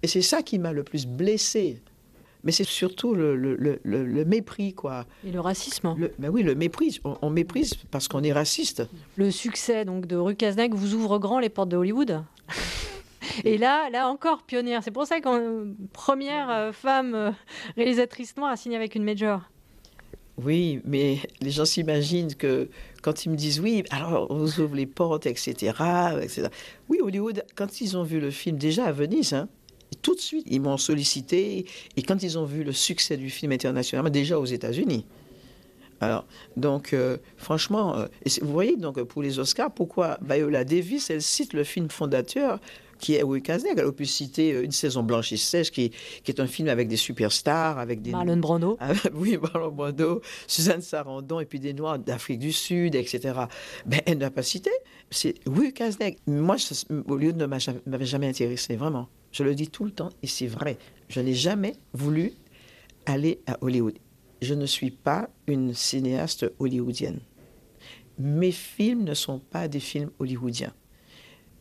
Et 0.02 0.08
c'est 0.08 0.22
ça 0.22 0.42
qui 0.42 0.58
m'a 0.58 0.72
le 0.72 0.84
plus 0.84 1.06
blessé 1.06 1.82
mais 2.46 2.52
c'est 2.52 2.64
surtout 2.64 3.16
le, 3.16 3.34
le, 3.34 3.56
le, 3.56 3.80
le, 3.82 4.24
mépris, 4.24 4.72
quoi. 4.72 5.04
Et 5.26 5.32
le 5.32 5.40
racisme. 5.40 5.96
Ben 6.20 6.30
oui, 6.30 6.44
le 6.44 6.54
mépris. 6.54 7.00
On, 7.02 7.16
on 7.20 7.28
méprise 7.28 7.74
parce 7.90 8.06
qu'on 8.06 8.22
est 8.22 8.32
raciste. 8.32 8.84
Le 9.16 9.32
succès 9.32 9.84
donc 9.84 10.06
de 10.06 10.14
Rue 10.14 10.36
Cazeneuve 10.36 10.70
vous 10.74 10.94
ouvre 10.94 11.18
grand 11.18 11.40
les 11.40 11.48
portes 11.48 11.70
de 11.70 11.76
Hollywood. 11.76 12.22
Et 13.44 13.58
là, 13.58 13.90
là 13.90 14.08
encore 14.08 14.44
pionnière. 14.44 14.84
C'est 14.84 14.92
pour 14.92 15.06
ça 15.06 15.20
qu'on 15.20 15.74
première 15.92 16.48
euh, 16.48 16.72
femme 16.72 17.14
euh, 17.16 17.32
réalisatrice 17.76 18.36
noire 18.36 18.52
à 18.52 18.56
signer 18.56 18.76
avec 18.76 18.94
une 18.94 19.02
major. 19.02 19.40
Oui, 20.38 20.80
mais 20.84 21.18
les 21.40 21.50
gens 21.50 21.64
s'imaginent 21.64 22.36
que 22.36 22.68
quand 23.02 23.24
ils 23.24 23.30
me 23.30 23.36
disent 23.36 23.58
oui, 23.58 23.82
alors 23.90 24.28
on 24.30 24.36
vous 24.36 24.60
ouvre 24.60 24.76
les 24.76 24.86
portes, 24.86 25.26
etc., 25.26 25.72
etc. 26.22 26.48
Oui, 26.88 27.00
Hollywood, 27.02 27.44
quand 27.56 27.80
ils 27.80 27.96
ont 27.96 28.04
vu 28.04 28.20
le 28.20 28.30
film 28.30 28.56
déjà 28.56 28.84
à 28.84 28.92
Venise, 28.92 29.32
hein, 29.32 29.48
tout 30.06 30.14
de 30.14 30.20
suite, 30.20 30.46
ils 30.48 30.60
m'ont 30.60 30.76
sollicité. 30.76 31.66
Et 31.96 32.02
quand 32.02 32.22
ils 32.22 32.38
ont 32.38 32.44
vu 32.44 32.62
le 32.62 32.70
succès 32.70 33.16
du 33.16 33.28
film 33.28 33.50
international, 33.50 34.08
déjà 34.12 34.38
aux 34.38 34.44
États-Unis. 34.44 35.04
Alors, 36.00 36.26
donc, 36.56 36.92
euh, 36.92 37.16
franchement, 37.36 37.96
euh, 37.96 38.06
et 38.24 38.30
vous 38.40 38.52
voyez, 38.52 38.76
donc, 38.76 39.02
pour 39.02 39.20
les 39.20 39.40
Oscars, 39.40 39.72
pourquoi 39.72 40.18
Viola 40.22 40.62
Davis, 40.62 41.10
elle 41.10 41.22
cite 41.22 41.54
le 41.54 41.64
film 41.64 41.90
fondateur 41.90 42.60
qui 43.00 43.14
est 43.14 43.22
Louis 43.22 43.42
Casneg. 43.42 43.72
Elle 43.76 43.86
a 43.86 43.90
pu 43.92 44.06
citer 44.06 44.52
euh, 44.52 44.62
Une 44.62 44.70
saison 44.70 45.02
blanche 45.02 45.32
et 45.32 45.36
sèche, 45.36 45.72
qui, 45.72 45.90
qui, 46.22 46.30
est 46.30 46.40
un 46.40 46.46
film 46.46 46.68
avec 46.68 46.86
des 46.86 46.96
superstars, 46.96 47.80
avec 47.80 48.00
des... 48.00 48.12
Marlon 48.12 48.36
Brando. 48.36 48.76
Ah, 48.80 48.92
oui, 49.12 49.36
Marlon 49.42 49.72
Brando, 49.72 50.22
Suzanne 50.46 50.82
Sarandon, 50.82 51.40
et 51.40 51.46
puis 51.46 51.58
des 51.58 51.72
Noirs 51.72 51.98
d'Afrique 51.98 52.38
du 52.38 52.52
Sud, 52.52 52.94
etc. 52.94 53.40
Ben, 53.86 54.02
elle 54.06 54.18
n'a 54.18 54.30
pas 54.30 54.44
cité. 54.44 54.70
C'est 55.10 55.34
Louis 55.46 55.72
Casneg. 55.72 56.18
Moi, 56.28 56.54
Hollywood 57.08 57.36
ne 57.38 57.46
m'avait 57.46 58.06
jamais 58.06 58.28
intéressé, 58.28 58.76
vraiment. 58.76 59.08
Je 59.36 59.42
le 59.42 59.54
dis 59.54 59.68
tout 59.68 59.84
le 59.84 59.90
temps, 59.90 60.08
et 60.22 60.26
c'est 60.26 60.46
vrai. 60.46 60.78
Je 61.10 61.20
n'ai 61.20 61.34
jamais 61.34 61.74
voulu 61.92 62.32
aller 63.04 63.42
à 63.46 63.58
Hollywood. 63.60 63.98
Je 64.40 64.54
ne 64.54 64.64
suis 64.64 64.90
pas 64.90 65.28
une 65.46 65.74
cinéaste 65.74 66.50
hollywoodienne. 66.58 67.20
Mes 68.18 68.50
films 68.50 69.04
ne 69.04 69.12
sont 69.12 69.38
pas 69.38 69.68
des 69.68 69.78
films 69.78 70.10
hollywoodiens. 70.18 70.72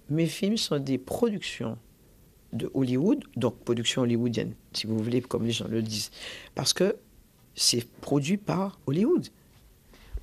Mes 0.10 0.26
films 0.26 0.56
sont 0.56 0.80
des 0.80 0.98
productions 0.98 1.78
de 2.54 2.72
Hollywood, 2.74 3.26
donc 3.36 3.60
production 3.66 4.04
hollywoodienne, 4.04 4.54
si 4.72 4.88
vous 4.88 4.98
voulez, 4.98 5.20
comme 5.20 5.44
les 5.44 5.52
gens 5.52 5.68
le 5.68 5.82
disent. 5.82 6.12
Parce 6.54 6.72
que 6.72 6.96
c'est 7.56 7.86
produit 8.00 8.38
par 8.38 8.80
Hollywood. 8.88 9.28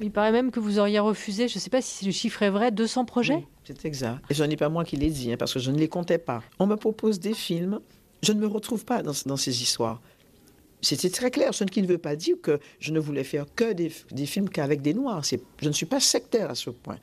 Il 0.03 0.11
paraît 0.11 0.33
même 0.33 0.51
que 0.51 0.61
vous 0.61 0.79
auriez 0.79 0.99
refusé, 0.99 1.49
je 1.49 1.57
ne 1.57 1.61
sais 1.61 1.71
pas 1.71 1.81
si 1.81 2.05
le 2.05 2.11
chiffre 2.11 2.43
est 2.43 2.51
vrai, 2.51 2.73
200 2.73 3.05
projets 3.05 3.47
C'est 3.65 3.85
exact. 3.85 4.21
Et 4.31 4.35
ce 4.35 4.43
n'est 4.43 4.57
pas 4.57 4.69
moi 4.69 4.85
qui 4.85 4.97
l'ai 4.97 5.11
dit, 5.11 5.33
hein, 5.33 5.37
parce 5.39 5.55
que 5.55 5.61
je 5.61 5.71
ne 5.71 5.79
les 5.79 5.89
comptais 5.89 6.19
pas. 6.19 6.43
On 6.59 6.67
me 6.67 6.77
propose 6.77 7.21
des 7.21 7.35
films, 7.35 7.81
je 8.23 8.33
ne 8.33 8.41
me 8.41 8.47
retrouve 8.47 8.85
pas 8.85 9.03
dans, 9.03 9.13
dans 9.27 9.37
ces 9.37 9.63
histoires. 9.63 10.01
C'était 10.81 11.11
très 11.11 11.31
clair, 11.31 11.55
ce 11.55 11.63
qui 11.63 11.81
ne 11.81 11.87
veut 11.87 11.99
pas 11.99 12.17
dire 12.17 12.37
que 12.43 12.59
je 12.81 12.93
ne 12.93 12.99
voulais 12.99 13.23
faire 13.23 13.47
que 13.55 13.73
des, 13.73 13.93
des 14.11 14.27
films 14.27 14.49
qu'avec 14.49 14.83
des 14.83 14.95
Noirs. 14.95 15.23
Je 15.25 15.69
ne 15.69 15.73
suis 15.73 15.87
pas 15.87 16.01
sectaire 16.01 16.51
à 16.51 16.57
ce 16.57 16.71
point. 16.71 16.99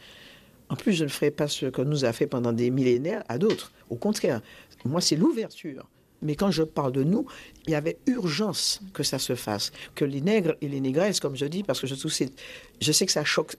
En 0.67 0.75
plus, 0.75 0.91
je 0.91 1.05
ne 1.05 1.09
ferai 1.09 1.31
pas 1.31 1.47
ce 1.47 1.67
qu'on 1.67 1.85
nous 1.85 2.03
a 2.03 2.11
fait 2.11 2.27
pendant 2.27 2.51
des 2.51 2.69
millénaires 2.69 3.23
à 3.29 3.37
d'autres. 3.37 3.71
Au 3.89 3.95
contraire, 3.95 4.41
moi, 4.83 4.99
c'est 4.99 5.15
l'ouverture 5.15 5.89
Mais 6.21 6.35
quand 6.35 6.51
je 6.51 6.63
parle 6.63 6.91
de 6.91 7.03
nous, 7.03 7.25
il 7.65 7.71
y 7.71 7.75
avait 7.75 7.97
urgence 8.07 8.81
que 8.93 9.03
ça 9.03 9.19
se 9.19 9.35
fasse, 9.35 9.71
que 9.95 10.05
les 10.05 10.21
nègres 10.21 10.55
et 10.61 10.67
les 10.67 10.79
négresses, 10.79 11.19
comme 11.19 11.35
je 11.35 11.45
dis, 11.45 11.63
parce 11.63 11.79
que 11.79 11.87
je, 11.87 11.95
trouve 11.95 12.11
je 12.11 12.91
sais 12.91 13.05
que 13.05 13.11
ça 13.11 13.23
choque 13.23 13.55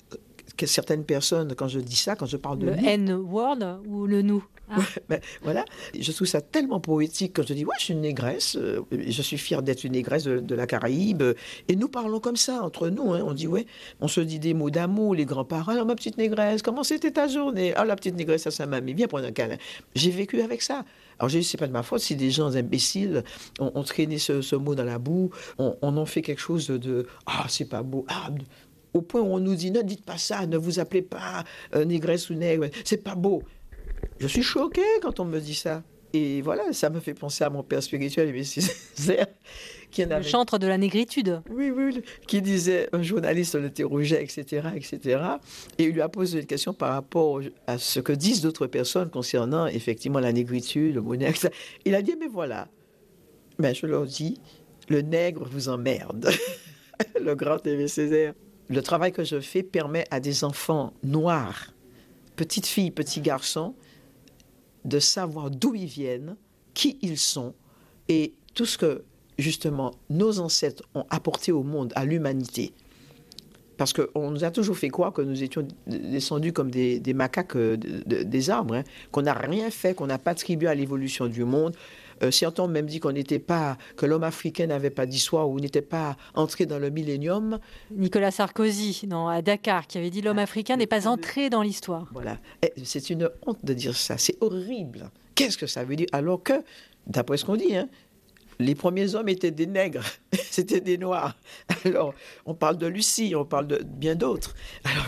que 0.56 0.66
certaines 0.66 1.04
personnes 1.04 1.54
quand 1.54 1.68
je 1.68 1.80
dis 1.80 1.96
ça, 1.96 2.16
quand 2.16 2.26
je 2.26 2.36
parle 2.36 2.58
de 2.58 2.66
le 2.66 2.72
N-word 2.72 3.80
ou 3.86 4.06
le 4.06 4.20
nous 4.20 4.44
ah. 4.72 4.76
Ben, 5.08 5.20
voilà, 5.42 5.64
je 5.98 6.12
trouve 6.12 6.28
ça 6.28 6.40
tellement 6.40 6.78
poétique 6.78 7.32
quand 7.34 7.44
je 7.44 7.54
dis 7.54 7.64
ouais, 7.64 7.74
je 7.80 7.86
suis 7.86 7.94
une 7.94 8.02
négresse, 8.02 8.56
euh, 8.56 8.82
je 8.92 9.22
suis 9.22 9.36
fière 9.36 9.62
d'être 9.62 9.82
une 9.82 9.94
négresse 9.94 10.24
de, 10.24 10.54
la 10.54 10.66
Caraïbe, 10.68 11.24
et 11.66 11.74
nous 11.74 11.88
parlons 11.88 12.20
comme 12.20 12.36
ça 12.36 12.62
entre 12.62 12.88
nous. 12.88 13.12
Hein. 13.12 13.24
on 13.26 13.32
dit 13.32 13.48
ouais, 13.48 13.66
on 14.00 14.06
se 14.06 14.20
dit 14.20 14.38
des 14.38 14.54
mots 14.54 14.70
d'amour, 14.70 15.16
les 15.16 15.24
grands-parents, 15.24 15.74
oh, 15.80 15.84
ma 15.84 15.96
petite 15.96 16.18
négresse, 16.18 16.62
comment 16.62 16.84
c'était 16.84 17.10
ta 17.10 17.26
journée? 17.26 17.74
Ah 17.74 17.84
la 17.84 17.96
petite 17.96 18.14
négresse, 18.14 18.42
ça, 18.42 18.52
ça 18.52 18.66
m'a 18.66 18.80
mis 18.80 18.94
bien 18.94 19.08
prendre 19.08 19.26
un 19.26 19.32
câlin. 19.32 19.56
J'ai 19.96 20.12
vécu 20.12 20.40
avec 20.40 20.62
ça. 20.62 20.84
Alors, 21.20 21.28
je 21.28 21.38
dis, 21.38 21.44
c'est 21.44 21.58
pas 21.58 21.66
de 21.66 21.72
ma 21.72 21.82
faute 21.82 22.00
si 22.00 22.16
des 22.16 22.30
gens 22.30 22.56
imbéciles 22.56 23.24
ont, 23.58 23.82
traîné 23.82 24.16
ce, 24.16 24.56
mot 24.56 24.74
dans 24.74 24.84
la 24.84 24.98
boue, 24.98 25.28
on, 25.58 25.76
en 25.82 26.06
fait 26.06 26.22
quelque 26.22 26.40
chose 26.40 26.68
de, 26.68 27.06
ah, 27.26 27.44
c'est 27.46 27.68
pas 27.68 27.82
beau, 27.82 28.06
ah, 28.08 28.30
au 28.94 29.02
point 29.02 29.20
où 29.20 29.26
on 29.26 29.38
nous 29.38 29.54
dit, 29.54 29.70
ne 29.70 29.82
dites 29.82 30.02
pas 30.02 30.16
ça, 30.16 30.46
ne 30.46 30.56
vous 30.56 30.80
appelez 30.80 31.02
pas 31.02 31.44
euh, 31.74 31.84
négresse 31.84 32.30
ou 32.30 32.34
nègre, 32.34 32.68
c'est 32.86 33.04
pas 33.04 33.14
beau. 33.14 33.42
Je 34.18 34.26
suis 34.26 34.42
choqué 34.42 34.80
quand 35.02 35.20
on 35.20 35.26
me 35.26 35.38
dit 35.40 35.54
ça. 35.54 35.82
Et 36.14 36.40
voilà, 36.40 36.72
ça 36.72 36.88
me 36.88 37.00
fait 37.00 37.12
penser 37.12 37.44
à 37.44 37.50
mon 37.50 37.62
père 37.62 37.82
spirituel, 37.82 38.34
qui 39.90 40.02
en 40.04 40.10
avait... 40.10 40.22
Le 40.22 40.28
chantre 40.28 40.58
de 40.58 40.66
la 40.66 40.78
négritude. 40.78 41.42
Oui, 41.50 41.70
oui, 41.70 42.02
qui 42.26 42.42
disait, 42.42 42.88
un 42.92 43.02
journaliste 43.02 43.54
l'interrogeait, 43.54 44.22
etc., 44.22 44.68
etc. 44.74 45.22
Et 45.78 45.84
il 45.84 45.92
lui 45.92 46.00
a 46.00 46.08
posé 46.08 46.40
une 46.40 46.46
question 46.46 46.72
par 46.72 46.92
rapport 46.92 47.40
à 47.66 47.78
ce 47.78 48.00
que 48.00 48.12
disent 48.12 48.40
d'autres 48.40 48.66
personnes 48.66 49.10
concernant 49.10 49.66
effectivement 49.66 50.20
la 50.20 50.32
négritude, 50.32 50.94
le 50.94 51.02
monnaie, 51.02 51.28
etc. 51.28 51.50
Il 51.84 51.94
a 51.94 52.02
dit, 52.02 52.14
mais 52.18 52.28
voilà, 52.28 52.68
ben, 53.58 53.74
je 53.74 53.86
leur 53.86 54.04
dis, 54.04 54.40
le 54.88 55.02
nègre 55.02 55.46
vous 55.50 55.68
emmerde. 55.68 56.30
le 57.20 57.34
grand 57.34 57.64
Aimé 57.66 57.88
Césaire. 57.88 58.34
Le 58.68 58.82
travail 58.82 59.12
que 59.12 59.24
je 59.24 59.40
fais 59.40 59.62
permet 59.62 60.04
à 60.10 60.20
des 60.20 60.44
enfants 60.44 60.92
noirs, 61.02 61.74
petites 62.36 62.66
filles, 62.66 62.90
petits 62.90 63.20
garçons, 63.20 63.74
de 64.84 64.98
savoir 64.98 65.50
d'où 65.50 65.74
ils 65.74 65.86
viennent, 65.86 66.36
qui 66.72 66.98
ils 67.02 67.18
sont 67.18 67.54
et 68.08 68.34
tout 68.54 68.66
ce 68.66 68.78
que 68.78 69.04
justement 69.40 69.92
nos 70.08 70.40
ancêtres 70.40 70.82
ont 70.94 71.04
apporté 71.10 71.52
au 71.52 71.62
monde, 71.62 71.92
à 71.96 72.04
l'humanité. 72.04 72.72
Parce 73.76 73.94
qu'on 73.94 74.30
nous 74.30 74.44
a 74.44 74.50
toujours 74.50 74.76
fait 74.76 74.90
croire 74.90 75.10
que 75.12 75.22
nous 75.22 75.42
étions 75.42 75.66
descendus 75.86 76.52
comme 76.52 76.70
des, 76.70 77.00
macaques 77.14 77.56
euh, 77.56 77.78
des 77.78 78.50
arbres, 78.50 78.74
hein, 78.74 78.84
qu'on 79.10 79.22
n'a 79.22 79.32
rien 79.32 79.70
fait, 79.70 79.94
qu'on 79.94 80.06
n'a 80.06 80.18
pas 80.18 80.32
attribué 80.32 80.68
à 80.68 80.74
l'évolution 80.74 81.28
du 81.28 81.44
monde. 81.44 81.74
Euh, 82.22 82.30
certains 82.30 82.64
ont 82.64 82.68
même 82.68 82.84
dit 82.84 83.00
qu'on 83.00 83.12
n'était 83.12 83.38
pas, 83.38 83.78
que 83.96 84.04
l'homme 84.04 84.24
africain 84.24 84.66
n'avait 84.66 84.90
pas 84.90 85.06
d'histoire 85.06 85.48
ou 85.48 85.58
n'était 85.60 85.80
pas 85.80 86.16
entré 86.34 86.66
dans 86.66 86.78
le 86.78 86.90
millénium. 86.90 87.58
Nicolas 87.90 88.30
Sarkozy, 88.30 89.06
non, 89.08 89.28
à 89.28 89.40
Dakar, 89.40 89.86
qui 89.86 89.96
avait 89.96 90.10
dit 90.10 90.20
l'homme 90.20 90.38
africain 90.38 90.76
n'est 90.76 90.86
pas 90.86 91.08
entré 91.08 91.48
dans 91.48 91.62
l'histoire. 91.62 92.06
Voilà. 92.12 92.36
C'est 92.84 93.08
une 93.08 93.30
honte 93.46 93.64
de 93.64 93.72
dire 93.72 93.96
ça. 93.96 94.18
C'est 94.18 94.36
horrible. 94.42 95.10
Qu'est-ce 95.34 95.56
que 95.56 95.66
ça 95.66 95.84
veut 95.84 95.96
dire? 95.96 96.08
Alors 96.12 96.42
que, 96.42 96.62
d'après 97.06 97.38
ce 97.38 97.46
qu'on 97.46 97.56
dit, 97.56 97.74
hein, 97.74 97.88
les 98.60 98.74
premiers 98.74 99.14
hommes 99.14 99.28
étaient 99.28 99.50
des 99.50 99.66
nègres, 99.66 100.04
c'était 100.32 100.80
des 100.80 100.98
noirs. 100.98 101.36
Alors, 101.84 102.14
on 102.46 102.54
parle 102.54 102.76
de 102.76 102.86
Lucie, 102.86 103.34
on 103.34 103.44
parle 103.44 103.66
de 103.66 103.82
bien 103.82 104.14
d'autres. 104.14 104.54
Alors, 104.84 105.06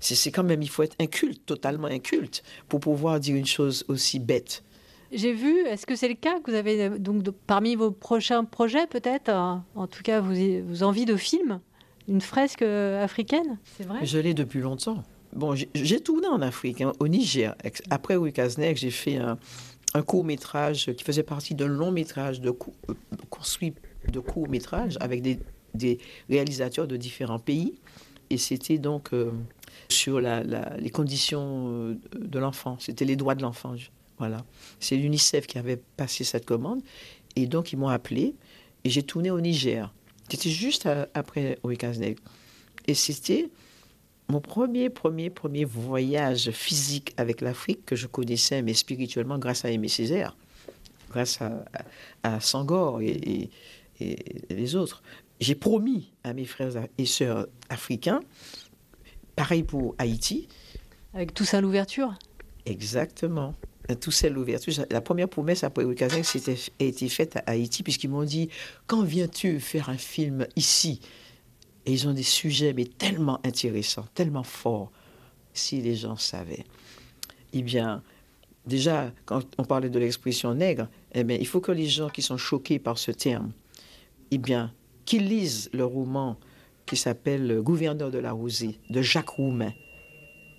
c'est 0.00 0.30
quand 0.30 0.42
même, 0.42 0.62
il 0.62 0.68
faut 0.68 0.82
être 0.82 0.96
inculte, 1.00 1.44
totalement 1.46 1.88
inculte, 1.88 2.42
pour 2.68 2.80
pouvoir 2.80 3.20
dire 3.20 3.36
une 3.36 3.46
chose 3.46 3.84
aussi 3.88 4.18
bête. 4.18 4.62
J'ai 5.12 5.32
vu, 5.32 5.66
est-ce 5.66 5.86
que 5.86 5.96
c'est 5.96 6.08
le 6.08 6.14
cas 6.14 6.38
que 6.40 6.50
vous 6.50 6.56
avez 6.56 6.88
donc 6.88 7.28
parmi 7.46 7.74
vos 7.74 7.90
prochains 7.90 8.44
projets 8.44 8.86
peut-être, 8.86 9.30
en 9.30 9.86
tout 9.88 10.02
cas 10.02 10.20
vos, 10.20 10.32
vos 10.62 10.82
envies 10.84 11.04
de 11.04 11.16
film, 11.16 11.60
une 12.08 12.20
fresque 12.20 12.62
africaine, 12.62 13.58
c'est 13.76 13.86
vrai? 13.86 13.98
Je 14.04 14.18
l'ai 14.18 14.34
depuis 14.34 14.60
longtemps. 14.60 15.02
Bon, 15.32 15.54
j'ai 15.54 16.00
tourné 16.00 16.26
en 16.26 16.42
Afrique, 16.42 16.80
hein, 16.80 16.92
au 16.98 17.06
Niger. 17.06 17.54
Après 17.88 18.16
Wikaznek, 18.16 18.76
j'ai 18.76 18.90
fait 18.90 19.16
un, 19.16 19.38
un 19.94 20.02
court 20.02 20.24
métrage 20.24 20.92
qui 20.96 21.04
faisait 21.04 21.22
partie 21.22 21.54
d'un 21.54 21.66
long 21.66 21.90
métrage 21.90 22.40
de 22.40 22.50
euh, 22.50 22.94
construit 23.28 23.74
de 24.08 24.20
court 24.20 24.48
métrage 24.48 24.96
avec 25.00 25.22
des, 25.22 25.98
réalisateurs 26.28 26.86
de 26.86 26.96
différents 26.96 27.38
pays. 27.38 27.74
Et 28.30 28.38
c'était 28.38 28.78
donc 28.78 29.12
euh, 29.12 29.32
sur 29.88 30.20
les 30.20 30.90
conditions 30.90 31.68
euh, 31.70 31.98
de 32.16 32.38
l'enfant. 32.38 32.76
C'était 32.78 33.04
les 33.04 33.16
droits 33.16 33.34
de 33.34 33.42
l'enfant. 33.42 33.74
Voilà. 34.18 34.44
C'est 34.78 34.96
l'UNICEF 34.96 35.46
qui 35.46 35.58
avait 35.58 35.80
passé 35.96 36.24
cette 36.24 36.46
commande. 36.46 36.80
Et 37.36 37.46
donc, 37.46 37.72
ils 37.72 37.76
m'ont 37.76 37.88
appelé. 37.88 38.34
Et 38.84 38.90
j'ai 38.90 39.02
tourné 39.02 39.30
au 39.30 39.40
Niger. 39.40 39.92
C'était 40.28 40.50
juste 40.50 40.88
après 41.14 41.58
Wikaznek. 41.64 42.18
Et 42.86 42.94
c'était 42.94 43.50
mon 44.30 44.40
premier, 44.40 44.90
premier, 44.90 45.28
premier 45.28 45.64
voyage 45.64 46.50
physique 46.50 47.12
avec 47.16 47.40
l'Afrique 47.40 47.84
que 47.84 47.96
je 47.96 48.06
connaissais, 48.06 48.62
mais 48.62 48.74
spirituellement, 48.74 49.38
grâce 49.38 49.64
à 49.64 49.70
Aimé 49.70 49.88
Césaire, 49.88 50.36
grâce 51.10 51.42
à, 51.42 51.64
à, 52.22 52.40
Sangor 52.40 53.00
et, 53.02 53.50
les 54.48 54.76
autres. 54.76 55.02
J'ai 55.40 55.54
promis 55.54 56.12
à 56.24 56.32
mes 56.32 56.46
frères 56.46 56.86
et 56.96 57.04
sœurs 57.04 57.48
africains, 57.68 58.20
pareil 59.36 59.62
pour 59.62 59.94
Haïti. 59.98 60.48
Avec 61.12 61.34
tout 61.34 61.44
ça, 61.44 61.60
l'ouverture? 61.60 62.14
Exactement. 62.66 63.54
Tout 64.00 64.10
ça, 64.10 64.28
l'ouverture. 64.28 64.72
La 64.90 65.00
première 65.00 65.28
promesse 65.28 65.64
après 65.64 65.84
Wikazek 65.84 66.24
a 66.80 66.84
été 66.84 67.08
faite 67.08 67.36
à 67.36 67.42
Haïti, 67.50 67.82
puisqu'ils 67.82 68.08
m'ont 68.08 68.24
dit 68.24 68.48
Quand 68.86 69.02
viens-tu 69.02 69.60
faire 69.60 69.90
un 69.90 69.98
film 69.98 70.46
ici? 70.56 71.00
Et 71.86 71.92
ils 71.92 72.08
ont 72.08 72.12
des 72.12 72.22
sujets, 72.22 72.72
mais 72.72 72.84
tellement 72.84 73.40
intéressants, 73.44 74.06
tellement 74.14 74.42
forts, 74.42 74.90
si 75.54 75.80
les 75.80 75.96
gens 75.96 76.16
savaient. 76.16 76.64
Eh 77.52 77.62
bien, 77.62 78.02
déjà, 78.66 79.12
quand 79.24 79.42
on 79.58 79.64
parlait 79.64 79.90
de 79.90 79.98
l'expression 79.98 80.54
nègre, 80.54 80.88
eh 81.12 81.24
bien, 81.24 81.36
il 81.38 81.46
faut 81.46 81.60
que 81.60 81.72
les 81.72 81.88
gens 81.88 82.08
qui 82.08 82.22
sont 82.22 82.36
choqués 82.36 82.78
par 82.78 82.98
ce 82.98 83.10
terme, 83.10 83.52
eh 84.30 84.38
bien, 84.38 84.72
qu'ils 85.04 85.26
lisent 85.26 85.70
le 85.72 85.84
roman 85.84 86.36
qui 86.86 86.96
s'appelle 86.96 87.60
Gouverneur 87.62 88.10
de 88.10 88.18
la 88.18 88.32
Rosée 88.32 88.78
de 88.90 89.02
Jacques 89.02 89.30
Roumain. 89.30 89.72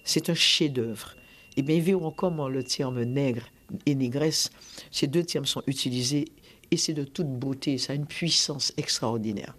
C'est 0.03 0.30
un 0.30 0.34
chef-d'œuvre. 0.34 1.15
Eh 1.57 1.61
bien, 1.61 1.76
ils 1.76 1.82
verront 1.82 2.11
comment 2.11 2.47
le 2.47 2.63
terme 2.63 3.03
nègre 3.03 3.47
et 3.86 3.95
négresse, 3.95 4.49
ces 4.91 5.07
deux 5.07 5.24
termes 5.24 5.45
sont 5.45 5.63
utilisés 5.67 6.26
et 6.72 6.78
c'est 6.78 6.93
de 6.93 7.03
toute 7.03 7.28
beauté, 7.28 7.78
ça 7.78 7.93
a 7.93 7.95
une 7.95 8.05
puissance 8.05 8.74
extraordinaire. 8.78 9.55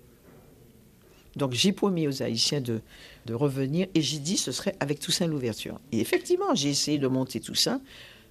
Donc 1.37 1.53
j'ai 1.53 1.73
promis 1.73 2.07
aux 2.07 2.23
Haïtiens 2.23 2.61
de, 2.61 2.81
revenir 3.31 3.87
et 3.95 4.03
j'ai 4.03 4.19
dit 4.19 4.37
ce 4.37 4.53
serait 4.53 4.75
avec 4.81 5.01
Toussaint 5.01 5.27
l'ouverture. 5.27 5.81
Et 5.93 6.01
effectivement, 6.01 6.55
j'ai 6.55 6.71
essayé 6.71 6.99
de 6.99 7.07
monter 7.07 7.41
Toussaint. 7.41 7.81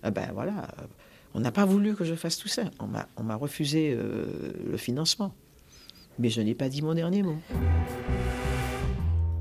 Euh, 0.06 0.12
ben 0.12 0.30
voilà, 0.34 0.68
euh, 0.80 0.86
on 1.34 1.40
n'a 1.40 1.52
pas 1.52 1.66
voulu 1.66 1.96
que 1.96 2.04
je 2.06 2.16
fasse 2.16 2.38
Toussaint. 2.38 2.70
On 2.80 3.24
m'a 3.24 3.36
refusé 3.36 3.96
euh, 3.98 4.26
le 4.70 4.78
financement. 4.78 5.34
Mais 6.20 6.30
je 6.30 6.42
n'ai 6.42 6.54
pas 6.54 6.70
dit 6.70 6.82
mon 6.82 6.94
dernier 6.94 7.24
mot. 7.24 7.38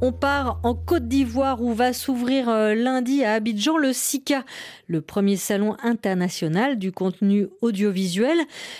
On 0.02 0.12
part 0.12 0.60
en 0.62 0.74
Côte 0.74 1.08
d'Ivoire 1.08 1.60
où 1.60 1.74
va 1.74 1.92
s'ouvrir 1.92 2.48
lundi 2.74 3.22
à 3.22 3.34
Abidjan 3.34 3.76
le 3.76 3.92
SICA, 3.92 4.44
le 4.86 5.02
premier 5.02 5.36
salon 5.36 5.76
international 5.82 6.78
du 6.78 6.90
contenu 6.90 7.48
audiovisuel. 7.60 8.38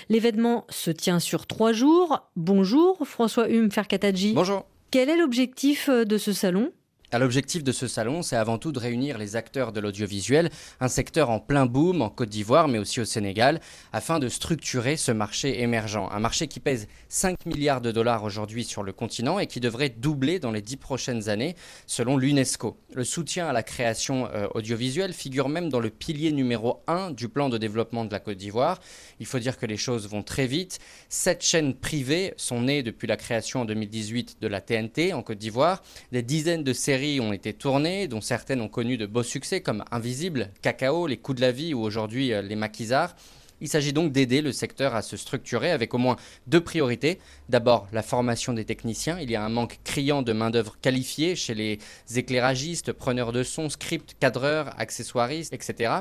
L'événement 0.09 0.65
se 0.71 0.91
tient 0.91 1.19
sur 1.19 1.47
trois 1.47 1.73
jours. 1.73 2.27
Bonjour 2.37 3.07
François 3.07 3.51
Hume 3.51 3.71
Ferkatadji. 3.71 4.33
Bonjour. 4.33 4.65
Quel 4.91 5.11
est 5.11 5.17
l'objectif 5.17 5.91
euh, 5.91 6.05
de 6.05 6.17
ce 6.17 6.33
salon? 6.33 6.73
L'objectif 7.19 7.65
de 7.65 7.73
ce 7.73 7.89
salon, 7.89 8.23
c'est 8.23 8.37
avant 8.37 8.57
tout 8.57 8.71
de 8.71 8.79
réunir 8.79 9.19
les 9.19 9.35
acteurs 9.35 9.73
de 9.73 9.81
l'audiovisuel, 9.81 10.49
un 10.79 10.87
secteur 10.87 11.29
en 11.29 11.41
plein 11.41 11.67
boom 11.67 12.03
en 12.03 12.09
Côte 12.09 12.29
d'Ivoire, 12.29 12.69
mais 12.69 12.79
aussi 12.79 13.01
au 13.01 13.05
Sénégal, 13.05 13.61
afin 13.93 14.21
de 14.21 14.29
structurer 14.29 14.97
ce 14.97 15.11
marché 15.11 15.61
émergent. 15.61 16.09
Un 16.13 16.21
marché 16.21 16.47
qui 16.47 16.61
pèse 16.61 16.87
5 17.09 17.47
milliards 17.47 17.81
de 17.81 17.91
dollars 17.91 18.23
aujourd'hui 18.23 18.63
sur 18.63 18.85
le 18.85 18.93
continent 18.93 19.41
et 19.41 19.49
qui 19.49 19.59
devrait 19.59 19.89
doubler 19.89 20.39
dans 20.39 20.53
les 20.53 20.63
10 20.63 20.77
prochaines 20.77 21.29
années, 21.29 21.57
selon 21.89 22.17
l'UNESCO. 22.17 22.79
Le 22.95 23.03
soutien 23.03 23.49
à 23.49 23.53
la 23.53 23.65
création 23.65 24.29
euh, 24.33 24.47
audiovisuelle 24.55 25.13
figure 25.13 25.49
même 25.49 25.69
dans 25.69 25.81
le 25.81 25.91
pilier 25.91 26.31
numéro 26.31 26.81
1 26.87 27.11
du 27.11 27.29
plan 27.29 27.49
de 27.49 27.59
développement 27.59 28.05
de 28.05 28.13
la 28.13 28.21
Côte 28.21 28.37
d'Ivoire. 28.39 28.79
Il 29.19 29.27
faut 29.27 29.41
dire 29.41 29.59
que 29.59 29.67
les 29.67 29.77
choses 29.77 30.09
vont 30.09 30.23
très 30.23 30.47
vite. 30.47 30.79
Sept 31.09 31.43
chaînes 31.43 31.75
privées 31.75 32.35
sont 32.37 32.61
nées 32.61 32.85
depuis 32.85 33.09
la 33.09 33.17
création 33.17 33.63
en 33.63 33.65
2018 33.65 34.37
de 34.41 34.47
la 34.47 34.61
TNT 34.61 35.13
en 35.13 35.25
Côte 35.25 35.39
d'Ivoire. 35.39 35.83
Des 36.13 36.23
dizaines 36.23 36.63
de 36.63 36.73
séries 36.73 37.00
ont 37.21 37.33
été 37.33 37.53
tournées, 37.55 38.09
dont 38.09 38.21
certaines 38.21 38.61
ont 38.61 38.69
connu 38.69 38.99
de 38.99 39.07
beaux 39.07 39.23
succès 39.23 39.63
comme 39.63 39.85
Invisible, 39.91 40.51
Cacao, 40.61 41.07
Les 41.07 41.17
Coups 41.17 41.37
de 41.37 41.41
la 41.41 41.53
Vie 41.53 41.73
ou 41.73 41.81
aujourd'hui 41.81 42.33
euh, 42.33 42.43
Les 42.43 42.57
Maquisards. 42.57 43.17
Il 43.61 43.69
s'agit 43.69 43.93
donc 43.93 44.13
d'aider 44.13 44.41
le 44.41 44.53
secteur 44.53 44.95
à 44.95 45.03
se 45.03 45.17
structurer 45.17 45.71
avec 45.71 45.93
au 45.95 45.99
moins 45.99 46.17
deux 46.47 46.61
priorités. 46.61 47.19
D'abord, 47.49 47.89
la 47.93 48.03
formation 48.03 48.53
des 48.53 48.65
techniciens. 48.65 49.19
Il 49.21 49.31
y 49.31 49.37
a 49.37 49.45
un 49.45 49.49
manque 49.49 49.79
criant 49.85 50.23
de 50.23 50.33
main-d'œuvre 50.33 50.77
qualifiée 50.81 51.37
chez 51.37 51.55
les 51.55 51.79
éclairagistes, 52.17 52.93
preneurs 52.93 53.33
de 53.33 53.43
son, 53.43 53.69
script, 53.69 54.17
cadreurs, 54.19 54.75
accessoiristes, 54.79 55.53
etc. 55.53 55.93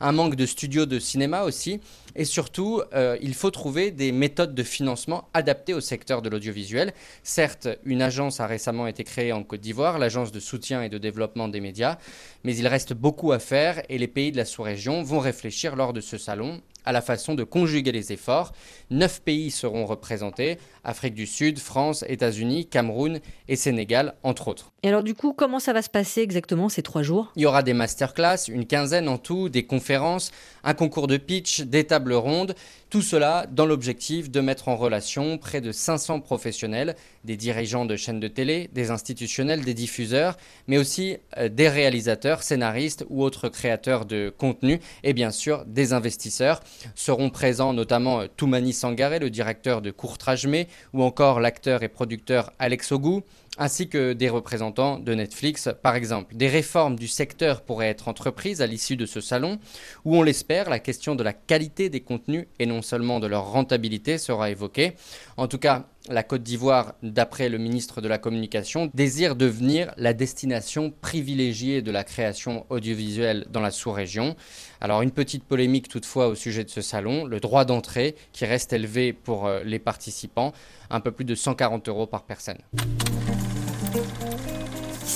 Un 0.00 0.12
manque 0.12 0.34
de 0.34 0.46
studios 0.46 0.86
de 0.86 0.98
cinéma 0.98 1.42
aussi. 1.44 1.80
Et 2.14 2.24
surtout, 2.24 2.82
euh, 2.94 3.16
il 3.22 3.34
faut 3.34 3.50
trouver 3.50 3.90
des 3.90 4.12
méthodes 4.12 4.54
de 4.54 4.62
financement 4.62 5.28
adaptées 5.34 5.74
au 5.74 5.80
secteur 5.80 6.20
de 6.20 6.28
l'audiovisuel. 6.28 6.92
Certes, 7.22 7.68
une 7.84 8.02
agence 8.02 8.40
a 8.40 8.46
récemment 8.46 8.86
été 8.86 9.04
créée 9.04 9.32
en 9.32 9.42
Côte 9.44 9.60
d'Ivoire, 9.60 9.98
l'agence 9.98 10.32
de 10.32 10.40
soutien 10.40 10.82
et 10.82 10.88
de 10.88 10.98
développement 10.98 11.48
des 11.48 11.60
médias, 11.60 11.98
mais 12.44 12.56
il 12.56 12.66
reste 12.66 12.92
beaucoup 12.92 13.32
à 13.32 13.38
faire 13.38 13.82
et 13.88 13.98
les 13.98 14.08
pays 14.08 14.32
de 14.32 14.36
la 14.36 14.44
sous-région 14.44 15.02
vont 15.02 15.20
réfléchir 15.20 15.76
lors 15.76 15.92
de 15.92 16.00
ce 16.00 16.18
salon 16.18 16.60
à 16.88 16.92
la 16.92 17.02
façon 17.02 17.34
de 17.34 17.44
conjuguer 17.44 17.92
les 17.92 18.12
efforts. 18.12 18.52
Neuf 18.90 19.20
pays 19.20 19.50
seront 19.50 19.84
représentés, 19.84 20.56
Afrique 20.84 21.12
du 21.12 21.26
Sud, 21.26 21.58
France, 21.58 22.02
États-Unis, 22.08 22.66
Cameroun 22.66 23.20
et 23.46 23.56
Sénégal, 23.56 24.14
entre 24.22 24.48
autres. 24.48 24.72
Et 24.82 24.88
alors 24.88 25.02
du 25.02 25.14
coup, 25.14 25.34
comment 25.34 25.58
ça 25.58 25.74
va 25.74 25.82
se 25.82 25.90
passer 25.90 26.22
exactement 26.22 26.70
ces 26.70 26.82
trois 26.82 27.02
jours? 27.02 27.30
Il 27.36 27.42
y 27.42 27.46
aura 27.46 27.62
des 27.62 27.74
masterclass, 27.74 28.48
une 28.48 28.64
quinzaine 28.64 29.06
en 29.08 29.18
tout, 29.18 29.50
des 29.50 29.64
conférences, 29.64 30.30
un 30.64 30.72
concours 30.72 31.08
de 31.08 31.18
pitch, 31.18 31.60
des 31.60 31.84
tables 31.84 32.14
rondes, 32.14 32.54
tout 32.88 33.02
cela 33.02 33.46
dans 33.50 33.66
l'objectif 33.66 34.30
de 34.30 34.40
mettre 34.40 34.68
en 34.68 34.76
relation 34.76 35.36
près 35.36 35.60
de 35.60 35.72
500 35.72 36.20
professionnels, 36.20 36.96
des 37.24 37.36
dirigeants 37.36 37.84
de 37.84 37.96
chaînes 37.96 38.20
de 38.20 38.28
télé, 38.28 38.70
des 38.72 38.90
institutionnels, 38.90 39.62
des 39.62 39.74
diffuseurs, 39.74 40.38
mais 40.68 40.78
aussi 40.78 41.18
euh, 41.36 41.50
des 41.50 41.68
réalisateurs, 41.68 42.42
scénaristes 42.42 43.04
ou 43.10 43.22
autres 43.22 43.50
créateurs 43.50 44.06
de 44.06 44.32
contenu, 44.36 44.80
et 45.02 45.12
bien 45.12 45.30
sûr 45.30 45.66
des 45.66 45.92
investisseurs. 45.92 46.60
Seront 46.94 47.30
présents 47.30 47.72
notamment 47.72 48.20
euh, 48.20 48.26
Toumani 48.36 48.72
Sangaré, 48.72 49.18
le 49.18 49.30
directeur 49.30 49.82
de 49.82 49.90
Courtrajmé, 49.90 50.68
ou 50.92 51.02
encore 51.02 51.40
l'acteur 51.40 51.82
et 51.82 51.88
producteur 51.88 52.52
Alex 52.58 52.92
Ogou, 52.92 53.22
ainsi 53.58 53.88
que 53.88 54.12
des 54.12 54.28
représentants 54.28 54.98
de 54.98 55.14
Netflix, 55.14 55.68
par 55.82 55.96
exemple. 55.96 56.36
Des 56.36 56.48
réformes 56.48 56.96
du 56.96 57.08
secteur 57.08 57.62
pourraient 57.62 57.88
être 57.88 58.08
entreprises 58.08 58.62
à 58.62 58.66
l'issue 58.66 58.96
de 58.96 59.06
ce 59.06 59.20
salon, 59.20 59.58
où 60.04 60.16
on 60.16 60.22
l'espère, 60.22 60.70
la 60.70 60.78
question 60.78 61.14
de 61.14 61.22
la 61.22 61.32
qualité 61.32 61.90
des 61.90 62.00
contenus 62.00 62.46
et 62.58 62.66
non 62.66 62.82
seulement 62.82 63.20
de 63.20 63.26
leur 63.26 63.50
rentabilité 63.50 64.18
sera 64.18 64.50
évoquée. 64.50 64.94
En 65.36 65.48
tout 65.48 65.58
cas, 65.58 65.86
la 66.08 66.22
Côte 66.22 66.42
d'Ivoire, 66.42 66.94
d'après 67.02 67.48
le 67.48 67.58
ministre 67.58 68.00
de 68.00 68.08
la 68.08 68.18
Communication, 68.18 68.90
désire 68.94 69.36
devenir 69.36 69.92
la 69.96 70.14
destination 70.14 70.90
privilégiée 70.90 71.82
de 71.82 71.90
la 71.90 72.04
création 72.04 72.66
audiovisuelle 72.70 73.46
dans 73.50 73.60
la 73.60 73.70
sous-région. 73.70 74.36
Alors 74.80 75.02
une 75.02 75.10
petite 75.10 75.44
polémique 75.44 75.88
toutefois 75.88 76.28
au 76.28 76.34
sujet 76.34 76.64
de 76.64 76.70
ce 76.70 76.80
salon, 76.80 77.26
le 77.26 77.40
droit 77.40 77.64
d'entrée 77.64 78.14
qui 78.32 78.46
reste 78.46 78.72
élevé 78.72 79.12
pour 79.12 79.46
euh, 79.46 79.62
les 79.64 79.78
participants, 79.78 80.52
un 80.90 81.00
peu 81.00 81.10
plus 81.10 81.24
de 81.24 81.34
140 81.34 81.88
euros 81.88 82.06
par 82.06 82.24
personne. 82.24 82.58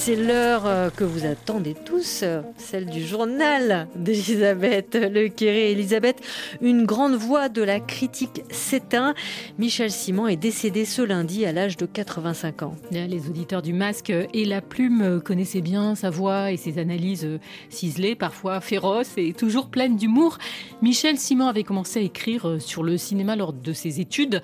C'est 0.05 0.17
l'heure 0.17 0.67
euh, 0.67 0.91
que 0.91 1.05
vous 1.05 1.27
attendez 1.27 1.75
tous, 1.75 2.23
euh, 2.25 2.43
celle 2.57 2.87
du 2.87 3.07
journal 3.07 3.87
d'Elisabeth 3.95 4.97
Lequéré. 4.97 5.71
Elisabeth, 5.71 6.21
une 6.61 6.87
grande 6.87 7.15
voix 7.15 7.49
de 7.49 7.63
la 7.63 7.79
critique 7.79 8.43
s'éteint. 8.51 9.15
Michel 9.61 9.93
Simon 9.93 10.27
est 10.27 10.35
décédé 10.35 10.87
ce 10.87 11.03
lundi 11.03 11.47
à 11.47 11.53
l'âge 11.53 11.77
de 11.77 11.87
85 11.87 12.63
ans. 12.65 12.75
Les 12.91 13.29
auditeurs 13.29 13.63
du 13.63 13.73
masque 13.73 14.11
et 14.11 14.45
la 14.45 14.61
plume 14.61 15.21
connaissaient 15.25 15.61
bien 15.61 15.95
sa 15.95 16.11
voix 16.11 16.51
et 16.51 16.57
ses 16.57 16.81
analyses 16.81 17.39
ciselées, 17.71 18.17
parfois 18.17 18.61
féroces 18.61 19.17
et 19.17 19.33
toujours 19.33 19.69
pleines 19.69 19.95
d'humour. 19.95 20.39
Michel 20.83 21.17
Simon 21.17 21.47
avait 21.47 21.63
commencé 21.63 22.01
à 22.01 22.03
écrire 22.03 22.57
sur 22.59 22.83
le 22.83 22.97
cinéma 22.97 23.37
lors 23.37 23.53
de 23.53 23.73
ses 23.73 24.01
études 24.01 24.43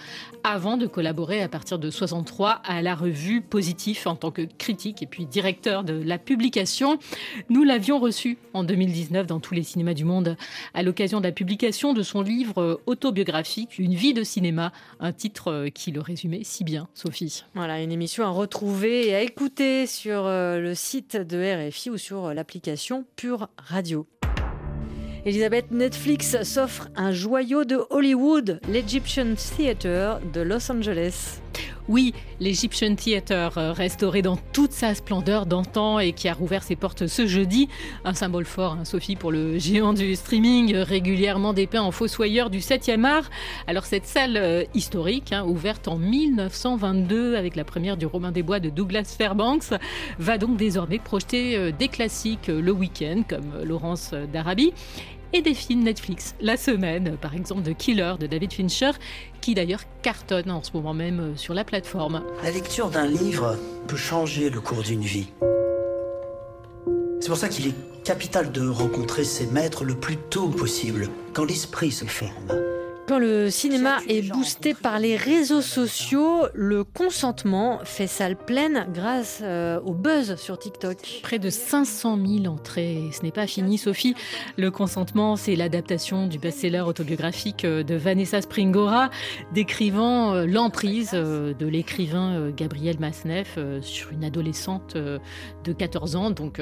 avant 0.49 0.78
de 0.78 0.86
collaborer 0.86 1.42
à 1.42 1.49
partir 1.49 1.78
de 1.78 1.90
63 1.90 2.62
à 2.64 2.80
la 2.80 2.94
revue 2.94 3.42
Positif 3.42 4.07
en 4.07 4.16
tant 4.16 4.30
que 4.30 4.42
critique 4.57 5.03
et 5.03 5.07
puis 5.07 5.26
directeur 5.26 5.84
de 5.84 5.92
la 5.92 6.16
publication. 6.16 6.99
Nous 7.51 7.64
l'avions 7.64 7.99
reçu 7.99 8.38
en 8.55 8.64
2019 8.64 9.26
dans 9.26 9.40
tous 9.40 9.53
les 9.53 9.62
cinémas 9.62 9.92
du 9.92 10.05
monde 10.05 10.36
à 10.72 10.82
l'occasion 10.82 11.20
de 11.20 11.26
la 11.26 11.32
publication 11.32 11.92
de 11.92 12.03
son 12.03 12.22
livre 12.22 12.80
autobiographique 12.86 13.78
Une 13.78 13.94
vie 13.94 14.14
de 14.14 14.22
cinéma, 14.22 14.72
un 15.01 15.12
titre 15.12 15.68
qui 15.74 15.92
le 15.92 16.01
résumait 16.01 16.44
si 16.44 16.64
bien, 16.64 16.88
Sophie. 16.94 17.44
Voilà, 17.55 17.82
une 17.82 17.92
émission 17.92 18.24
à 18.24 18.30
retrouver 18.30 19.09
et 19.09 19.14
à 19.14 19.20
écouter 19.20 19.86
sur 19.86 20.24
euh, 20.24 20.61
le 20.61 20.74
site 20.74 21.16
de 21.16 21.68
RFI 21.68 21.90
ou 21.90 21.99
sur 21.99 22.32
l'application 22.32 23.05
Pure 23.16 23.49
Radio. 23.59 24.07
Elisabeth, 25.29 25.70
Netflix 25.72 26.43
s'offre 26.43 26.89
un 26.97 27.12
joyau 27.12 27.66
de 27.66 27.85
Hollywood, 27.91 28.61
l'Egyptian 28.66 29.35
Theatre 29.35 30.20
de 30.33 30.41
Los 30.41 30.72
Angeles. 30.72 31.43
Oui, 31.89 32.12
l'Egyptian 32.39 32.95
Theatre, 32.97 33.57
euh, 33.57 33.72
restauré 33.72 34.20
dans 34.20 34.37
toute 34.37 34.72
sa 34.72 34.95
splendeur 34.95 35.47
d'antan 35.47 35.99
et 35.99 36.12
qui 36.12 36.29
a 36.29 36.35
rouvert 36.35 36.62
ses 36.62 36.76
portes 36.76 37.07
ce 37.07 37.26
jeudi. 37.26 37.68
Un 38.05 38.12
symbole 38.12 38.45
fort, 38.45 38.72
hein, 38.72 38.85
Sophie, 38.85 39.16
pour 39.16 39.33
le 39.33 39.59
géant 39.59 39.95
du 39.95 40.14
streaming, 40.14 40.76
régulièrement 40.76 41.55
dépeint 41.55 41.81
en 41.81 41.91
fossoyeur 41.91 42.51
du 42.51 42.59
7e 42.59 43.05
art. 43.05 43.31
Alors, 43.66 43.87
cette 43.87 44.05
salle 44.05 44.37
euh, 44.37 44.64
historique, 44.74 45.33
hein, 45.33 45.45
ouverte 45.47 45.89
en 45.89 45.97
1922 45.97 47.37
avec 47.37 47.57
la 47.57 47.64
première 47.64 47.97
du 47.97 48.05
Romain 48.05 48.33
des 48.33 48.43
Bois 48.43 48.61
de 48.61 48.68
Douglas 48.68 49.14
Fairbanks, 49.16 49.72
va 50.18 50.37
donc 50.37 50.59
désormais 50.59 50.99
projeter 50.99 51.57
euh, 51.57 51.70
des 51.70 51.89
classiques 51.89 52.49
le 52.49 52.70
week-end, 52.70 53.22
comme 53.26 53.62
Laurence 53.64 54.12
d'Arabie 54.31 54.74
et 55.33 55.43
des 55.43 55.55
films 55.55 55.83
Netflix. 55.83 56.35
La 56.41 56.57
semaine, 56.57 57.16
par 57.20 57.35
exemple, 57.35 57.62
de 57.62 57.72
Killer 57.72 58.14
de 58.18 58.26
David 58.26 58.53
Fincher, 58.53 58.91
qui 59.41 59.55
d'ailleurs 59.55 59.83
cartonne 60.03 60.51
en 60.51 60.62
ce 60.62 60.70
moment 60.74 60.95
même 60.95 61.20
euh, 61.20 61.37
sur 61.37 61.55
la 61.55 61.64
plateforme. 61.64 62.22
La 62.43 62.51
lecture 62.51 62.91
d'un 62.91 63.07
livre 63.07 63.57
peut 63.87 63.97
changer 63.97 64.51
le 64.51 64.61
cours 64.61 64.83
d'une 64.83 65.03
vie. 65.03 65.29
C'est 67.20 67.29
pour 67.29 67.37
ça 67.37 67.49
qu'il 67.49 67.66
est 67.66 67.74
capital 68.05 68.53
de 68.53 68.66
rencontrer 68.68 69.24
ses 69.24 69.47
maîtres 69.47 69.85
le 69.85 69.95
plus 69.95 70.16
tôt 70.16 70.49
possible, 70.49 71.09
quand 71.35 71.45
l'esprit 71.45 71.91
se 71.91 72.05
ferme. 72.05 72.78
Quand 73.09 73.19
le 73.19 73.49
cinéma 73.49 74.01
est 74.07 74.31
boosté 74.31 74.75
par 74.75 74.99
les 74.99 75.17
réseaux 75.17 75.63
sociaux, 75.63 76.43
le 76.53 76.85
consentement 76.85 77.79
fait 77.83 78.07
salle 78.07 78.37
pleine 78.37 78.87
grâce 78.93 79.41
euh, 79.43 79.81
au 79.81 79.95
buzz 79.95 80.37
sur 80.37 80.59
TikTok. 80.59 81.21
Près 81.23 81.39
de 81.39 81.49
500 81.49 82.19
000 82.43 82.55
entrées. 82.55 83.09
Ce 83.13 83.23
n'est 83.23 83.33
pas 83.33 83.47
fini, 83.47 83.79
Sophie. 83.79 84.15
Le 84.59 84.71
consentement, 84.71 85.37
c'est 85.37 85.57
l'adaptation 85.57 86.27
du 86.27 86.39
best-seller 86.39 86.83
autobiographique 86.83 87.65
euh, 87.65 87.83
de 87.83 87.95
Vanessa 87.95 88.43
Springora, 88.43 89.09
décrivant 89.55 90.35
euh, 90.35 90.45
l'emprise 90.45 91.13
de 91.13 91.67
l'écrivain 91.67 92.51
Gabriel 92.51 92.99
Masneff 93.01 93.59
sur 93.81 94.13
une 94.13 94.25
adolescente 94.25 94.97
de 94.97 95.73
14 95.73 96.17
ans. 96.17 96.31
Donc, 96.31 96.61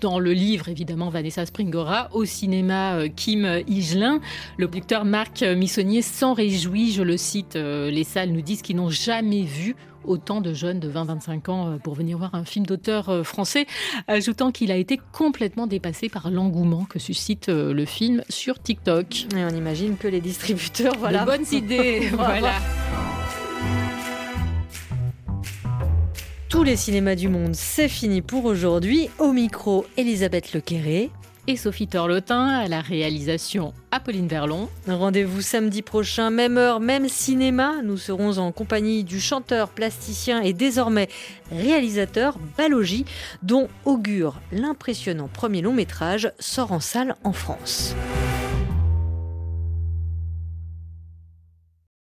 dans 0.00 0.18
le 0.18 0.32
livre, 0.32 0.70
évidemment, 0.70 1.10
Vanessa 1.10 1.44
Springora. 1.44 2.08
Au 2.12 2.24
cinéma, 2.24 3.06
Kim 3.14 3.44
Higelin. 3.66 4.20
Le 4.56 4.68
producteur 4.68 5.04
Marc 5.04 5.44
Miss 5.78 6.06
s'en 6.06 6.34
réjouit, 6.34 6.92
je 6.92 7.02
le 7.02 7.16
cite, 7.16 7.56
euh, 7.56 7.90
les 7.90 8.04
salles 8.04 8.30
nous 8.30 8.42
disent 8.42 8.62
qu'ils 8.62 8.76
n'ont 8.76 8.90
jamais 8.90 9.42
vu 9.42 9.74
autant 10.04 10.40
de 10.40 10.52
jeunes 10.52 10.78
de 10.78 10.90
20-25 10.90 11.50
ans 11.50 11.68
euh, 11.68 11.76
pour 11.78 11.94
venir 11.94 12.18
voir 12.18 12.34
un 12.34 12.44
film 12.44 12.66
d'auteur 12.66 13.08
euh, 13.08 13.22
français, 13.22 13.66
ajoutant 14.06 14.52
qu'il 14.52 14.70
a 14.70 14.76
été 14.76 15.00
complètement 15.12 15.66
dépassé 15.66 16.08
par 16.08 16.30
l'engouement 16.30 16.84
que 16.84 16.98
suscite 16.98 17.48
le 17.48 17.84
film 17.84 18.22
sur 18.28 18.60
TikTok. 18.60 19.26
Et 19.34 19.44
on 19.44 19.56
imagine 19.56 19.96
que 19.96 20.06
les 20.06 20.20
distributeurs, 20.20 20.94
voilà. 20.98 21.20
De 21.20 21.26
bonnes 21.26 21.46
idées, 21.52 22.08
voilà. 22.12 22.52
Tous 26.48 26.62
les 26.62 26.76
cinémas 26.76 27.16
du 27.16 27.28
monde, 27.28 27.54
c'est 27.54 27.88
fini 27.88 28.22
pour 28.22 28.44
aujourd'hui. 28.44 29.08
Au 29.18 29.32
micro, 29.32 29.86
Elisabeth 29.96 30.52
Lequéré 30.52 31.10
et 31.46 31.56
Sophie 31.56 31.86
Torlotin 31.86 32.46
à 32.46 32.68
la 32.68 32.80
réalisation 32.80 33.74
Apolline 33.90 34.28
Verlon. 34.28 34.68
Rendez-vous 34.88 35.40
samedi 35.40 35.82
prochain, 35.82 36.30
même 36.30 36.58
heure, 36.58 36.80
même 36.80 37.08
cinéma. 37.08 37.74
Nous 37.82 37.96
serons 37.96 38.38
en 38.38 38.52
compagnie 38.52 39.04
du 39.04 39.20
chanteur, 39.20 39.68
plasticien 39.68 40.40
et 40.40 40.52
désormais 40.52 41.08
réalisateur 41.50 42.38
Balogi, 42.56 43.04
dont 43.42 43.68
augure 43.84 44.40
l'impressionnant 44.52 45.28
premier 45.28 45.62
long 45.62 45.72
métrage 45.72 46.32
sort 46.38 46.72
en 46.72 46.80
salle 46.80 47.16
en 47.24 47.32
France. 47.32 47.94